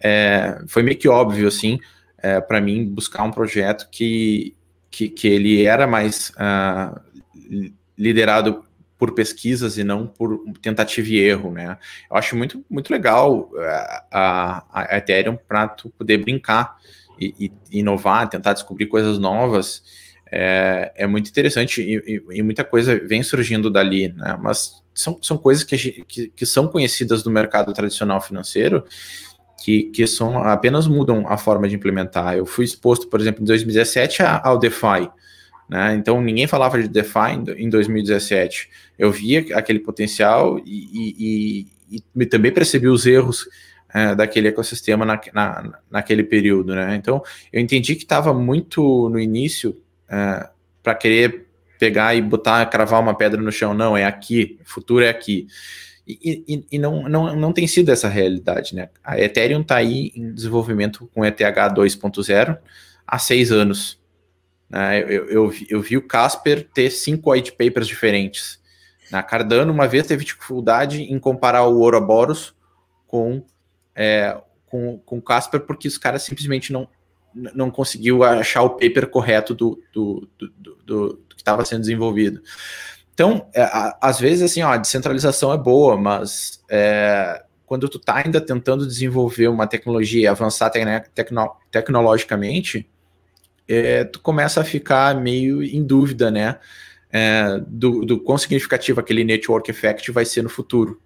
é, 0.00 0.62
foi 0.68 0.82
meio 0.82 0.96
que 0.96 1.08
óbvio, 1.08 1.48
assim, 1.48 1.80
é, 2.18 2.40
para 2.40 2.60
mim 2.60 2.84
buscar 2.84 3.24
um 3.24 3.32
projeto 3.32 3.88
que, 3.90 4.54
que, 4.90 5.08
que 5.08 5.26
ele 5.26 5.64
era 5.64 5.86
mais 5.86 6.30
uh, 6.30 7.00
liderado 7.96 8.64
por 8.98 9.14
pesquisas 9.14 9.78
e 9.78 9.84
não 9.84 10.06
por 10.06 10.42
tentativa 10.60 11.08
e 11.08 11.18
erro, 11.18 11.52
né? 11.52 11.78
Eu 12.10 12.16
acho 12.16 12.36
muito, 12.36 12.64
muito 12.68 12.90
legal 12.92 13.50
é, 13.56 14.02
a, 14.10 14.64
a 14.72 14.96
Ethereum 14.98 15.38
para 15.46 15.68
tu 15.68 15.88
poder 15.90 16.18
brincar 16.18 16.76
e, 17.18 17.52
e 17.70 17.78
inovar, 17.78 18.28
tentar 18.28 18.52
descobrir 18.52 18.86
coisas 18.86 19.18
novas, 19.18 19.82
é, 20.30 20.92
é 20.96 21.06
muito 21.06 21.30
interessante 21.30 21.80
e, 21.80 22.22
e, 22.30 22.42
muita 22.42 22.64
coisa 22.64 22.98
vem 22.98 23.22
surgindo 23.22 23.70
dali, 23.70 24.08
né? 24.08 24.36
Mas 24.40 24.82
são, 24.92 25.18
são 25.22 25.38
coisas 25.38 25.64
que, 25.64 25.76
que, 26.04 26.28
que, 26.28 26.46
são 26.46 26.68
conhecidas 26.68 27.24
no 27.24 27.30
mercado 27.30 27.72
tradicional 27.72 28.20
financeiro 28.20 28.84
que, 29.62 29.84
que 29.84 30.06
são, 30.06 30.38
apenas 30.42 30.86
mudam 30.86 31.24
a 31.28 31.38
forma 31.38 31.68
de 31.68 31.76
implementar. 31.76 32.36
Eu 32.36 32.44
fui 32.44 32.64
exposto, 32.64 33.08
por 33.08 33.20
exemplo, 33.20 33.42
em 33.42 33.46
2017 33.46 34.22
ao 34.42 34.58
DeFi, 34.58 35.08
né? 35.68 35.94
Então 35.94 36.20
ninguém 36.20 36.46
falava 36.46 36.80
de 36.80 36.88
DeFi 36.88 37.32
em 37.56 37.68
2017. 37.68 38.68
Eu 38.98 39.12
via 39.12 39.44
aquele 39.54 39.80
potencial 39.80 40.58
e, 40.64 41.66
e, 41.88 42.00
e 42.16 42.26
também 42.26 42.52
percebi 42.52 42.88
os 42.88 43.06
erros 43.06 43.46
é, 43.92 44.14
daquele 44.14 44.48
ecossistema 44.48 45.04
na, 45.04 45.20
na, 45.32 45.78
naquele 45.90 46.22
período, 46.22 46.74
né? 46.74 46.94
Então, 46.96 47.22
eu 47.52 47.60
entendi 47.60 47.94
que 47.94 48.02
estava 48.02 48.34
muito 48.34 49.08
no 49.08 49.18
início 49.18 49.80
é, 50.08 50.48
para 50.82 50.94
querer 50.94 51.46
pegar 51.78 52.14
e 52.14 52.20
botar, 52.20 52.64
cravar 52.66 53.00
uma 53.00 53.16
pedra 53.16 53.40
no 53.40 53.52
chão. 53.52 53.72
Não, 53.72 53.96
é 53.96 54.04
aqui, 54.04 54.58
o 54.60 54.68
futuro 54.68 55.04
é 55.04 55.08
aqui. 55.08 55.46
E, 56.06 56.42
e, 56.48 56.66
e 56.72 56.78
não, 56.78 57.08
não, 57.08 57.36
não 57.36 57.52
tem 57.52 57.66
sido 57.66 57.90
essa 57.90 58.08
realidade, 58.08 58.74
né? 58.74 58.88
A 59.04 59.18
Ethereum 59.20 59.60
está 59.60 59.76
aí 59.76 60.10
em 60.14 60.32
desenvolvimento 60.32 61.08
com 61.14 61.24
ETH 61.24 61.38
2.0 61.38 62.58
há 63.06 63.18
seis 63.18 63.52
anos. 63.52 63.97
Né? 64.68 65.00
Eu, 65.02 65.28
eu, 65.28 65.54
eu, 65.68 65.80
vi 65.80 65.96
o 65.96 66.06
Casper 66.06 66.68
ter 66.72 66.90
cinco 66.90 67.32
white 67.32 67.52
papers 67.52 67.86
diferentes. 67.86 68.60
Na 69.10 69.22
Cardano, 69.22 69.72
uma 69.72 69.88
vez 69.88 70.06
teve 70.06 70.24
dificuldade 70.24 71.02
em 71.02 71.18
comparar 71.18 71.64
o 71.64 71.78
Ouroboros 71.78 72.54
com 73.06 73.42
é, 73.94 74.38
com, 74.66 74.98
com 74.98 75.18
o 75.18 75.22
Casper 75.22 75.60
porque 75.60 75.88
os 75.88 75.96
caras 75.96 76.22
simplesmente 76.22 76.72
não, 76.72 76.86
não 77.34 77.70
conseguiu 77.70 78.22
achar 78.22 78.62
o 78.62 78.70
paper 78.70 79.08
correto 79.08 79.54
do, 79.54 79.82
do, 79.92 80.28
do, 80.38 80.48
do, 80.58 80.74
do 80.84 81.24
que 81.34 81.40
estava 81.40 81.64
sendo 81.64 81.80
desenvolvido. 81.80 82.42
Então, 83.14 83.48
é, 83.52 83.62
a, 83.62 83.98
às 84.00 84.20
vezes, 84.20 84.42
assim, 84.42 84.62
ó, 84.62 84.72
a 84.72 84.76
descentralização 84.76 85.52
é 85.52 85.56
boa, 85.56 85.96
mas 85.96 86.62
é, 86.70 87.42
quando 87.66 87.88
tu 87.88 87.98
tá 87.98 88.22
ainda 88.24 88.40
tentando 88.40 88.86
desenvolver 88.86 89.48
uma 89.48 89.66
tecnologia 89.66 90.30
avançar 90.30 90.70
tecno, 90.70 91.50
tecnologicamente, 91.70 92.88
é, 93.68 94.04
tu 94.04 94.20
começa 94.20 94.60
a 94.60 94.64
ficar 94.64 95.14
meio 95.14 95.62
em 95.62 95.84
dúvida, 95.84 96.30
né, 96.30 96.58
é, 97.10 97.60
do, 97.66 98.04
do 98.04 98.18
quão 98.18 98.38
significativo 98.38 99.00
aquele 99.00 99.24
network 99.24 99.70
effect 99.70 100.10
vai 100.10 100.24
ser 100.24 100.42
no 100.42 100.48
futuro. 100.48 101.00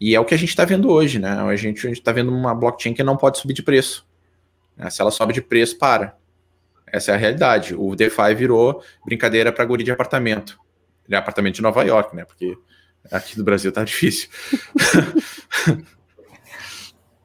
E 0.00 0.14
é 0.14 0.20
o 0.20 0.24
que 0.24 0.34
a 0.34 0.38
gente 0.38 0.50
está 0.50 0.64
vendo 0.64 0.88
hoje, 0.90 1.18
né? 1.18 1.30
A 1.30 1.56
gente 1.56 1.88
está 1.88 2.12
vendo 2.12 2.30
uma 2.30 2.54
blockchain 2.54 2.94
que 2.94 3.02
não 3.02 3.16
pode 3.16 3.38
subir 3.38 3.54
de 3.54 3.62
preço. 3.62 4.06
Né? 4.76 4.88
Se 4.90 5.00
ela 5.00 5.10
sobe 5.10 5.32
de 5.32 5.42
preço, 5.42 5.76
para. 5.76 6.16
Essa 6.86 7.12
é 7.12 7.14
a 7.14 7.18
realidade. 7.18 7.74
O 7.74 7.96
DeFi 7.96 8.34
virou 8.36 8.82
brincadeira 9.04 9.52
para 9.52 9.64
guri 9.64 9.82
de 9.82 9.90
apartamento. 9.90 10.58
Ele 11.06 11.16
é 11.16 11.18
apartamento 11.18 11.56
de 11.56 11.62
Nova 11.62 11.82
York, 11.82 12.14
né? 12.14 12.24
Porque 12.24 12.56
aqui 13.10 13.36
no 13.36 13.44
Brasil 13.44 13.72
tá 13.72 13.82
difícil. 13.82 14.28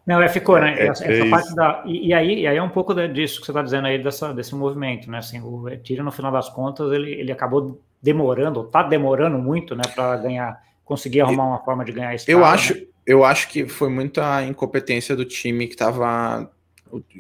Não, 0.06 0.22
é, 0.22 0.28
ficou, 0.28 0.60
né? 0.60 0.76
É, 0.78 0.88
essa, 0.88 1.06
é 1.06 1.30
parte 1.30 1.56
da. 1.56 1.84
E, 1.86 2.08
e, 2.08 2.14
aí, 2.14 2.42
e 2.42 2.48
aí 2.48 2.58
é 2.58 2.64
um 2.64 2.70
pouco 2.70 2.94
disso 3.08 3.40
que 3.40 3.46
você 3.46 3.52
está 3.52 3.62
dizendo 3.62 3.88
aí, 3.88 4.02
dessa, 4.02 4.34
desse 4.34 4.54
movimento, 4.54 5.10
né? 5.10 5.20
Assim, 5.20 5.40
o 5.42 5.70
Ethereum, 5.70 6.04
no 6.04 6.12
final 6.12 6.32
das 6.32 6.50
contas, 6.50 6.92
ele, 6.92 7.12
ele 7.12 7.32
acabou 7.32 7.82
demorando, 8.02 8.60
ou 8.60 8.66
está 8.66 8.84
demorando 8.84 9.38
muito, 9.38 9.76
né, 9.76 9.84
para 9.96 10.18
ganhar 10.18 10.62
conseguir 10.84 11.22
arrumar 11.22 11.46
uma 11.46 11.60
forma 11.60 11.86
de 11.86 11.94
ganhar 11.94 12.14
esse 12.14 12.30
Eu 12.30 12.44
acho, 12.44 12.76
né? 12.76 12.82
eu 13.06 13.24
acho 13.24 13.48
que 13.48 13.66
foi 13.66 13.90
muita 13.90 14.44
incompetência 14.44 15.16
do 15.16 15.24
time 15.24 15.68
que 15.68 15.74
estava 15.74 16.52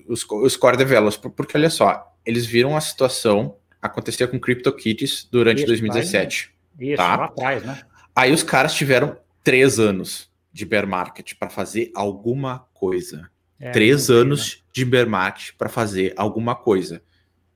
os, 0.08 0.26
os 0.30 0.58
core 0.58 0.78
developers, 0.78 1.18
porque 1.18 1.58
olha 1.58 1.70
só, 1.70 2.14
eles 2.26 2.46
viram 2.46 2.76
a 2.76 2.82
situação 2.82 3.56
acontecer 3.82 4.28
com 4.28 4.40
CryptoKitties 4.40 5.28
durante 5.32 5.60
isso, 5.60 5.68
2017. 5.68 6.54
Isso, 6.80 6.98
tá? 6.98 7.16
lá 7.16 7.26
atrás, 7.26 7.64
né? 7.64 7.82
Aí 8.16 8.32
os 8.32 8.44
caras 8.44 8.74
tiveram 8.74 9.18
três 9.44 9.80
anos 9.80 10.32
de 10.52 10.66
bear 10.66 10.88
market 10.88 11.34
para 11.40 11.50
fazer 11.50 11.92
alguma 11.96 12.66
coisa. 12.84 13.30
É, 13.60 13.72
três 13.72 14.10
anos 14.10 14.58
né? 14.58 14.64
de 14.74 14.86
bear 14.86 15.08
market 15.08 15.56
para 15.58 15.70
fazer 15.70 16.14
alguma 16.18 16.56
coisa. 16.56 17.02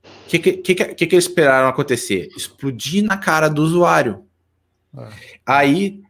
O 0.04 0.30
que, 0.30 0.40
que, 0.40 0.54
que, 0.54 0.76
que, 0.76 1.08
que 1.08 1.16
eles 1.16 1.26
esperaram 1.26 1.68
acontecer? 1.68 2.30
Explodir 2.36 3.04
na 3.04 3.18
cara 3.18 3.50
do 3.50 3.62
usuário. 3.62 4.24
Ah. 4.96 5.10
Aí 5.46 6.02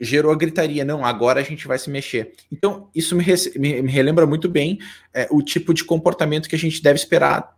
gerou 0.00 0.32
a 0.32 0.36
gritaria, 0.36 0.84
não, 0.84 1.04
agora 1.04 1.40
a 1.40 1.42
gente 1.42 1.66
vai 1.66 1.78
se 1.78 1.88
mexer. 1.88 2.32
Então, 2.52 2.90
isso 2.94 3.16
me, 3.16 3.24
me, 3.56 3.82
me 3.82 3.90
relembra 3.90 4.26
muito 4.26 4.48
bem 4.48 4.78
é, 5.14 5.28
o 5.30 5.42
tipo 5.42 5.72
de 5.72 5.84
comportamento 5.84 6.48
que 6.48 6.56
a 6.56 6.58
gente 6.58 6.82
deve 6.82 6.98
esperar 6.98 7.54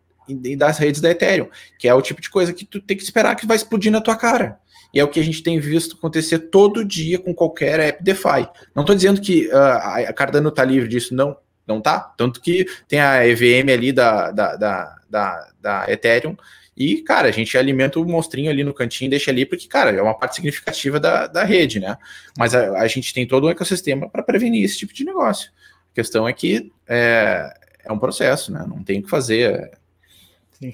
das 0.56 0.78
redes 0.78 1.00
da 1.00 1.10
Ethereum, 1.10 1.48
que 1.78 1.88
é 1.88 1.94
o 1.94 2.02
tipo 2.02 2.20
de 2.20 2.28
coisa 2.28 2.52
que 2.52 2.64
tu 2.64 2.80
tem 2.80 2.96
que 2.96 3.02
esperar 3.02 3.34
que 3.36 3.46
vai 3.46 3.56
explodir 3.56 3.90
na 3.90 4.00
tua 4.00 4.16
cara. 4.16 4.60
E 4.96 4.98
é 4.98 5.04
o 5.04 5.08
que 5.08 5.20
a 5.20 5.22
gente 5.22 5.42
tem 5.42 5.60
visto 5.60 5.94
acontecer 5.94 6.38
todo 6.38 6.82
dia 6.82 7.18
com 7.18 7.34
qualquer 7.34 7.78
app 7.80 8.02
DeFi. 8.02 8.48
Não 8.74 8.82
estou 8.82 8.96
dizendo 8.96 9.20
que 9.20 9.46
uh, 9.48 10.08
a 10.08 10.12
Cardano 10.14 10.48
está 10.48 10.64
livre 10.64 10.88
disso, 10.88 11.14
não, 11.14 11.36
não 11.66 11.82
tá. 11.82 12.00
Tanto 12.16 12.40
que 12.40 12.64
tem 12.88 12.98
a 12.98 13.28
EVM 13.28 13.70
ali 13.70 13.92
da, 13.92 14.30
da, 14.30 14.56
da, 14.56 14.96
da, 15.10 15.48
da 15.60 15.92
Ethereum 15.92 16.34
e, 16.74 17.02
cara, 17.02 17.28
a 17.28 17.30
gente 17.30 17.58
alimenta 17.58 18.00
o 18.00 18.06
monstrinho 18.06 18.50
ali 18.50 18.64
no 18.64 18.72
cantinho, 18.72 19.10
deixa 19.10 19.30
ali, 19.30 19.44
porque, 19.44 19.68
cara, 19.68 19.90
é 19.90 20.00
uma 20.00 20.18
parte 20.18 20.36
significativa 20.36 20.98
da, 20.98 21.26
da 21.26 21.44
rede, 21.44 21.78
né? 21.78 21.98
Mas 22.38 22.54
a, 22.54 22.78
a 22.78 22.86
gente 22.86 23.12
tem 23.12 23.26
todo 23.26 23.48
um 23.48 23.50
ecossistema 23.50 24.08
para 24.08 24.22
prevenir 24.22 24.64
esse 24.64 24.78
tipo 24.78 24.94
de 24.94 25.04
negócio. 25.04 25.50
A 25.92 25.94
questão 25.94 26.26
é 26.26 26.32
que 26.32 26.72
é, 26.88 27.52
é 27.84 27.92
um 27.92 27.98
processo, 27.98 28.50
né? 28.50 28.64
Não 28.66 28.82
tem 28.82 29.00
o 29.00 29.02
que 29.02 29.10
fazer. 29.10 29.72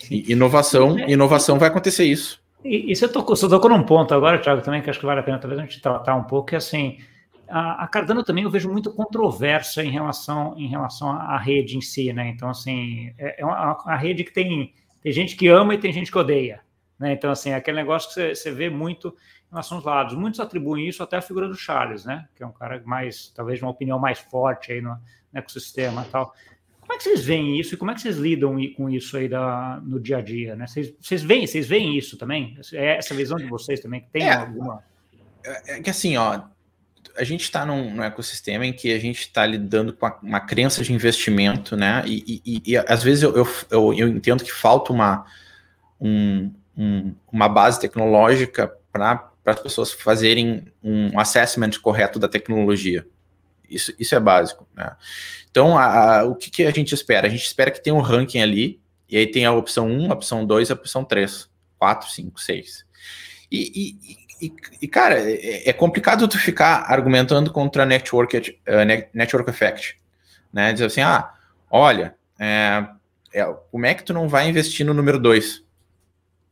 Inovação, 0.09 0.97
inovação 1.09 1.59
vai 1.59 1.69
acontecer 1.69 2.05
isso. 2.05 2.42
E, 2.65 2.93
e 2.93 2.97
você, 2.97 3.09
tocou, 3.09 3.35
você 3.35 3.49
tocou 3.49 3.71
num 3.71 3.83
ponto 3.83 4.15
agora, 4.15 4.39
Thiago, 4.39 4.63
também, 4.63 4.83
que 4.83 4.91
acho 4.91 5.01
que 5.01 5.07
vale 5.07 5.21
a 5.21 5.23
pena 5.23 5.39
talvez 5.39 5.61
a 5.61 5.65
gente 5.65 5.81
tratar 5.81 6.15
um 6.15 6.25
pouco, 6.25 6.49
que 6.49 6.57
assim, 6.57 6.99
a, 7.49 7.85
a 7.85 7.89
Cardano 7.89 8.23
também 8.23 8.45
eu 8.45 8.51
vejo 8.51 8.71
muito 8.71 8.93
controvérsia 8.93 9.83
em 9.83 9.91
relação, 9.91 10.55
em 10.57 10.69
relação 10.69 11.11
à 11.11 11.37
rede 11.39 11.77
em 11.77 11.81
si, 11.81 12.13
né? 12.13 12.29
Então, 12.29 12.49
assim, 12.49 13.13
é, 13.19 13.41
é 13.41 13.45
uma, 13.45 13.77
uma 13.83 13.97
rede 13.97 14.25
que 14.25 14.33
tem 14.33 14.73
tem 15.03 15.13
gente 15.13 15.37
que 15.37 15.49
ama 15.49 15.75
e 15.75 15.79
tem 15.79 15.93
gente 15.93 16.11
que 16.11 16.19
odeia. 16.19 16.61
Né? 16.99 17.13
Então, 17.13 17.31
assim, 17.31 17.51
é 17.51 17.57
aquele 17.57 17.77
negócio 17.77 18.09
que 18.09 18.15
você, 18.15 18.35
você 18.35 18.53
vê 18.53 18.71
muito 18.71 19.09
em 19.09 19.51
relação 19.51 19.79
aos 19.79 19.85
lados. 19.85 20.15
Muitos 20.15 20.39
atribuem 20.39 20.89
isso 20.89 21.03
até 21.03 21.17
à 21.17 21.23
figura 21.23 21.49
do 21.49 21.57
Charles, 21.57 22.05
né? 22.05 22.29
Que 22.37 22.45
é 22.45 22.47
um 22.47 22.53
cara 22.53 22.81
mais, 22.87 23.29
talvez, 23.35 23.61
uma 23.61 23.73
opinião 23.73 23.99
mais 23.99 24.21
forte 24.21 24.73
aí 24.73 24.81
no, 24.81 24.91
no 24.91 25.39
ecossistema 25.39 26.05
e 26.07 26.11
tal. 26.11 26.33
Como 26.93 26.97
é 26.97 26.99
que 26.99 27.05
vocês 27.05 27.25
veem 27.25 27.59
isso 27.59 27.75
e 27.75 27.77
como 27.79 27.91
é 27.91 27.95
que 27.95 28.03
vocês 28.03 28.19
lidam 28.19 28.55
com 28.77 28.91
isso 28.91 29.17
aí 29.17 29.27
da, 29.27 29.81
no 29.83 29.99
dia 29.99 30.19
a 30.19 30.21
dia, 30.21 30.55
né? 30.55 30.67
Vocês, 30.67 30.93
vocês 31.01 31.23
veem, 31.23 31.47
vocês 31.47 31.67
veem 31.67 31.97
isso 31.97 32.19
também? 32.19 32.55
É 32.75 32.99
essa 32.99 33.15
visão 33.15 33.39
de 33.39 33.47
vocês 33.47 33.81
também 33.81 34.03
que 34.03 34.11
tem 34.11 34.25
é, 34.25 34.35
alguma? 34.35 34.85
É, 35.43 35.77
é 35.77 35.81
que 35.81 35.89
assim, 35.89 36.19
ó, 36.19 36.43
a 37.17 37.25
gente 37.25 37.45
está 37.45 37.65
num, 37.65 37.95
num, 37.95 38.03
ecossistema 38.03 38.67
em 38.67 38.75
que 38.75 38.93
a 38.93 38.99
gente 38.99 39.21
está 39.21 39.47
lidando 39.47 39.95
com 39.95 40.07
uma 40.23 40.41
crença 40.41 40.85
de 40.85 40.93
investimento, 40.93 41.79
né? 41.79 42.03
E, 42.05 42.43
e, 42.45 42.63
e 42.67 42.77
às 42.77 43.03
vezes 43.03 43.23
eu, 43.23 43.35
eu, 43.37 43.49
eu, 43.71 43.95
eu, 43.95 44.09
entendo 44.09 44.45
que 44.45 44.53
falta 44.53 44.93
uma, 44.93 45.25
um, 45.99 46.53
um, 46.77 47.15
uma 47.33 47.49
base 47.49 47.81
tecnológica 47.81 48.71
para 48.93 49.33
as 49.47 49.61
pessoas 49.61 49.93
fazerem 49.93 50.67
um 50.83 51.19
assessment 51.19 51.71
correto 51.81 52.19
da 52.19 52.29
tecnologia. 52.29 53.07
Isso, 53.75 53.93
isso 53.99 54.15
é 54.15 54.21
básico, 54.21 54.67
né? 54.75 54.95
Então, 55.51 55.77
a, 55.77 56.21
a, 56.21 56.25
o 56.25 56.35
que, 56.35 56.51
que, 56.51 56.65
a 56.65 56.71
gente 56.71 56.95
espera? 56.95 57.27
A 57.27 57.31
gente 57.31 57.45
espera 57.45 57.71
que 57.71 57.83
tenha 57.83 57.95
um 57.95 58.01
ranking 58.01 58.41
ali, 58.41 58.81
e 59.09 59.17
aí 59.17 59.27
tem 59.27 59.45
a 59.45 59.53
opção 59.53 59.87
1, 59.89 60.11
a 60.11 60.15
opção 60.15 60.47
2 60.47 60.71
a 60.71 60.75
opção 60.75 61.05
3, 61.05 61.49
4, 61.79 62.11
5, 62.11 62.41
6. 62.41 62.87
E, 63.51 63.99
e, 64.41 64.47
e, 64.47 64.55
e 64.83 64.89
cara, 64.89 65.19
é, 65.19 65.69
é, 65.69 65.73
complicado 65.73 66.27
tu 66.27 66.39
ficar 66.39 66.91
argumentando 66.91 67.53
contra 67.53 67.85
network, 67.85 68.37
uh, 68.39 69.09
network 69.13 69.51
effect, 69.51 70.01
né? 70.53 70.73
Dizer 70.73 70.87
assim, 70.87 71.03
ah, 71.03 71.33
olha, 71.71 72.15
é, 72.39 72.87
é, 73.33 73.45
como 73.71 73.87
é 73.87 73.95
que 73.95 74.03
tu 74.03 74.13
não 74.13 74.29
vai 74.29 74.49
investir 74.49 74.85
no 74.85 74.95
número 74.95 75.19
2? 75.19 75.63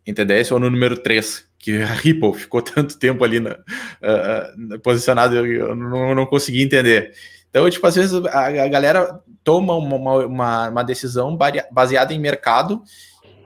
Entendeu? 0.07 0.43
Ou 0.53 0.61
no 0.61 0.71
número 0.71 0.97
3? 0.97 1.50
Que 1.61 1.83
a 1.83 1.87
Ripple 1.87 2.35
ficou 2.35 2.61
tanto 2.63 2.99
tempo 2.99 3.23
ali 3.23 3.39
na, 3.39 3.53
uh, 3.53 4.75
uh, 4.75 4.81
posicionado, 4.81 5.37
eu 5.47 5.77
não, 5.77 6.15
não 6.15 6.27
consegui 6.27 6.63
entender. 6.63 7.13
Então, 7.51 7.69
tipo, 7.69 7.87
às 7.87 7.95
vezes 7.95 8.15
a, 8.27 8.47
a 8.47 8.69
galera 8.69 9.21
toma 9.45 9.75
uma, 9.75 10.25
uma, 10.25 10.69
uma, 10.69 10.83
decisão 10.83 11.37
baseada 11.71 12.15
em 12.15 12.19
mercado 12.19 12.83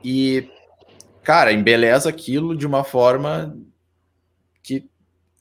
e, 0.03 0.49
cara, 1.23 1.53
embeleza 1.53 2.09
aquilo 2.09 2.57
de 2.57 2.67
uma 2.67 2.85
forma 2.85 3.57
que, 4.63 4.87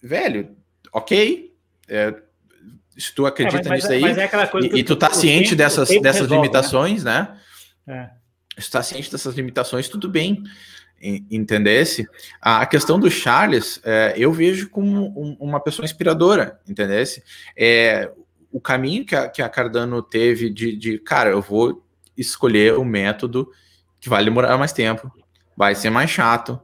velho, 0.02 0.56
ok, 0.94 1.54
é, 1.90 2.16
se 2.98 3.14
tu 3.14 3.26
acredita 3.26 3.68
é, 3.68 3.70
mas, 3.70 3.84
nisso 3.84 3.92
aí, 3.92 4.04
é 4.06 4.30
e, 4.62 4.80
e, 4.80 4.84
tu 4.84 4.96
tá 4.96 5.12
ciente 5.12 5.50
tempo, 5.50 5.58
dessas, 5.58 5.90
dessas 5.90 6.22
resolve, 6.22 6.30
né? 6.30 6.36
limitações, 6.36 7.04
né? 7.04 7.38
né? 7.86 8.12
É. 8.58 8.62
Se 8.62 8.70
tu 8.70 8.74
tá 8.74 8.84
ciente 8.84 9.12
dessas 9.12 9.36
limitações, 9.36 9.90
tudo 9.90 10.08
bem 10.08 10.44
entendesse? 11.30 12.08
A 12.42 12.66
questão 12.66 13.00
do 13.00 13.12
Charles, 13.12 13.82
é, 13.84 14.14
eu 14.16 14.32
vejo 14.32 14.70
como 14.70 15.08
um, 15.20 15.36
uma 15.40 15.60
pessoa 15.60 15.86
inspiradora, 15.86 16.60
entendesse? 16.68 17.22
É, 17.58 18.10
o 18.52 18.62
caminho 18.62 19.06
que 19.06 19.16
a, 19.16 19.28
que 19.28 19.42
a 19.42 19.50
Cardano 19.50 20.02
teve 20.02 20.50
de, 20.50 20.76
de, 20.76 21.00
cara, 21.00 21.32
eu 21.32 21.42
vou 21.42 21.84
escolher 22.18 22.78
o 22.78 22.86
método 22.86 23.52
que 24.00 24.08
vai 24.08 24.24
demorar 24.24 24.58
mais 24.58 24.72
tempo, 24.72 25.12
vai 25.58 25.76
ser 25.76 25.90
mais 25.90 26.10
chato, 26.10 26.60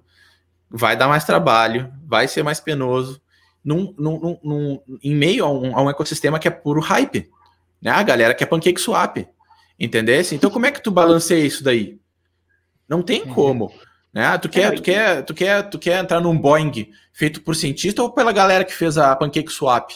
vai 0.70 0.96
dar 0.96 1.08
mais 1.08 1.26
trabalho, 1.26 1.92
vai 2.06 2.28
ser 2.28 2.44
mais 2.44 2.60
penoso, 2.60 3.22
num, 3.64 3.94
num, 3.98 4.40
num, 4.44 4.82
em 5.04 5.16
meio 5.16 5.44
a 5.44 5.52
um, 5.52 5.78
a 5.78 5.82
um, 5.82 5.90
ecossistema 5.90 6.40
que 6.40 6.48
é 6.48 6.52
puro 6.52 6.80
hype, 6.80 7.30
né? 7.82 7.92
A 7.92 8.04
galera 8.04 8.34
quer 8.34 8.46
pancake 8.46 8.80
swap, 8.80 9.18
entendesse? 9.80 10.36
Então 10.36 10.50
como 10.50 10.66
é 10.66 10.72
que 10.72 10.82
tu 10.82 10.92
balanceia 10.92 11.46
isso 11.46 11.64
daí? 11.64 12.00
Não 12.88 13.02
tem 13.02 13.24
uhum. 13.24 13.34
como. 13.34 13.74
Né? 14.14 14.38
Tu, 14.40 14.50
quer, 14.50 14.74
tu, 14.74 14.82
quer, 14.82 15.24
tu, 15.24 15.34
quer, 15.34 15.70
tu 15.70 15.80
quer 15.80 16.00
entrar 16.00 16.20
num 16.20 16.38
Boeing 16.38 16.90
feito 17.14 17.42
por 17.42 17.56
cientista 17.56 18.02
ou 18.02 18.12
pela 18.12 18.32
galera 18.32 18.66
que 18.66 18.74
fez 18.74 18.98
a 18.98 19.16
Pancake 19.16 19.52
Swap? 19.52 19.92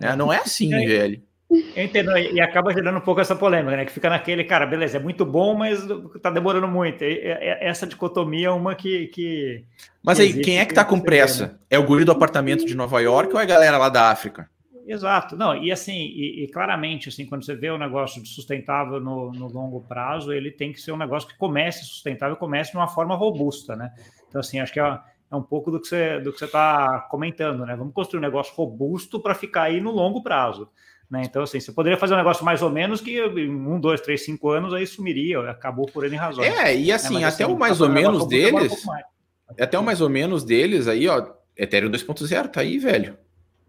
Né? 0.00 0.14
Não 0.16 0.32
é 0.32 0.38
assim, 0.38 0.74
é, 0.74 0.86
velho. 0.86 1.22
Eu 1.48 1.84
entendo, 1.84 2.16
e 2.18 2.40
acaba 2.40 2.74
gerando 2.74 2.98
um 2.98 3.00
pouco 3.00 3.20
essa 3.20 3.36
polêmica, 3.36 3.76
né? 3.76 3.84
Que 3.84 3.92
fica 3.92 4.10
naquele, 4.10 4.42
cara, 4.42 4.66
beleza, 4.66 4.96
é 4.96 5.00
muito 5.00 5.24
bom, 5.24 5.54
mas 5.54 5.80
tá 6.20 6.28
demorando 6.28 6.66
muito. 6.66 7.04
E, 7.04 7.20
essa 7.60 7.86
dicotomia 7.86 8.48
é 8.48 8.50
uma 8.50 8.74
que. 8.74 9.06
que 9.08 9.64
mas 10.02 10.18
aí, 10.18 10.40
quem 10.40 10.58
é 10.58 10.64
que 10.64 10.74
tá 10.74 10.84
com 10.84 10.98
pressa? 10.98 11.58
É 11.70 11.78
o 11.78 11.84
guri 11.84 12.04
do 12.04 12.10
apartamento 12.10 12.66
de 12.66 12.74
Nova 12.74 13.00
York 13.00 13.32
ou 13.32 13.38
é 13.38 13.44
a 13.44 13.46
galera 13.46 13.78
lá 13.78 13.88
da 13.88 14.10
África? 14.10 14.50
Exato, 14.86 15.36
não, 15.36 15.56
e 15.56 15.72
assim, 15.72 15.96
e, 15.96 16.44
e, 16.44 16.48
claramente, 16.48 17.08
assim, 17.08 17.26
quando 17.26 17.44
você 17.44 17.56
vê 17.56 17.70
o 17.70 17.78
negócio 17.78 18.22
de 18.22 18.28
sustentável 18.28 19.00
no, 19.00 19.32
no, 19.32 19.48
longo 19.48 19.80
prazo, 19.80 20.32
ele 20.32 20.52
tem 20.52 20.72
que 20.72 20.80
ser 20.80 20.92
um 20.92 20.96
negócio 20.96 21.28
que 21.28 21.36
comece 21.36 21.84
sustentável, 21.84 22.36
comece 22.36 22.70
de 22.70 22.76
uma 22.76 22.86
forma 22.86 23.16
robusta, 23.16 23.74
né? 23.74 23.92
Então, 24.28 24.40
assim, 24.40 24.60
acho 24.60 24.72
que 24.72 24.78
é, 24.78 25.00
é 25.30 25.34
um 25.34 25.42
pouco 25.42 25.72
do 25.72 25.80
que 25.80 25.88
você 25.88 26.20
do 26.20 26.32
que 26.32 26.38
você 26.38 26.44
está 26.44 27.00
comentando, 27.10 27.66
né? 27.66 27.74
Vamos 27.74 27.92
construir 27.92 28.18
um 28.18 28.22
negócio 28.22 28.54
robusto 28.54 29.18
para 29.18 29.34
ficar 29.34 29.64
aí 29.64 29.80
no 29.80 29.90
longo 29.90 30.22
prazo. 30.22 30.70
Né? 31.10 31.22
Então, 31.24 31.42
assim, 31.42 31.58
você 31.58 31.72
poderia 31.72 31.98
fazer 31.98 32.14
um 32.14 32.18
negócio 32.18 32.44
mais 32.44 32.62
ou 32.62 32.70
menos 32.70 33.00
que 33.00 33.18
em 33.18 33.50
um, 33.50 33.80
dois, 33.80 34.00
três, 34.00 34.24
cinco 34.24 34.50
anos 34.50 34.72
aí 34.72 34.86
sumiria, 34.86 35.50
acabou 35.50 35.86
por 35.86 36.04
N 36.04 36.16
razões. 36.16 36.46
É, 36.46 36.76
e 36.76 36.92
assim, 36.92 37.18
né? 37.18 37.24
até 37.24 37.44
assim, 37.44 37.52
o 37.52 37.58
mais 37.58 37.80
ou 37.80 37.88
menos 37.88 38.26
deles, 38.26 38.86
um 38.86 39.62
até 39.62 39.78
o 39.78 39.82
mais 39.82 40.00
ou 40.00 40.08
menos 40.08 40.44
deles 40.44 40.86
aí, 40.86 41.08
ó, 41.08 41.34
Ethereum 41.56 41.90
2.0 41.90 42.48
tá 42.48 42.60
aí, 42.60 42.78
velho. 42.78 43.16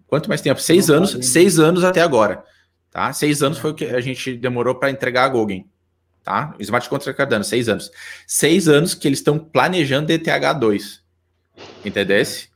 Quanto 0.08 0.30
mais 0.30 0.41
tempo? 0.41 0.60
Seis 0.60 0.89
anos, 0.89 1.18
seis 1.22 1.60
anos 1.60 1.84
até 1.84 2.01
agora. 2.01 2.43
Tá? 2.91 3.12
Seis 3.14 3.43
anos 3.43 3.58
foi 3.58 3.72
o 3.72 3.74
que 3.74 3.86
a 3.86 4.01
gente 4.01 4.36
demorou 4.36 4.76
para 4.76 4.89
entregar 4.89 5.26
a 5.26 5.30
Goguen. 5.30 5.66
Tá? 6.24 6.55
Smart 6.60 6.89
Contract 6.89 7.18
Cardano, 7.18 7.43
seis 7.43 7.70
anos. 7.70 7.91
Seis 8.26 8.68
anos 8.68 8.93
que 8.93 9.08
eles 9.08 9.20
estão 9.20 9.38
planejando 9.38 10.12
DTH2. 10.12 11.01
Entendesse? 11.86 12.49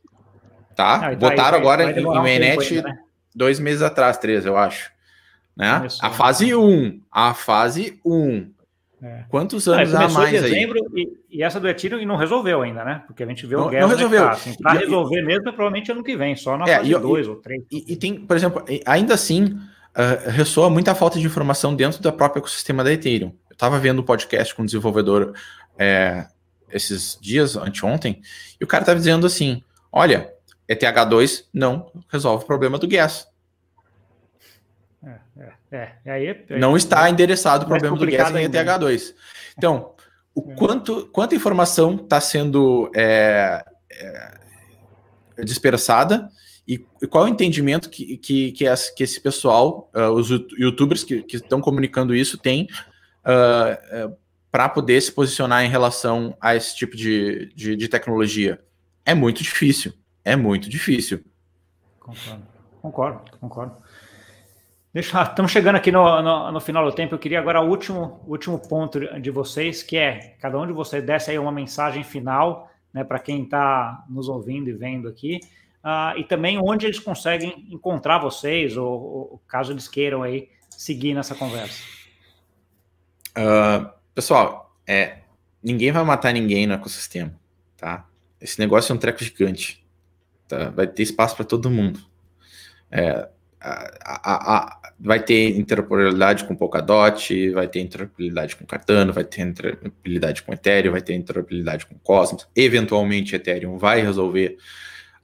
Tá? 0.76 1.12
Não, 1.12 1.16
Botaram 1.18 1.52
vai, 1.52 1.60
agora 1.60 1.84
vai 1.84 1.94
em, 1.94 2.00
em 2.00 2.22
mainnet 2.22 2.80
um 2.80 2.82
né? 2.82 3.00
dois 3.36 3.60
meses 3.60 3.82
atrás, 3.82 4.18
três, 4.18 4.46
eu 4.46 4.58
acho. 4.58 4.92
Né? 5.56 5.88
a 6.02 6.10
fase 6.10 6.56
1. 6.56 6.64
Um, 6.64 7.02
a 7.12 7.34
fase 7.34 8.00
1. 8.06 8.14
Um. 8.14 8.52
É. 9.04 9.24
Quantos 9.30 9.68
anos 9.68 9.96
ah, 9.96 10.06
a 10.06 10.10
mais 10.10 10.30
em 10.30 10.42
dezembro 10.42 10.80
aí? 10.96 11.08
E, 11.30 11.38
e, 11.38 11.44
essa 11.44 11.60
do 11.60 11.68
Ethereum 11.68 12.00
e 12.00 12.06
não 12.06 12.16
resolveu 12.16 12.62
ainda, 12.62 12.86
né? 12.86 13.04
Porque 13.08 13.24
a 13.24 13.26
gente 13.26 13.48
vê 13.48 13.56
o 13.56 13.72
não, 13.72 13.72
Não 13.72 13.88
resolveu. 13.88 14.24
Tá, 14.24 14.32
assim, 14.32 14.54
Para 14.62 14.80
resolver 14.80 15.22
mesmo, 15.24 15.50
é 15.50 15.52
provavelmente 15.52 15.92
ano 15.92 16.04
que 16.04 16.16
vem, 16.16 16.36
só 16.36 16.56
na 16.56 16.66
é, 16.66 16.78
fase 16.78 17.00
2 17.00 17.28
ou 17.28 17.36
3. 17.38 17.64
E, 17.72 17.94
e, 17.94 17.96
tem, 17.96 18.16
por 18.16 18.38
exemplo, 18.38 18.64
ainda 18.86 19.16
assim, 19.16 19.46
uh, 19.46 20.30
ressoa 20.30 20.70
muita 20.70 20.94
falta 20.94 21.18
de 21.18 21.26
informação 21.26 21.76
dentro 21.76 22.00
do 22.00 22.14
próprio 22.14 22.42
ecossistema 22.42 22.84
da 22.84 22.94
Ethereum. 22.94 23.34
Eu 23.50 23.54
estava 23.54 23.80
vendo 23.80 24.02
um 24.02 24.06
podcast 24.06 24.54
com 24.54 24.62
um 24.62 24.66
desenvolvedor 24.66 25.34
é, 25.80 26.28
esses 26.72 27.18
dias, 27.20 27.56
anteontem, 27.56 28.22
e 28.60 28.64
o 28.64 28.68
cara 28.68 28.84
estava 28.84 29.00
dizendo 29.00 29.26
assim: 29.26 29.64
olha, 29.92 30.32
ETH2 30.70 31.46
não 31.52 31.92
resolve 32.08 32.44
o 32.44 32.48
problema 32.48 32.78
do 32.78 32.88
gas. 32.88 33.28
É, 35.04 35.16
é, 35.38 35.54
é, 35.72 35.92
aí, 36.06 36.28
é, 36.28 36.60
não 36.60 36.76
está 36.76 37.10
endereçado 37.10 37.64
o 37.64 37.68
problema 37.68 37.96
do 37.96 38.06
gas 38.06 38.36
em 38.36 38.50
ETH2. 38.50 39.14
Então, 39.58 39.94
o 40.36 40.42
quanto, 40.42 41.08
quanta 41.08 41.36
informação 41.36 41.96
está 41.96 42.20
sendo 42.20 42.92
é, 42.96 43.64
é, 43.92 45.44
dispersada 45.44 46.30
e, 46.68 46.78
qual 47.10 47.26
é 47.26 47.30
o 47.30 47.34
entendimento 47.34 47.90
que, 47.90 48.18
que, 48.18 48.52
que, 48.52 48.66
esse, 48.66 48.94
que 48.96 49.04
esse 49.04 49.20
pessoal, 49.20 49.90
uh, 49.96 50.12
os 50.12 50.30
youtubers 50.30 51.04
que, 51.04 51.24
que 51.24 51.38
estão 51.38 51.60
comunicando 51.60 52.16
isso, 52.16 52.38
têm 52.38 52.68
uh, 53.26 54.08
uh, 54.08 54.18
para 54.52 54.70
poder 54.70 55.02
se 55.02 55.12
posicionar 55.12 55.66
em 55.66 55.70
relação 55.70 56.36
a 56.40 56.56
esse 56.56 56.76
tipo 56.76 56.96
de, 56.96 57.52
de, 57.56 57.76
de 57.76 57.88
tecnologia? 57.88 58.62
É 59.06 59.14
muito 59.14 59.42
difícil. 59.42 59.94
É 60.24 60.36
muito 60.36 60.70
difícil. 60.70 61.24
Concordo, 62.00 62.48
concordo, 62.82 63.38
concordo. 63.40 63.78
Deixa, 64.94 65.24
estamos 65.24 65.54
chegando 65.54 65.78
aqui 65.78 65.90
no, 65.90 66.22
no, 66.22 66.52
no, 66.52 66.60
final 66.60 66.84
do 66.84 66.94
tempo. 66.94 67.16
Eu 67.16 67.20
queria 67.20 67.40
agora 67.40 67.62
o 67.62 67.70
último, 67.70 68.20
último 68.28 68.60
ponto 68.60 69.00
de 69.22 69.32
vocês, 69.32 69.82
que 69.82 69.96
é 69.96 70.36
cada 70.42 70.60
um 70.60 70.68
de 70.68 70.74
vocês 70.74 71.02
desse 71.02 71.32
aí 71.32 71.40
uma 71.40 71.52
mensagem 71.52 72.04
final, 72.04 72.70
né, 72.94 73.02
para 73.02 73.18
quem 73.18 73.44
está 73.44 74.04
nos 74.10 74.28
ouvindo 74.28 74.70
e 74.70 74.74
vendo 74.74 75.08
aqui, 75.08 75.40
uh, 75.82 76.20
e 76.20 76.26
também 76.26 76.60
onde 76.62 76.86
eles 76.86 77.00
conseguem 77.00 77.68
encontrar 77.70 78.20
vocês, 78.20 78.76
ou, 78.76 78.92
ou 78.92 79.42
caso 79.48 79.72
eles 79.72 79.88
queiram 79.88 80.24
aí 80.24 80.50
seguir 80.70 81.14
nessa 81.14 81.36
conversa. 81.36 81.82
Uh, 83.30 83.90
pessoal, 84.14 84.76
é, 84.86 85.20
ninguém 85.64 85.94
vai 85.94 86.04
matar 86.04 86.34
ninguém 86.34 86.68
no 86.68 86.74
ecossistema, 86.74 87.34
tá? 87.78 88.06
Esse 88.42 88.60
negócio 88.60 88.92
é 88.92 88.96
um 88.96 89.00
treco 89.00 89.24
gigante, 89.24 89.86
tá? 90.50 90.70
Vai 90.70 90.86
ter 90.86 91.04
espaço 91.04 91.34
para 91.38 91.46
todo 91.46 91.70
mundo. 91.70 92.02
É, 92.92 93.30
a, 93.62 94.32
a, 94.32 94.58
a, 94.58 94.81
vai 95.04 95.20
ter 95.20 95.58
interoperabilidade 95.58 96.44
com 96.44 96.56
Polkadot, 96.56 97.50
vai 97.52 97.68
ter 97.68 97.80
interoperabilidade 97.80 98.56
com 98.56 98.66
Cardano, 98.66 99.12
vai 99.12 99.24
ter 99.24 99.42
interoperabilidade 99.42 100.44
com 100.44 100.54
Ethereum, 100.54 100.92
vai 100.92 101.02
ter 101.02 101.16
interoperabilidade 101.16 101.88
com 101.88 101.96
Cosmos. 101.96 102.48
Eventualmente, 102.56 103.36
Ethereum 103.36 103.78
vai 103.78 104.02
resolver 104.02 104.58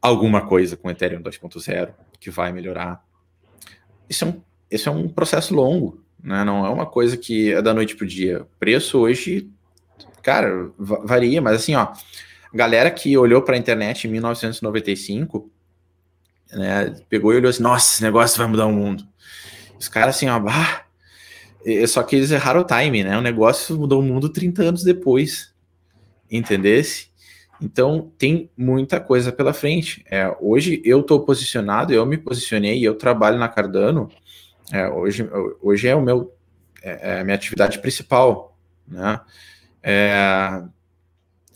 alguma 0.01 0.47
coisa 0.47 0.75
com 0.75 0.89
Ethereum 0.89 1.21
2.0 1.21 1.89
que 2.19 2.31
vai 2.31 2.51
melhorar. 2.51 3.03
Isso 4.09 4.25
é 4.25 4.27
um, 4.27 4.41
isso 4.71 4.89
é 4.89 4.91
um 4.91 5.07
processo 5.07 5.53
longo, 5.53 6.03
né? 6.23 6.43
não 6.43 6.65
é 6.65 6.69
uma 6.69 6.85
coisa 6.85 7.15
que 7.15 7.53
é 7.53 7.61
da 7.61 7.73
noite 7.73 7.95
para 7.95 8.05
o 8.05 8.07
dia. 8.07 8.41
O 8.41 8.45
preço 8.59 8.97
hoje, 8.97 9.47
cara, 10.23 10.71
varia, 10.77 11.39
mas 11.39 11.57
assim, 11.57 11.75
ó, 11.75 11.93
galera 12.51 12.89
que 12.89 13.15
olhou 13.15 13.43
para 13.43 13.55
a 13.55 13.59
internet 13.59 14.07
em 14.07 14.11
1995 14.11 15.51
né, 16.51 16.95
pegou 17.09 17.33
e 17.33 17.37
olhou 17.37 17.49
assim, 17.49 17.63
nossa, 17.63 17.93
esse 17.93 18.03
negócio 18.03 18.37
vai 18.37 18.47
mudar 18.47 18.65
o 18.65 18.71
mundo. 18.71 19.03
Os 19.79 19.87
caras 19.87 20.15
assim, 20.15 20.27
ó, 20.27 20.39
bah, 20.39 20.85
só 21.87 22.03
que 22.03 22.15
eles 22.15 22.31
erraram 22.31 22.61
o 22.61 22.63
time, 22.65 23.03
né? 23.03 23.17
O 23.17 23.21
negócio 23.21 23.77
mudou 23.77 23.99
o 23.99 24.03
mundo 24.03 24.29
30 24.29 24.63
anos 24.63 24.83
depois. 24.83 25.53
Entendesse? 26.29 27.09
Então 27.61 28.11
tem 28.17 28.49
muita 28.55 28.99
coisa 28.99 29.31
pela 29.31 29.53
frente. 29.53 30.05
É, 30.09 30.35
hoje 30.39 30.81
eu 30.85 31.01
estou 31.01 31.21
posicionado, 31.21 31.93
eu 31.93 32.05
me 32.05 32.17
posicionei, 32.17 32.85
eu 32.85 32.95
trabalho 32.95 33.37
na 33.37 33.47
Cardano. 33.47 34.09
É, 34.71 34.87
hoje, 34.87 35.27
hoje 35.61 35.87
é 35.87 35.95
o 35.95 36.01
meu 36.01 36.33
é, 36.83 37.17
é 37.17 37.19
a 37.21 37.23
minha 37.23 37.35
atividade 37.35 37.79
principal, 37.79 38.57
né? 38.87 39.19
É, 39.81 40.61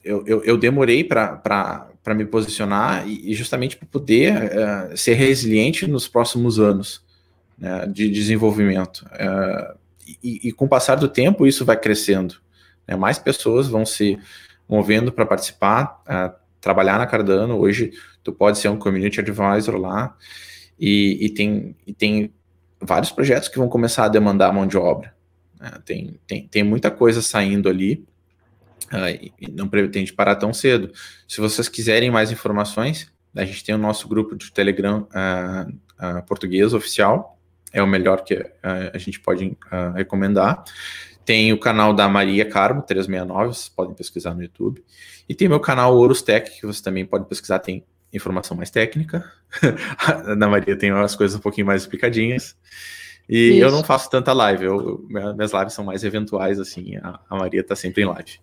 eu, 0.03 0.25
eu, 0.25 0.43
eu, 0.43 0.57
demorei 0.57 1.03
para 1.03 1.91
me 2.15 2.25
posicionar 2.25 3.07
e, 3.07 3.33
justamente 3.33 3.77
para 3.77 3.87
poder 3.87 4.33
é, 4.33 4.95
ser 4.95 5.13
resiliente 5.13 5.85
nos 5.85 6.07
próximos 6.07 6.59
anos 6.59 7.03
né, 7.61 7.85
de 7.85 8.09
desenvolvimento. 8.09 9.07
É, 9.13 9.75
e, 10.23 10.49
e, 10.49 10.51
com 10.51 10.65
o 10.65 10.69
passar 10.69 10.95
do 10.95 11.07
tempo, 11.07 11.45
isso 11.45 11.63
vai 11.63 11.77
crescendo. 11.77 12.35
Né, 12.87 12.95
mais 12.95 13.19
pessoas 13.19 13.67
vão 13.67 13.85
se 13.85 14.17
movendo 14.67 15.11
para 15.11 15.25
participar, 15.25 16.01
trabalhar 16.59 16.97
na 16.97 17.05
Cardano. 17.05 17.57
Hoje, 17.57 17.91
tu 18.23 18.31
pode 18.31 18.57
ser 18.57 18.69
um 18.69 18.77
community 18.77 19.19
advisor 19.19 19.75
lá 19.75 20.15
e, 20.79 21.25
e, 21.25 21.29
tem, 21.29 21.75
e 21.85 21.93
tem 21.93 22.33
vários 22.79 23.11
projetos 23.11 23.47
que 23.47 23.57
vão 23.57 23.69
começar 23.69 24.05
a 24.05 24.09
demandar 24.09 24.51
mão 24.51 24.65
de 24.65 24.77
obra. 24.77 25.13
Né, 25.59 25.71
tem, 25.85 26.19
tem, 26.25 26.47
tem 26.47 26.63
muita 26.63 26.89
coisa 26.89 27.21
saindo 27.21 27.69
ali 27.69 28.03
uh, 28.91 29.31
e 29.39 29.51
não 29.51 29.67
pretende 29.67 30.11
parar 30.13 30.35
tão 30.35 30.53
cedo. 30.53 30.91
Se 31.27 31.39
vocês 31.39 31.69
quiserem 31.69 32.09
mais 32.09 32.31
informações, 32.31 33.11
a 33.35 33.45
gente 33.45 33.63
tem 33.63 33.75
o 33.75 33.77
nosso 33.77 34.07
grupo 34.07 34.35
de 34.35 34.51
Telegram 34.51 35.07
uh, 35.11 35.69
uh, 35.69 36.23
português 36.25 36.73
oficial, 36.73 37.37
é 37.71 37.81
o 37.81 37.87
melhor 37.87 38.23
que 38.23 38.45
a 38.61 38.97
gente 38.97 39.19
pode 39.19 39.57
recomendar. 39.95 40.63
Tem 41.23 41.53
o 41.53 41.59
canal 41.59 41.93
da 41.93 42.09
Maria 42.09 42.45
Carmo, 42.45 42.81
369, 42.81 43.53
vocês 43.53 43.69
podem 43.69 43.93
pesquisar 43.93 44.33
no 44.33 44.41
YouTube. 44.41 44.83
E 45.29 45.35
tem 45.35 45.47
meu 45.47 45.59
canal 45.59 45.95
Horus 45.95 46.21
Tech, 46.21 46.59
que 46.59 46.65
você 46.65 46.83
também 46.83 47.05
pode 47.05 47.25
pesquisar, 47.25 47.59
tem 47.59 47.85
informação 48.11 48.57
mais 48.57 48.69
técnica. 48.69 49.23
na 50.37 50.47
Maria 50.47 50.75
tem 50.75 50.91
as 50.91 51.15
coisas 51.15 51.37
um 51.37 51.41
pouquinho 51.41 51.67
mais 51.67 51.83
explicadinhas. 51.83 52.55
E 53.29 53.51
Isso. 53.51 53.63
eu 53.63 53.71
não 53.71 53.83
faço 53.83 54.09
tanta 54.09 54.33
live, 54.33 54.65
eu, 54.65 55.05
minhas 55.07 55.53
lives 55.53 55.73
são 55.73 55.85
mais 55.85 56.03
eventuais, 56.03 56.59
assim, 56.59 56.97
a, 56.97 57.19
a 57.29 57.37
Maria 57.37 57.61
está 57.61 57.75
sempre 57.75 58.03
em 58.03 58.05
live. 58.05 58.39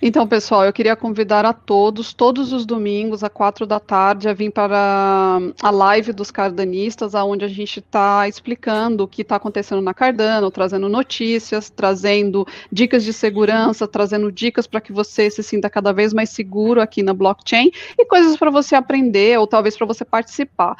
Então, 0.00 0.26
pessoal, 0.28 0.64
eu 0.64 0.72
queria 0.72 0.94
convidar 0.94 1.46
a 1.46 1.52
todos, 1.54 2.12
todos 2.12 2.52
os 2.52 2.66
domingos, 2.66 3.24
às 3.24 3.30
quatro 3.32 3.66
da 3.66 3.80
tarde, 3.80 4.28
a 4.28 4.34
vir 4.34 4.50
para 4.50 5.38
a 5.62 5.70
live 5.70 6.12
dos 6.12 6.30
cardanistas, 6.30 7.14
onde 7.14 7.44
a 7.44 7.48
gente 7.48 7.78
está 7.78 8.28
explicando 8.28 9.04
o 9.04 9.08
que 9.08 9.22
está 9.22 9.36
acontecendo 9.36 9.80
na 9.80 9.94
Cardano, 9.94 10.50
trazendo 10.50 10.88
notícias, 10.88 11.70
trazendo 11.70 12.46
dicas 12.70 13.04
de 13.04 13.12
segurança, 13.12 13.88
trazendo 13.88 14.30
dicas 14.30 14.66
para 14.66 14.80
que 14.80 14.92
você 14.92 15.30
se 15.30 15.42
sinta 15.42 15.70
cada 15.70 15.92
vez 15.92 16.12
mais 16.12 16.28
seguro 16.28 16.80
aqui 16.80 17.02
na 17.02 17.14
blockchain 17.14 17.70
e 17.98 18.04
coisas 18.04 18.36
para 18.36 18.50
você 18.50 18.74
aprender 18.74 19.38
ou 19.38 19.46
talvez 19.46 19.76
para 19.76 19.86
você 19.86 20.04
participar. 20.04 20.76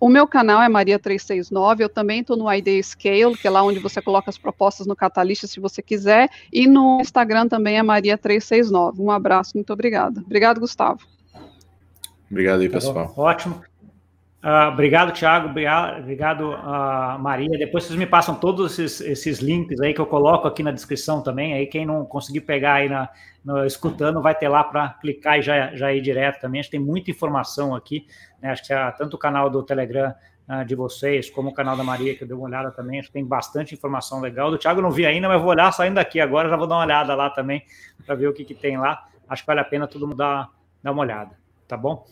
O 0.00 0.08
meu 0.08 0.26
canal 0.26 0.62
é 0.62 0.68
Maria369, 0.68 1.80
eu 1.80 1.88
também 1.90 2.22
estou 2.22 2.34
no 2.34 2.50
ID 2.50 2.82
Scale, 2.82 3.36
que 3.36 3.46
é 3.46 3.50
lá 3.50 3.62
onde 3.62 3.78
você 3.78 4.00
coloca 4.00 4.30
as 4.30 4.38
propostas 4.38 4.86
no 4.86 4.96
Catalyst, 4.96 5.46
se 5.46 5.60
você 5.60 5.82
quiser, 5.82 6.30
e 6.50 6.66
no 6.66 7.02
Instagram 7.02 7.46
também 7.46 7.78
é 7.78 7.82
Maria369. 7.82 8.98
Um 8.98 9.10
abraço, 9.10 9.52
muito 9.54 9.70
obrigada. 9.70 10.22
Obrigado, 10.22 10.58
Gustavo. 10.58 11.00
Obrigado 12.30 12.60
aí, 12.60 12.68
pessoal. 12.70 13.08
Tá 13.08 13.20
Ótimo. 13.20 13.62
Uh, 14.42 14.72
obrigado, 14.72 15.12
Thiago. 15.12 15.48
Obrigado, 15.48 16.50
uh, 16.52 17.18
Maria. 17.18 17.58
Depois 17.58 17.84
vocês 17.84 17.98
me 17.98 18.06
passam 18.06 18.34
todos 18.34 18.78
esses, 18.78 19.00
esses, 19.02 19.38
links 19.40 19.78
aí 19.80 19.92
que 19.92 20.00
eu 20.00 20.06
coloco 20.06 20.48
aqui 20.48 20.62
na 20.62 20.72
descrição 20.72 21.22
também. 21.22 21.52
Aí 21.52 21.66
quem 21.66 21.84
não 21.84 22.06
conseguir 22.06 22.40
pegar 22.40 22.74
aí 22.74 22.88
na, 22.88 23.10
no, 23.44 23.66
escutando 23.66 24.22
vai 24.22 24.34
ter 24.34 24.48
lá 24.48 24.64
para 24.64 24.94
clicar 24.94 25.38
e 25.38 25.42
já, 25.42 25.76
já 25.76 25.92
ir 25.92 26.00
direto 26.00 26.40
também. 26.40 26.60
A 26.60 26.62
gente 26.62 26.70
tem 26.70 26.80
muita 26.80 27.10
informação 27.10 27.74
aqui. 27.74 28.06
Né? 28.40 28.50
Acho 28.50 28.66
que 28.66 28.72
é 28.72 28.90
tanto 28.92 29.14
o 29.14 29.18
canal 29.18 29.50
do 29.50 29.62
Telegram 29.62 30.14
uh, 30.48 30.64
de 30.64 30.74
vocês 30.74 31.28
como 31.28 31.50
o 31.50 31.52
canal 31.52 31.76
da 31.76 31.84
Maria 31.84 32.16
que 32.16 32.24
eu 32.24 32.26
dei 32.26 32.34
uma 32.34 32.46
olhada 32.46 32.70
também. 32.70 32.98
Acho 32.98 33.08
que 33.08 33.14
tem 33.14 33.24
bastante 33.24 33.74
informação 33.74 34.22
legal. 34.22 34.50
Do 34.50 34.56
Thiago 34.56 34.80
não 34.80 34.90
vi 34.90 35.04
ainda, 35.04 35.28
mas 35.28 35.38
vou 35.38 35.50
olhar 35.50 35.70
saindo 35.70 35.96
daqui 35.96 36.18
agora. 36.18 36.48
Já 36.48 36.56
vou 36.56 36.66
dar 36.66 36.76
uma 36.76 36.84
olhada 36.84 37.14
lá 37.14 37.28
também 37.28 37.62
para 38.06 38.14
ver 38.14 38.28
o 38.28 38.32
que, 38.32 38.46
que 38.46 38.54
tem 38.54 38.78
lá. 38.78 39.04
Acho 39.28 39.42
que 39.42 39.46
vale 39.46 39.60
a 39.60 39.64
pena 39.64 39.86
todo 39.86 40.06
mundo 40.06 40.16
dar, 40.16 40.48
dar 40.82 40.92
uma 40.92 41.02
olhada. 41.02 41.38
Tá 41.68 41.76
bom? 41.76 42.06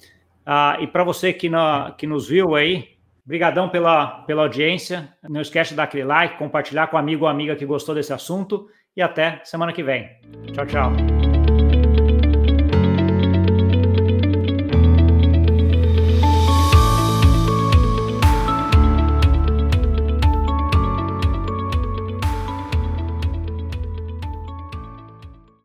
Ah, 0.50 0.78
e 0.80 0.86
para 0.86 1.04
você 1.04 1.30
que, 1.30 1.50
na, 1.50 1.94
que 1.98 2.06
nos 2.06 2.26
viu 2.26 2.54
aí, 2.54 2.96
brigadão 3.26 3.68
pela, 3.68 4.22
pela 4.22 4.44
audiência. 4.44 5.14
Não 5.28 5.42
esquece 5.42 5.70
de 5.70 5.76
dar 5.76 5.82
aquele 5.82 6.04
like, 6.04 6.38
compartilhar 6.38 6.86
com 6.86 6.96
amigo 6.96 7.26
ou 7.26 7.30
amiga 7.30 7.54
que 7.54 7.66
gostou 7.66 7.94
desse 7.94 8.14
assunto. 8.14 8.66
E 8.96 9.02
até 9.02 9.42
semana 9.44 9.74
que 9.74 9.82
vem. 9.82 10.08
Tchau, 10.54 10.64
tchau. 10.64 11.27